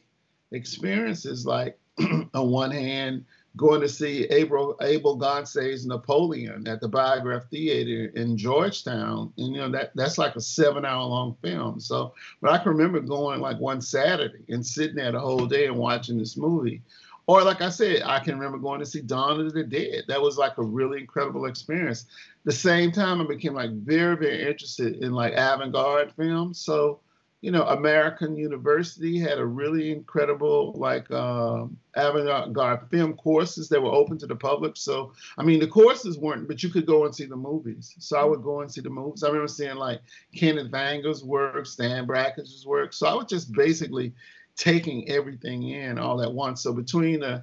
experiences, 0.53 1.47
like 1.47 1.79
on 2.35 2.51
one 2.51 2.71
hand 2.71 3.25
going 3.57 3.81
to 3.81 3.89
see 3.89 4.25
Abel, 4.27 4.77
Abel 4.81 5.17
Napoleon 5.17 6.69
at 6.69 6.81
the 6.81 6.89
Biograph 6.89 7.51
Theater 7.51 8.13
in 8.15 8.37
Georgetown. 8.37 9.33
And, 9.37 9.55
you 9.55 9.61
know, 9.61 9.71
that 9.71 9.91
that's 9.97 10.17
like 10.17 10.37
a 10.37 10.41
seven 10.41 10.85
hour 10.85 11.05
long 11.05 11.37
film. 11.43 11.81
So, 11.81 12.15
but 12.41 12.53
I 12.53 12.59
can 12.59 12.73
remember 12.73 13.01
going 13.01 13.41
like 13.41 13.59
one 13.59 13.81
Saturday 13.81 14.45
and 14.49 14.65
sitting 14.65 14.97
there 14.97 15.13
the 15.13 15.21
whole 15.21 15.47
day 15.47 15.67
and 15.67 15.77
watching 15.77 16.19
this 16.19 16.37
movie. 16.37 16.83
Or, 17.29 17.45
like 17.45 17.61
I 17.61 17.69
said, 17.69 18.03
I 18.07 18.21
can 18.21 18.39
remember 18.39 18.57
going 18.57 18.81
to 18.81 18.87
see 18.87 19.03
Dawn 19.03 19.39
of 19.39 19.53
the 19.53 19.63
Dead. 19.63 20.05
That 20.09 20.23
was 20.23 20.39
like 20.39 20.57
a 20.57 20.63
really 20.63 20.99
incredible 20.99 21.45
experience. 21.45 22.07
The 22.45 22.53
same 22.53 22.91
time, 22.91 23.21
I 23.21 23.27
became 23.27 23.53
like 23.53 23.71
very, 23.71 24.17
very 24.17 24.49
interested 24.49 24.97
in 25.05 25.13
like 25.13 25.35
avant 25.35 25.75
garde 25.75 26.11
films. 26.17 26.59
So, 26.59 27.01
you 27.43 27.51
know, 27.51 27.65
American 27.65 28.35
University 28.39 29.19
had 29.21 29.37
a 29.39 29.45
really 29.45 29.93
incredible 29.93 30.73
like 30.77 31.11
um, 31.11 31.77
avant-garde 31.95 32.89
film 32.91 33.13
courses 33.13 33.69
that 33.69 33.83
were 33.83 33.93
open 33.93 34.17
to 34.19 34.27
the 34.27 34.35
public. 34.35 34.79
So, 34.79 35.13
I 35.37 35.45
mean, 35.45 35.61
the 35.61 35.69
courses 35.69 36.17
weren't, 36.17 36.49
but 36.49 36.63
you 36.63 36.71
could 36.71 36.87
go 36.87 37.05
and 37.05 37.15
see 37.15 37.27
the 37.27 37.37
movies. 37.37 37.95
So 37.99 38.19
I 38.19 38.25
would 38.25 38.43
go 38.43 38.63
and 38.63 38.73
see 38.73 38.81
the 38.81 38.89
movies. 38.89 39.23
I 39.23 39.29
remember 39.29 39.49
seeing 39.49 39.77
like 39.77 40.01
Kenneth 40.35 40.73
Anger's 40.73 41.23
work, 41.23 41.67
Stan 41.67 42.07
Brakhage's 42.07 42.65
work. 42.67 42.95
So 42.95 43.07
I 43.07 43.15
would 43.15 43.29
just 43.29 43.53
basically 43.53 44.15
taking 44.59 45.09
everything 45.09 45.71
in 45.71 45.99
all 45.99 46.23
at 46.23 46.33
once. 46.33 46.63
So 46.63 46.75
between 46.75 47.21
the 47.21 47.43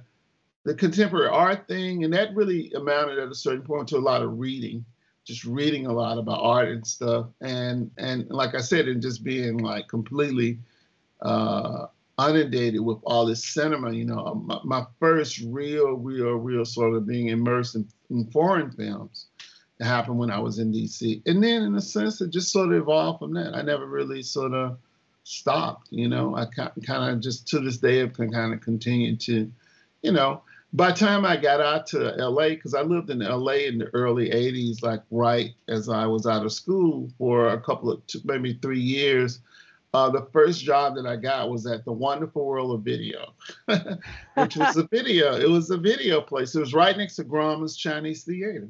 the 0.64 0.74
contemporary 0.74 1.28
art 1.28 1.66
thing, 1.68 2.04
and 2.04 2.12
that 2.12 2.34
really 2.34 2.72
amounted 2.72 3.18
at 3.18 3.28
a 3.28 3.34
certain 3.34 3.62
point 3.62 3.88
to 3.88 3.96
a 3.96 3.98
lot 3.98 4.22
of 4.22 4.38
reading 4.38 4.84
just 5.26 5.44
reading 5.44 5.86
a 5.86 5.92
lot 5.92 6.18
about 6.18 6.40
art 6.40 6.68
and 6.68 6.86
stuff, 6.86 7.26
and 7.40 7.90
and 7.98 8.30
like 8.30 8.54
I 8.54 8.60
said, 8.60 8.86
and 8.86 9.02
just 9.02 9.24
being 9.24 9.58
like 9.58 9.88
completely 9.88 10.60
uh, 11.20 11.86
inundated 12.18 12.80
with 12.80 12.98
all 13.04 13.26
this 13.26 13.44
cinema. 13.44 13.92
You 13.92 14.04
know, 14.04 14.34
my, 14.46 14.60
my, 14.64 14.86
first 15.00 15.40
real, 15.46 15.94
real, 15.94 16.36
real 16.36 16.64
sort 16.64 16.94
of 16.94 17.06
being 17.06 17.28
immersed 17.28 17.74
in, 17.74 17.88
in 18.08 18.30
foreign 18.30 18.70
films 18.70 19.26
happened 19.80 20.18
when 20.18 20.30
I 20.30 20.38
was 20.38 20.60
in 20.60 20.72
DC, 20.72 21.22
and 21.26 21.42
then 21.42 21.62
in 21.62 21.74
a 21.74 21.80
sense, 21.80 22.20
it 22.20 22.30
just 22.30 22.52
sort 22.52 22.72
of 22.72 22.82
evolved 22.82 23.18
from 23.18 23.34
that. 23.34 23.54
I 23.56 23.62
never 23.62 23.86
really 23.86 24.22
sort 24.22 24.54
of 24.54 24.78
stopped. 25.26 25.88
You 25.90 26.08
know, 26.08 26.36
I 26.36 26.46
kind 26.46 27.12
of 27.12 27.20
just 27.20 27.48
to 27.48 27.60
this 27.60 27.78
day 27.78 27.98
have 27.98 28.14
kind 28.14 28.54
of 28.54 28.60
continued 28.60 29.20
to, 29.22 29.50
you 30.02 30.12
know, 30.12 30.42
by 30.72 30.90
the 30.90 30.98
time 30.98 31.24
I 31.24 31.36
got 31.36 31.60
out 31.60 31.86
to 31.88 31.98
LA, 32.16 32.50
because 32.50 32.74
I 32.74 32.82
lived 32.82 33.10
in 33.10 33.18
LA 33.18 33.66
in 33.66 33.78
the 33.78 33.86
early 33.86 34.30
80s, 34.30 34.82
like 34.82 35.02
right 35.10 35.54
as 35.68 35.88
I 35.88 36.06
was 36.06 36.26
out 36.26 36.44
of 36.44 36.52
school 36.52 37.10
for 37.18 37.48
a 37.48 37.60
couple 37.60 37.90
of 37.90 38.06
two, 38.06 38.20
maybe 38.24 38.58
three 38.62 38.80
years, 38.80 39.40
uh, 39.94 40.10
the 40.10 40.28
first 40.32 40.62
job 40.62 40.94
that 40.96 41.06
I 41.06 41.16
got 41.16 41.50
was 41.50 41.66
at 41.66 41.84
the 41.84 41.92
Wonderful 41.92 42.44
World 42.44 42.72
of 42.72 42.82
Video, 42.82 43.32
which 44.34 44.56
was 44.56 44.76
a 44.76 44.86
video. 44.90 45.34
It 45.34 45.48
was 45.48 45.70
a 45.70 45.78
video 45.78 46.20
place. 46.20 46.54
It 46.54 46.60
was 46.60 46.74
right 46.74 46.96
next 46.96 47.16
to 47.16 47.24
Grauman's 47.24 47.76
Chinese 47.76 48.24
Theater. 48.24 48.68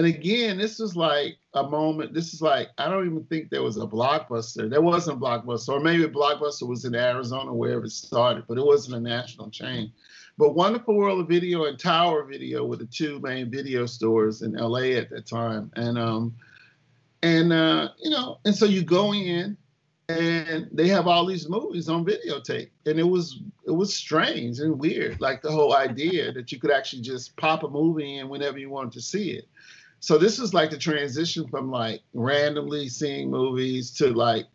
And 0.00 0.06
again, 0.06 0.56
this 0.56 0.78
was 0.78 0.96
like 0.96 1.36
a 1.52 1.62
moment. 1.62 2.14
This 2.14 2.32
is 2.32 2.40
like 2.40 2.70
I 2.78 2.88
don't 2.88 3.04
even 3.04 3.22
think 3.24 3.50
there 3.50 3.62
was 3.62 3.76
a 3.76 3.80
blockbuster. 3.80 4.70
There 4.70 4.80
wasn't 4.80 5.18
a 5.18 5.20
blockbuster, 5.20 5.68
or 5.74 5.80
maybe 5.80 6.04
blockbuster 6.04 6.66
was 6.66 6.86
in 6.86 6.94
Arizona, 6.94 7.52
wherever 7.52 7.84
it 7.84 7.90
started, 7.90 8.44
but 8.48 8.56
it 8.56 8.64
wasn't 8.64 8.96
a 8.96 9.00
national 9.00 9.50
chain. 9.50 9.92
But 10.38 10.54
Wonderful 10.54 10.96
World 10.96 11.20
of 11.20 11.28
Video 11.28 11.66
and 11.66 11.78
Tower 11.78 12.24
Video 12.24 12.64
were 12.64 12.76
the 12.76 12.86
two 12.86 13.20
main 13.20 13.50
video 13.50 13.84
stores 13.84 14.40
in 14.40 14.54
LA 14.54 14.96
at 14.96 15.10
that 15.10 15.26
time. 15.26 15.70
And 15.76 15.98
um, 15.98 16.34
and 17.22 17.52
uh, 17.52 17.90
you 17.98 18.08
know, 18.08 18.38
and 18.46 18.54
so 18.54 18.64
you 18.64 18.82
go 18.82 19.12
in 19.12 19.54
and 20.08 20.66
they 20.72 20.88
have 20.88 21.08
all 21.08 21.26
these 21.26 21.46
movies 21.46 21.90
on 21.90 22.06
videotape. 22.06 22.70
And 22.86 22.98
it 22.98 23.06
was 23.06 23.38
it 23.66 23.72
was 23.72 23.94
strange 23.94 24.60
and 24.60 24.78
weird, 24.78 25.20
like 25.20 25.42
the 25.42 25.52
whole 25.52 25.74
idea 25.76 26.32
that 26.32 26.50
you 26.52 26.58
could 26.58 26.70
actually 26.70 27.02
just 27.02 27.36
pop 27.36 27.64
a 27.64 27.68
movie 27.68 28.16
in 28.16 28.30
whenever 28.30 28.56
you 28.56 28.70
wanted 28.70 28.92
to 28.92 29.02
see 29.02 29.32
it. 29.32 29.46
So 30.00 30.18
this 30.18 30.38
was 30.38 30.54
like 30.54 30.70
the 30.70 30.78
transition 30.78 31.46
from 31.48 31.70
like 31.70 32.00
randomly 32.14 32.88
seeing 32.88 33.30
movies 33.30 33.92
to 33.98 34.08
like 34.08 34.46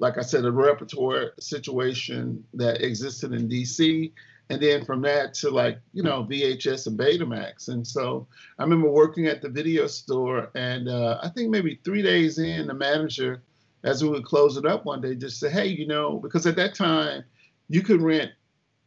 like 0.00 0.16
I 0.16 0.22
said, 0.22 0.44
a 0.44 0.52
repertoire 0.52 1.32
situation 1.40 2.44
that 2.54 2.82
existed 2.82 3.32
in 3.32 3.48
DC 3.48 4.12
and 4.50 4.62
then 4.62 4.84
from 4.84 5.02
that 5.02 5.34
to 5.34 5.50
like 5.50 5.78
you 5.92 6.02
know 6.02 6.24
VHS 6.24 6.86
and 6.86 6.98
Betamax. 6.98 7.68
And 7.68 7.86
so 7.86 8.26
I 8.58 8.62
remember 8.62 8.88
working 8.88 9.26
at 9.26 9.42
the 9.42 9.48
video 9.48 9.86
store, 9.86 10.50
and 10.54 10.88
uh, 10.88 11.18
I 11.22 11.28
think 11.28 11.50
maybe 11.50 11.80
three 11.84 12.02
days 12.02 12.38
in, 12.38 12.66
the 12.66 12.74
manager, 12.74 13.42
as 13.84 14.02
we 14.02 14.10
would 14.10 14.24
close 14.24 14.56
it 14.56 14.66
up 14.66 14.84
one 14.84 15.00
day, 15.00 15.14
just 15.14 15.40
said, 15.40 15.52
"Hey, 15.52 15.66
you 15.66 15.86
know," 15.86 16.18
because 16.18 16.46
at 16.46 16.56
that 16.56 16.74
time 16.74 17.24
you 17.68 17.82
could 17.82 18.02
rent 18.02 18.30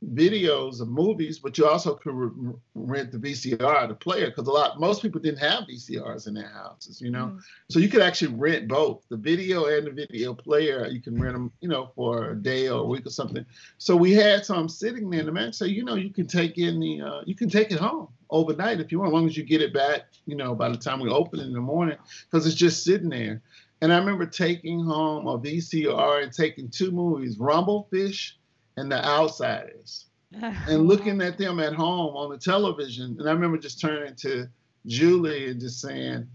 videos 0.04 0.82
of 0.82 0.88
movies, 0.88 1.38
but 1.38 1.58
you 1.58 1.68
also 1.68 1.93
could 1.93 2.14
re- 2.14 2.54
rent 2.74 3.12
the 3.12 3.20
VCR, 3.20 3.88
the 3.88 3.93
player, 3.93 4.28
because 4.28 4.47
a 4.47 4.52
lot 4.52 4.80
most 4.80 5.02
people 5.02 5.22
didn't 5.22 5.39
have 5.39 5.66
VCRs 5.66 6.28
in 6.28 6.34
their 6.34 6.49
houses, 6.49 6.99
you 6.99 7.12
know. 7.12 7.28
Mm. 7.28 7.41
So 7.70 7.80
you 7.80 7.88
could 7.88 8.02
actually 8.02 8.34
rent 8.34 8.68
both 8.68 9.04
the 9.10 9.18
video 9.18 9.66
and 9.66 9.86
the 9.86 9.91
video 9.91 10.34
player. 10.34 10.88
You 10.88 11.02
can 11.02 11.22
rent 11.22 11.34
them, 11.34 11.52
you 11.62 11.70
know, 11.70 11.91
for 11.95 12.32
a 12.32 12.36
day 12.36 12.68
or 12.68 12.80
a 12.82 12.86
week 12.86 13.06
or 13.06 13.12
something. 13.12 13.45
So 13.78 13.95
we 13.95 14.12
had 14.14 14.43
some 14.43 14.68
sitting 14.68 15.10
there, 15.10 15.20
and 15.20 15.28
the 15.28 15.34
man 15.34 15.54
said, 15.54 15.70
you 15.70 15.84
know, 15.84 15.95
you 15.95 16.10
can 16.10 16.26
take 16.26 16.58
in 16.58 16.80
the, 16.80 17.02
uh, 17.02 17.22
you 17.26 17.36
can 17.36 17.49
take 17.49 17.72
it 17.72 17.80
home 17.80 18.08
overnight 18.32 18.80
if 18.80 18.91
you 18.91 18.99
want, 18.99 19.10
as 19.10 19.14
long 19.14 19.28
as 19.28 19.38
you 19.38 19.43
get 19.43 19.62
it 19.62 19.74
back, 19.74 20.06
you 20.26 20.36
know, 20.36 20.56
by 20.56 20.70
the 20.70 20.78
time 20.78 20.99
we 20.99 21.10
open 21.10 21.39
in 21.39 21.54
the 21.54 21.60
morning, 21.60 21.97
because 22.30 22.47
it's 22.47 22.56
just 22.56 22.84
sitting 22.84 23.10
there. 23.10 23.41
And 23.82 23.91
I 23.91 23.97
remember 23.97 24.28
taking 24.28 24.84
home 24.84 25.28
a 25.28 25.39
VCR 25.39 26.24
and 26.24 26.32
taking 26.32 26.70
two 26.70 26.91
movies, 26.91 27.38
Rumble 27.39 27.88
Fish 27.91 28.38
and 28.78 28.92
The 28.92 29.04
Outsiders, 29.04 30.06
and 30.34 30.88
looking 30.88 31.22
at 31.22 31.38
them 31.38 31.60
at 31.60 31.74
home 31.74 32.16
on 32.16 32.32
the 32.32 32.38
television. 32.38 33.18
And 33.20 33.28
I 33.28 33.32
remember 33.32 33.58
just 33.58 33.82
turning 33.82 34.16
to 34.18 34.48
Julie 34.86 35.50
and 35.50 35.60
just 35.60 35.82
saying, 35.82 36.28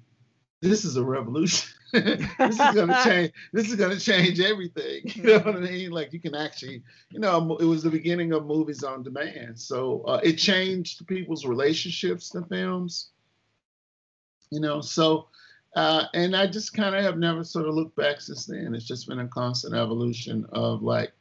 "This 0.61 0.85
is 0.85 0.97
a 0.97 1.05
revolution. 1.05 1.71
this 1.93 2.31
is 2.41 2.57
gonna 2.59 3.01
change. 3.05 3.33
This 3.53 3.69
is 3.69 3.77
gonna 3.77 3.99
change 3.99 4.41
everything. 4.41 5.03
You 5.05 5.23
know 5.23 5.39
what 5.39 5.57
I 5.57 5.61
mean? 5.61 5.91
Like 5.91 6.13
you 6.13 6.21
can 6.21 6.35
actually, 6.35 6.83
you 7.11 7.21
know, 7.21 7.57
it 7.59 7.65
was 7.65 7.83
the 7.83 7.91
beginning 7.91 8.33
of 8.33 8.47
movies 8.47 8.83
on 8.83 9.03
demand. 9.03 9.59
So 9.59 10.03
uh, 10.03 10.21
it 10.23 10.35
changed 10.35 11.07
people's 11.07 11.47
relationships 11.47 12.31
to 12.31 12.43
films. 12.43 13.11
You 14.51 14.61
know, 14.61 14.81
so." 14.81 15.29
Uh, 15.75 16.07
and 16.15 16.35
I 16.35 16.47
just 16.47 16.73
kind 16.73 16.97
of 16.97 17.05
have 17.05 17.19
never 17.19 17.45
sort 17.45 17.69
of 17.69 17.75
looked 17.75 17.97
back 17.97 18.23
since 18.23 18.47
then. 18.47 18.75
It's 18.75 18.87
just 18.87 19.07
been 19.07 19.19
a 19.19 19.29
constant 19.29 19.75
evolution 19.75 20.47
of 20.53 20.83
like, 20.83 21.13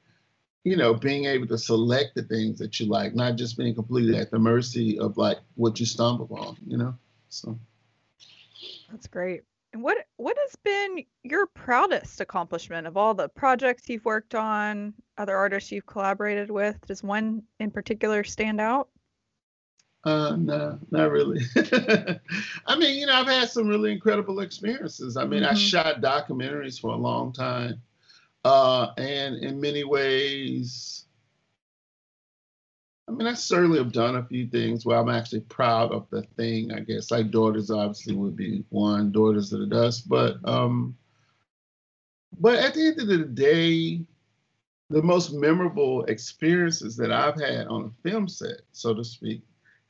you 0.66 0.76
know, 0.76 0.96
being 0.96 1.26
able 1.26 1.46
to 1.46 1.58
select 1.60 2.16
the 2.16 2.24
things 2.24 2.58
that 2.58 2.80
you 2.80 2.88
like, 2.88 3.14
not 3.14 3.36
just 3.36 3.56
being 3.56 3.76
completely 3.76 4.18
at 4.18 4.32
the 4.32 4.40
mercy 4.40 5.00
of 5.00 5.16
like 5.16 5.38
what 5.54 5.80
you 5.80 5.86
stumble 5.86 6.28
on, 6.36 6.58
you 6.66 6.76
know. 6.76 6.96
So 7.30 7.58
that's 8.90 9.08
great. 9.08 9.44
And 9.74 9.84
what 9.84 9.98
what 10.18 10.36
has 10.42 10.56
been 10.64 11.06
your 11.24 11.46
proudest 11.46 12.20
accomplishment 12.20 12.88
of 12.88 12.98
all 12.98 13.14
the 13.14 13.30
projects 13.30 13.88
you've 13.88 14.06
worked 14.06 14.34
on, 14.34 14.96
other 15.20 15.38
artists 15.38 15.72
you've 15.72 15.86
collaborated 15.86 16.50
with? 16.50 16.80
Does 16.88 17.04
one 17.04 17.44
in 17.60 17.70
particular 17.70 18.24
stand 18.24 18.60
out? 18.60 18.90
Uh, 20.04 20.36
no, 20.36 20.80
not 20.90 21.12
really. 21.12 21.42
I 22.66 22.78
mean, 22.78 22.98
you 22.98 23.06
know, 23.06 23.14
I've 23.14 23.28
had 23.28 23.50
some 23.50 23.68
really 23.68 23.92
incredible 23.92 24.40
experiences. 24.40 25.16
I 25.16 25.26
mean, 25.26 25.44
mm-hmm. 25.44 25.52
I 25.52 25.58
shot 25.58 26.02
documentaries 26.02 26.80
for 26.80 26.92
a 26.92 26.98
long 26.98 27.34
time. 27.34 27.82
Uh, 28.46 28.94
and 28.98 29.38
in 29.38 29.60
many 29.60 29.84
ways, 29.84 31.06
I 33.08 33.12
mean, 33.12 33.28
I 33.28 33.34
certainly 33.34 33.80
have 33.80 33.92
done 33.92 34.18
a 34.18 34.26
few 34.26 34.46
things 34.46 34.86
where 34.86 35.00
I'm 35.00 35.10
actually 35.10 35.40
proud 35.42 35.92
of 35.92 36.08
the 36.12 36.22
thing, 36.38 36.72
I 36.72 36.82
guess. 36.82 37.10
Like 37.10 37.32
Daughters 37.32 37.72
obviously 37.72 38.14
would 38.14 38.36
be 38.36 38.64
one, 38.70 39.12
Daughters 39.12 39.52
of 39.52 39.62
the 39.62 39.66
Dust. 39.66 40.08
But 40.08 40.38
um, 40.48 40.96
but 42.40 42.60
at 42.60 42.76
the 42.76 42.86
end 42.86 43.00
of 43.00 43.08
the 43.08 43.18
day, 43.26 44.02
the 44.92 45.02
most 45.02 45.34
memorable 45.34 46.06
experiences 46.06 46.96
that 46.98 47.12
I've 47.12 47.42
had 47.42 47.66
on 47.66 47.86
a 47.86 48.08
film 48.08 48.28
set, 48.28 48.62
so 48.74 48.94
to 48.94 49.04
speak, 49.04 49.42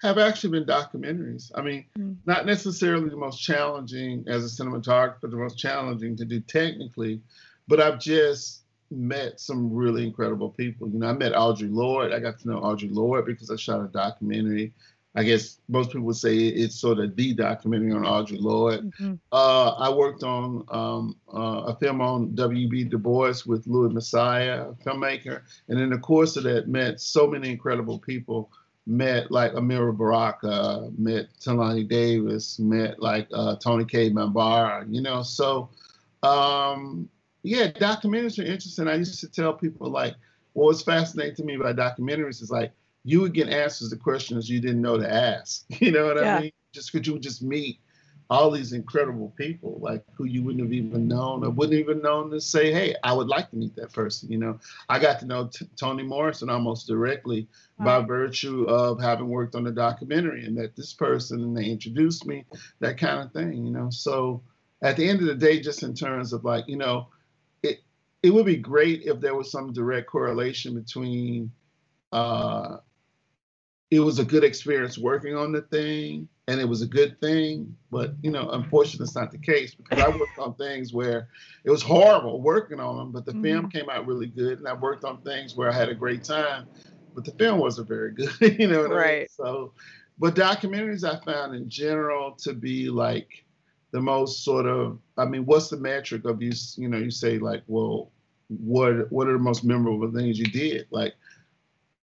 have 0.01 0.17
actually 0.17 0.51
been 0.51 0.65
documentaries. 0.65 1.51
I 1.55 1.61
mean, 1.61 1.85
mm. 1.99 2.15
not 2.25 2.45
necessarily 2.45 3.09
the 3.09 3.17
most 3.17 3.41
challenging 3.41 4.23
as 4.27 4.45
a 4.45 4.63
cinematographer, 4.63 5.29
the 5.29 5.35
most 5.35 5.57
challenging 5.57 6.15
to 6.15 6.23
do 6.23 6.39
technically, 6.39 7.21
but 7.67 7.79
I've 7.79 7.99
just 7.99 8.63
met 8.91 9.39
some 9.39 9.73
really 9.73 10.03
incredible 10.03 10.49
people. 10.49 10.87
You 10.89 10.99
know, 10.99 11.07
I 11.07 11.13
met 11.13 11.33
Audre 11.33 11.73
Lorde. 11.73 12.13
I 12.13 12.19
got 12.19 12.39
to 12.39 12.47
know 12.47 12.61
Audre 12.61 12.93
Lorde 12.93 13.25
because 13.25 13.49
I 13.49 13.55
shot 13.55 13.83
a 13.83 13.87
documentary. 13.87 14.73
I 15.17 15.23
guess 15.23 15.61
most 15.69 15.91
people 15.91 16.07
would 16.07 16.17
say 16.17 16.35
it's 16.35 16.75
sort 16.75 16.99
of 16.99 17.15
the 17.15 17.33
documentary 17.33 17.93
on 17.93 18.03
Audre 18.03 18.39
Lorde. 18.39 18.91
Mm-hmm. 18.91 19.13
Uh, 19.31 19.69
I 19.71 19.89
worked 19.89 20.23
on 20.23 20.65
um, 20.69 21.15
uh, 21.33 21.71
a 21.71 21.75
film 21.77 22.01
on 22.01 22.35
W.B. 22.35 22.85
Du 22.85 22.97
Bois 22.97 23.35
with 23.45 23.65
Louis 23.65 23.93
Massiah, 23.93 24.71
a 24.71 24.83
filmmaker. 24.83 25.41
And 25.69 25.79
in 25.79 25.89
the 25.89 25.97
course 25.97 26.35
of 26.35 26.43
that, 26.43 26.67
met 26.67 26.99
so 26.99 27.27
many 27.27 27.49
incredible 27.49 27.97
people 27.97 28.51
met 28.87 29.31
like 29.31 29.53
Amiri 29.53 29.97
Baraka, 29.97 30.91
met 30.97 31.27
Thulani 31.39 31.87
Davis, 31.87 32.59
met 32.59 32.99
like 33.01 33.27
uh, 33.33 33.55
Toni 33.55 33.85
Cade 33.85 34.13
Bambara, 34.13 34.85
you 34.89 35.01
know. 35.01 35.23
So, 35.23 35.69
um, 36.23 37.09
yeah, 37.45 37.71
documentaries 37.71 38.39
are 38.39 38.43
interesting. 38.45 38.87
I 38.87 38.95
used 38.95 39.19
to 39.19 39.29
tell 39.29 39.53
people 39.53 39.89
like, 39.89 40.15
what 40.53 40.67
was 40.67 40.81
fascinating 40.81 41.35
to 41.35 41.43
me 41.43 41.55
about 41.55 41.75
documentaries 41.75 42.41
is 42.41 42.49
like 42.49 42.71
you 43.03 43.21
would 43.21 43.33
get 43.33 43.49
answers 43.49 43.89
to 43.89 43.97
questions 43.97 44.49
you 44.49 44.59
didn't 44.59 44.81
know 44.81 44.97
to 44.97 45.11
ask. 45.11 45.65
You 45.79 45.91
know 45.91 46.05
what 46.05 46.17
yeah. 46.17 46.37
I 46.37 46.41
mean? 46.41 46.51
Just 46.73 46.91
because 46.91 47.05
you 47.05 47.13
would 47.13 47.21
just 47.21 47.43
meet 47.43 47.79
all 48.29 48.49
these 48.49 48.73
incredible 48.73 49.31
people, 49.37 49.77
like 49.79 50.03
who 50.15 50.25
you 50.25 50.43
wouldn't 50.43 50.63
have 50.63 50.73
even 50.73 51.07
known 51.07 51.45
or 51.45 51.51
wouldn't 51.51 51.79
even 51.79 52.01
known 52.01 52.31
to 52.31 52.41
say, 52.41 52.73
hey, 52.73 52.95
I 53.03 53.13
would 53.13 53.27
like 53.27 53.51
to 53.51 53.55
meet 53.55 53.75
that 53.75 53.93
person. 53.93 54.31
You 54.31 54.39
know, 54.39 54.59
I 54.89 54.97
got 54.97 55.19
to 55.19 55.27
know 55.27 55.47
T- 55.47 55.69
Toni 55.75 56.01
Morrison 56.01 56.49
almost 56.49 56.87
directly 56.87 57.47
by 57.77 57.99
virtue 58.01 58.63
of 58.63 58.99
having 58.99 59.27
worked 59.27 59.53
on 59.53 59.63
the 59.63 59.71
documentary 59.71 60.45
and 60.45 60.57
that 60.57 60.75
this 60.75 60.93
person 60.93 61.43
and 61.43 61.55
they 61.55 61.65
introduced 61.65 62.25
me, 62.25 62.45
that 62.79 62.97
kind 62.97 63.21
of 63.21 63.31
thing. 63.31 63.63
You 63.65 63.71
know, 63.71 63.91
so 63.91 64.41
at 64.81 64.97
the 64.97 65.07
end 65.07 65.19
of 65.19 65.27
the 65.27 65.35
day, 65.35 65.59
just 65.59 65.83
in 65.83 65.93
terms 65.93 66.33
of 66.33 66.43
like, 66.43 66.67
you 66.67 66.77
know, 66.77 67.07
it 68.25 68.33
would 68.33 68.45
be 68.45 68.57
great 68.57 69.03
if 69.03 69.19
there 69.19 69.35
was 69.35 69.51
some 69.51 69.71
direct 69.71 70.07
correlation 70.07 70.73
between 70.73 71.51
uh, 72.11 72.77
it 73.91 73.99
was 73.99 74.17
a 74.19 74.25
good 74.25 74.43
experience 74.43 74.97
working 74.97 75.35
on 75.35 75.51
the 75.51 75.61
thing 75.61 76.27
and 76.47 76.59
it 76.59 76.67
was 76.67 76.81
a 76.81 76.87
good 76.87 77.19
thing. 77.19 77.75
But 77.91 78.15
you 78.21 78.31
know, 78.31 78.49
unfortunately, 78.49 79.05
it's 79.05 79.15
not 79.15 79.31
the 79.31 79.37
case 79.37 79.75
because 79.75 79.99
I 79.99 80.09
worked 80.09 80.39
on 80.39 80.55
things 80.55 80.93
where 80.93 81.27
it 81.63 81.69
was 81.69 81.81
horrible 81.81 82.41
working 82.41 82.79
on 82.79 82.97
them, 82.97 83.11
but 83.11 83.25
the 83.25 83.31
mm-hmm. 83.31 83.43
film 83.43 83.69
came 83.69 83.89
out 83.89 84.07
really 84.07 84.27
good, 84.27 84.59
and 84.59 84.67
I 84.67 84.73
worked 84.73 85.03
on 85.03 85.21
things 85.21 85.55
where 85.55 85.69
I 85.69 85.73
had 85.73 85.89
a 85.89 85.95
great 85.95 86.23
time, 86.23 86.67
but 87.13 87.25
the 87.25 87.31
film 87.31 87.59
wasn't 87.59 87.87
very 87.87 88.11
good. 88.11 88.31
you 88.59 88.67
know, 88.67 88.87
right? 88.87 89.05
I 89.05 89.17
mean? 89.19 89.27
So, 89.29 89.73
but 90.17 90.35
documentaries 90.35 91.03
I 91.03 91.23
found 91.23 91.55
in 91.55 91.69
general 91.69 92.33
to 92.39 92.53
be 92.53 92.89
like 92.89 93.45
the 93.91 94.01
most 94.01 94.43
sort 94.43 94.65
of. 94.65 94.99
I 95.17 95.25
mean, 95.25 95.45
what's 95.45 95.69
the 95.69 95.77
metric 95.77 96.25
of 96.25 96.41
you? 96.41 96.53
You 96.75 96.89
know, 96.89 96.97
you 96.97 97.11
say 97.11 97.39
like, 97.39 97.63
well, 97.67 98.11
what 98.49 99.11
what 99.11 99.27
are 99.27 99.33
the 99.33 99.39
most 99.39 99.63
memorable 99.63 100.11
things 100.11 100.37
you 100.37 100.45
did? 100.45 100.87
Like 100.91 101.13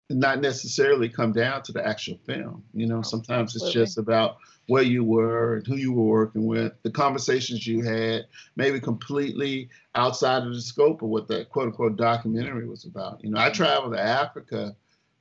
not 0.10 0.42
necessarily 0.42 1.10
come 1.10 1.32
down 1.32 1.64
to 1.64 1.72
the 1.72 1.86
actual 1.86 2.18
film. 2.26 2.64
You 2.74 2.88
know, 2.88 3.02
sometimes 3.02 3.56
it's 3.56 3.72
just 3.72 3.98
about 3.98 4.38
where 4.68 4.84
you 4.84 5.04
were 5.04 5.56
and 5.56 5.68
who 5.68 5.76
you 5.76 5.92
were 5.92 6.04
working 6.04 6.46
with, 6.46 6.74
the 6.84 6.92
conversations 6.92 7.66
you 7.66 7.82
had, 7.82 8.26
maybe 8.56 8.80
completely 8.80 9.70
outside 9.96 10.44
of 10.44 10.54
the 10.54 10.62
scope 10.62 11.02
of 11.02 11.10
what 11.10 11.28
that 11.28 11.50
quote 11.50 11.68
unquote 11.68 11.98
documentary 11.98 12.68
was 12.68 12.86
about. 12.86 13.24
You 13.24 13.32
know, 13.32 13.40
I 13.40 13.48
mm-hmm. 13.48 13.56
traveled 13.56 13.94
to 13.94 14.02
Africa 14.02 14.76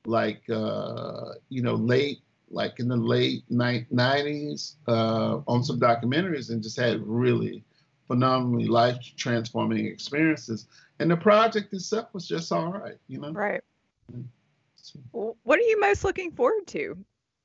like, 0.05 0.41
uh, 0.49 1.33
you 1.49 1.61
know, 1.61 1.75
late, 1.75 2.19
like 2.49 2.79
in 2.79 2.87
the 2.87 2.97
late 2.97 3.43
90s 3.49 4.75
uh, 4.87 5.39
on 5.47 5.63
some 5.63 5.79
documentaries 5.79 6.49
and 6.49 6.61
just 6.61 6.79
had 6.79 7.01
really 7.05 7.63
phenomenally 8.07 8.67
life 8.67 8.97
transforming 9.15 9.85
experiences. 9.85 10.67
And 11.01 11.09
the 11.09 11.17
project 11.17 11.73
itself 11.73 12.13
was 12.13 12.27
just 12.27 12.51
all 12.51 12.71
right, 12.71 12.97
you 13.07 13.19
know? 13.19 13.31
Right. 13.31 13.61
Mm-hmm. 14.13 15.29
What 15.43 15.59
are 15.59 15.63
you 15.63 15.79
most 15.79 16.03
looking 16.03 16.31
forward 16.31 16.67
to 16.67 16.95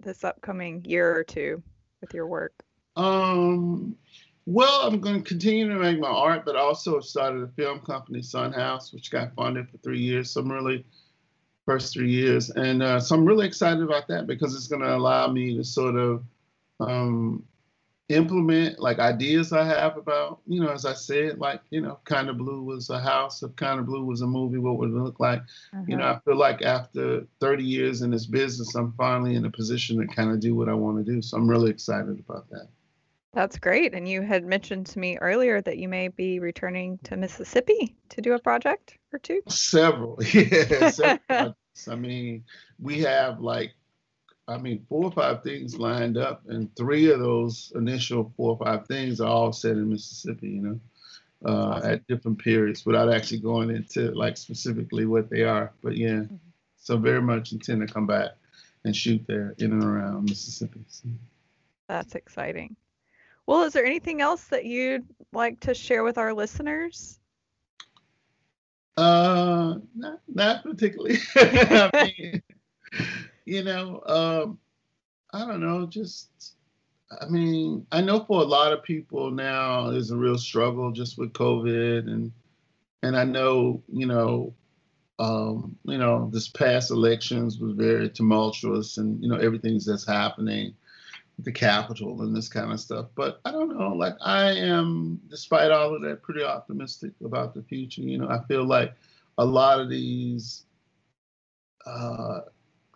this 0.01 0.25
upcoming 0.25 0.85
year 0.85 1.17
or 1.17 1.25
two 1.25 1.63
with 2.01 2.13
your 2.13 2.27
work? 2.27 2.53
Um, 2.97 3.97
well, 4.45 4.83
I'm 4.83 5.01
going 5.01 5.23
to 5.23 5.29
continue 5.29 5.69
to 5.69 5.75
make 5.75 5.99
my 5.99 6.09
art, 6.09 6.45
but 6.45 6.57
also 6.57 7.01
started 7.01 7.43
a 7.43 7.49
film 7.49 7.81
company, 7.81 8.21
Son 8.21 8.53
House, 8.53 8.93
which 8.93 9.11
got 9.11 9.35
funded 9.35 9.71
for 9.71 9.79
three 9.79 10.01
years. 10.01 10.31
So 10.31 10.43
I'm 10.43 10.53
really 10.53 10.85
first 11.65 11.95
three 11.95 12.11
years, 12.11 12.51
and 12.51 12.83
uh, 12.83 13.01
so 13.01 13.15
I'm 13.15 13.25
really 13.25 13.47
excited 13.47 13.83
about 13.83 14.07
that 14.09 14.27
because 14.27 14.55
it's 14.55 14.69
going 14.69 14.83
to 14.83 14.95
allow 14.95 15.29
me 15.29 15.57
to 15.57 15.65
sort 15.65 15.97
of 15.97 16.23
um, 16.79 17.43
implement 18.09 18.79
like 18.79 18.99
ideas 18.99 19.53
I 19.53 19.65
have 19.65 19.97
about, 19.97 20.41
you 20.47 20.61
know, 20.61 20.71
as 20.71 20.85
I 20.85 20.95
said, 20.95 21.39
like, 21.39 21.61
you 21.71 21.81
know, 21.81 21.99
Kind 22.05 22.29
of 22.29 22.39
Blue 22.39 22.63
was 22.63 22.89
a 22.91 23.01
house, 23.01 23.43
if 23.43 23.55
Kind 23.57 23.81
of 23.81 23.87
Blue 23.87 24.05
was 24.05 24.21
a 24.21 24.27
movie, 24.27 24.59
what 24.59 24.79
would 24.79 24.91
it 24.91 24.95
look 24.95 25.19
like? 25.19 25.41
Uh-huh. 25.41 25.83
You 25.89 25.97
know, 25.97 26.05
uh-huh. 26.05 26.21
I 26.25 26.31
feel 26.31 26.37
like 26.37 26.63
after 26.63 27.27
30 27.41 27.65
years 27.65 28.03
in 28.03 28.11
this 28.11 28.27
business, 28.27 28.75
I'm 28.75 28.93
finally 28.93 29.35
in 29.35 29.45
a 29.45 29.51
position 29.51 29.99
to 29.99 30.07
kind 30.15 30.31
of 30.31 30.41
do 30.41 30.55
what 30.55 30.69
I 30.69 30.75
want 30.75 31.05
to 31.05 31.13
do. 31.13 31.21
So 31.21 31.37
I'm 31.37 31.49
really 31.49 31.71
excited 31.71 32.19
about 32.19 32.49
that. 32.51 32.69
That's 33.33 33.59
great. 33.59 33.93
And 33.93 34.09
you 34.09 34.23
had 34.23 34.45
mentioned 34.45 34.87
to 34.87 34.99
me 34.99 35.19
earlier 35.19 35.61
that 35.61 35.77
you 35.77 35.89
may 35.89 36.09
be 36.09 36.39
returning 36.39 36.99
to 37.05 37.17
Mississippi 37.17 37.95
to 38.11 38.23
do 38.23 38.33
a 38.33 38.39
project 38.39 38.97
or 39.13 39.19
two. 39.19 39.43
Several, 39.49 40.19
yeah. 40.33 40.91
Several 40.91 41.55
I 41.91 41.95
mean, 41.95 42.45
we 42.81 43.01
have 43.01 43.41
like 43.41 43.73
I 44.49 44.59
mean, 44.59 44.87
four 44.89 45.05
or 45.05 45.13
five 45.13 45.43
things 45.43 45.77
lined 45.77 46.17
up, 46.17 46.43
and 46.49 46.75
three 46.77 47.11
of 47.11 47.19
those 47.19 47.73
initial 47.75 48.33
four 48.37 48.51
or 48.51 48.65
five 48.65 48.87
things 48.87 49.21
are 49.21 49.29
all 49.29 49.53
set 49.53 49.73
in 49.73 49.91
Mississippi, 49.91 50.49
you 50.51 50.63
know, 50.63 50.81
uh, 51.45 51.77
awesome. 51.77 51.91
at 51.91 52.07
different 52.07 52.39
periods 52.39 52.87
without 52.87 53.13
actually 53.13 53.41
going 53.41 53.71
into 53.71 54.13
like 54.13 54.37
specifically 54.37 55.05
what 55.05 55.29
they 55.31 55.43
are. 55.43 55.73
But 55.83 55.97
yeah, 55.97 56.11
mm-hmm. 56.11 56.37
so 56.79 56.97
very 56.97 57.23
much 57.23 57.53
intend 57.53 57.87
to 57.87 57.93
come 57.93 58.07
back 58.07 58.31
and 58.85 58.95
shoot 58.95 59.25
there 59.27 59.55
in 59.59 59.73
and 59.73 59.83
around 59.83 60.29
Mississippi. 60.29 60.85
So. 60.89 61.09
That's 61.89 62.15
exciting. 62.15 62.77
Well, 63.47 63.63
is 63.63 63.73
there 63.73 63.85
anything 63.85 64.21
else 64.21 64.45
that 64.45 64.65
you'd 64.65 65.07
like 65.33 65.61
to 65.61 65.75
share 65.75 66.03
with 66.03 66.19
our 66.19 66.33
listeners? 66.33 67.19
Uh, 68.97 69.77
not, 69.95 70.21
not 70.29 70.63
particularly. 70.65 71.19
I 71.37 72.13
mean, 72.19 72.43
you 73.47 73.63
know, 73.63 74.03
um, 74.07 74.59
I 75.33 75.47
don't 75.47 75.61
know, 75.61 75.87
just 75.87 76.57
I 77.21 77.27
mean, 77.27 77.87
I 77.93 78.01
know 78.01 78.25
for 78.25 78.41
a 78.41 78.45
lot 78.45 78.73
of 78.73 78.83
people 78.83 79.31
now 79.31 79.91
is 79.91 80.11
a 80.11 80.17
real 80.17 80.39
struggle 80.39 80.91
just 80.91 81.17
with 81.17 81.33
COVID, 81.33 82.09
and 82.09 82.33
and 83.03 83.17
I 83.17 83.25
know 83.25 83.83
you 83.89 84.07
know, 84.07 84.55
um, 85.19 85.77
you 85.85 85.99
know, 85.99 86.29
this 86.33 86.49
past 86.49 86.91
elections 86.91 87.59
was 87.59 87.73
very 87.73 88.11
tumultuous, 88.11 88.99
and 88.99 89.23
you 89.23 89.29
know 89.29 89.37
everything's 89.37 89.87
that's 89.87 90.07
happening, 90.07 90.75
the 91.39 91.53
Capitol 91.53 92.23
and 92.23 92.35
this 92.35 92.49
kind 92.49 92.73
of 92.73 92.81
stuff. 92.81 93.07
But 93.15 93.41
I 93.45 93.53
don't 93.53 93.79
know, 93.79 93.93
like 93.95 94.15
I 94.21 94.51
am, 94.51 95.21
despite 95.31 95.71
all 95.71 95.95
of 95.95 96.03
that, 96.03 96.23
pretty 96.23 96.43
optimistic 96.43 97.13
about 97.25 97.55
the 97.55 97.63
future. 97.63 98.03
You 98.03 98.19
know, 98.19 98.29
I 98.29 98.43
feel 98.49 98.65
like 98.65 98.95
a 99.39 99.45
lot 99.45 99.79
of 99.79 99.89
these 99.89 100.65
uh, 101.87 102.41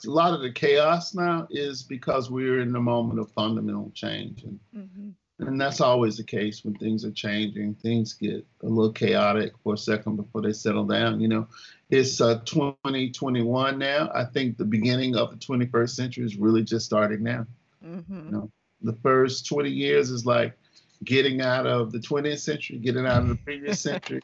a 0.07 0.11
lot 0.11 0.34
of 0.34 0.40
the 0.40 0.51
chaos 0.51 1.14
now 1.14 1.46
is 1.51 1.82
because 1.82 2.30
we're 2.30 2.61
in 2.61 2.72
the 2.72 2.80
moment 2.80 3.20
of 3.20 3.30
fundamental 3.32 3.90
change. 3.94 4.44
And 4.44 4.61
mm-hmm. 4.76 5.46
and 5.46 5.61
that's 5.61 5.80
always 5.80 6.16
the 6.16 6.24
case 6.24 6.64
when 6.64 6.74
things 6.74 7.05
are 7.05 7.11
changing. 7.11 7.74
Things 7.76 8.14
get 8.14 8.46
a 8.62 8.66
little 8.66 8.92
chaotic 8.92 9.53
for 9.62 9.74
a 9.74 9.78
second 9.78 10.16
before 10.16 10.42
they 10.42 10.53
settle 10.53 10.84
down 10.84 11.20
you 11.20 11.28
know. 11.28 11.46
It's 11.90 12.20
uh, 12.20 12.38
2021 12.44 13.78
now. 13.78 14.11
I 14.14 14.24
think 14.24 14.57
the 14.57 14.64
beginning 14.64 15.16
of 15.16 15.30
the 15.30 15.36
21st 15.36 15.90
century 15.90 16.24
is 16.24 16.36
really 16.36 16.62
just 16.62 16.86
starting 16.86 17.24
now. 17.24 17.46
Mm-hmm. 17.84 18.26
you 18.26 18.30
know 18.30 18.51
the 18.82 18.96
first 19.03 19.46
20 19.46 19.70
years 19.70 20.11
is 20.11 20.26
like 20.26 20.57
getting 21.05 21.40
out 21.40 21.66
of 21.66 21.92
the 21.92 21.98
20th 21.98 22.40
century 22.40 22.78
getting 22.78 23.07
out 23.07 23.22
of 23.22 23.28
the 23.28 23.36
previous 23.36 23.80
century 23.80 24.20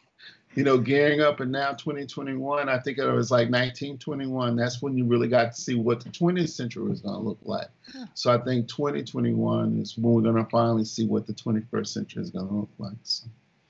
you 0.56 0.64
know, 0.64 0.78
gearing 0.78 1.20
up 1.20 1.40
and 1.40 1.52
now 1.52 1.72
2021, 1.72 2.68
I 2.68 2.78
think 2.78 2.96
it 2.96 3.04
was 3.04 3.30
like 3.30 3.50
1921. 3.50 4.56
That's 4.56 4.80
when 4.80 4.96
you 4.96 5.04
really 5.04 5.28
got 5.28 5.54
to 5.54 5.60
see 5.60 5.74
what 5.74 6.02
the 6.02 6.08
20th 6.08 6.48
century 6.48 6.88
was 6.88 7.02
going 7.02 7.14
to 7.14 7.20
look 7.20 7.38
like. 7.42 7.68
So 8.14 8.32
I 8.32 8.38
think 8.38 8.66
2021 8.66 9.78
is 9.78 9.98
when 9.98 10.14
we're 10.14 10.22
going 10.22 10.42
to 10.42 10.50
finally 10.50 10.86
see 10.86 11.06
what 11.06 11.26
the 11.26 11.34
21st 11.34 11.86
century 11.86 12.22
is 12.22 12.30
going 12.30 12.48
to 12.48 12.54
look 12.54 12.70
like. 12.78 12.96
So 13.02 13.26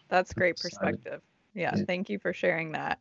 That's 0.09 0.33
great 0.33 0.59
perspective. 0.59 1.23
Yeah, 1.55 1.75
yeah, 1.77 1.85
thank 1.87 2.09
you 2.09 2.21
for 2.21 2.33
sharing 2.33 2.71
that. 2.73 3.01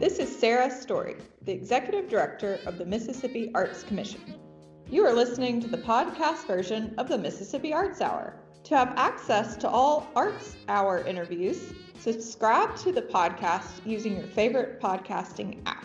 This 0.00 0.18
is 0.18 0.36
Sarah 0.36 0.72
Story, 0.72 1.14
the 1.42 1.52
Executive 1.52 2.08
Director 2.08 2.58
of 2.66 2.78
the 2.78 2.84
Mississippi 2.84 3.52
Arts 3.54 3.84
Commission. 3.84 4.20
You 4.90 5.06
are 5.06 5.12
listening 5.12 5.60
to 5.60 5.68
the 5.68 5.78
podcast 5.78 6.48
version 6.48 6.96
of 6.98 7.08
the 7.08 7.16
Mississippi 7.16 7.72
Arts 7.72 8.00
Hour. 8.00 8.34
To 8.64 8.76
have 8.76 8.94
access 8.96 9.56
to 9.56 9.68
all 9.68 10.08
Arts 10.14 10.56
Hour 10.68 11.04
interviews, 11.04 11.74
subscribe 11.98 12.76
to 12.76 12.92
the 12.92 13.02
podcast 13.02 13.84
using 13.84 14.16
your 14.16 14.28
favorite 14.28 14.80
podcasting 14.80 15.60
app. 15.66 15.84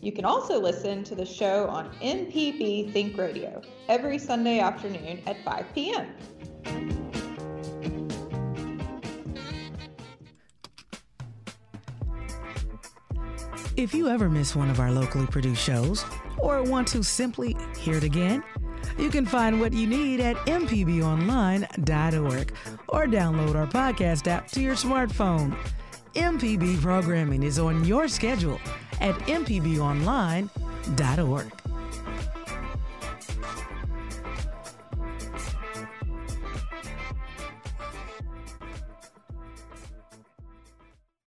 You 0.00 0.12
can 0.12 0.26
also 0.26 0.60
listen 0.60 1.02
to 1.04 1.14
the 1.14 1.24
show 1.24 1.66
on 1.68 1.90
MPB 2.02 2.92
Think 2.92 3.16
Radio 3.16 3.62
every 3.88 4.18
Sunday 4.18 4.60
afternoon 4.60 5.22
at 5.26 5.42
5 5.42 5.66
p.m. 5.74 6.06
If 13.76 13.94
you 13.94 14.08
ever 14.08 14.28
miss 14.28 14.54
one 14.54 14.68
of 14.70 14.80
our 14.80 14.92
locally 14.92 15.26
produced 15.26 15.62
shows 15.62 16.04
or 16.38 16.62
want 16.62 16.88
to 16.88 17.02
simply 17.02 17.56
hear 17.78 17.96
it 17.96 18.04
again, 18.04 18.44
you 18.98 19.10
can 19.10 19.26
find 19.26 19.60
what 19.60 19.72
you 19.72 19.86
need 19.86 20.20
at 20.20 20.36
mpbonline.org 20.46 22.52
or 22.88 23.06
download 23.06 23.54
our 23.54 23.66
podcast 23.66 24.26
app 24.26 24.48
to 24.48 24.60
your 24.60 24.74
smartphone. 24.74 25.56
MPB 26.14 26.80
programming 26.80 27.42
is 27.42 27.58
on 27.58 27.84
your 27.84 28.08
schedule 28.08 28.58
at 29.00 29.14
mpbonline.org. 29.20 30.48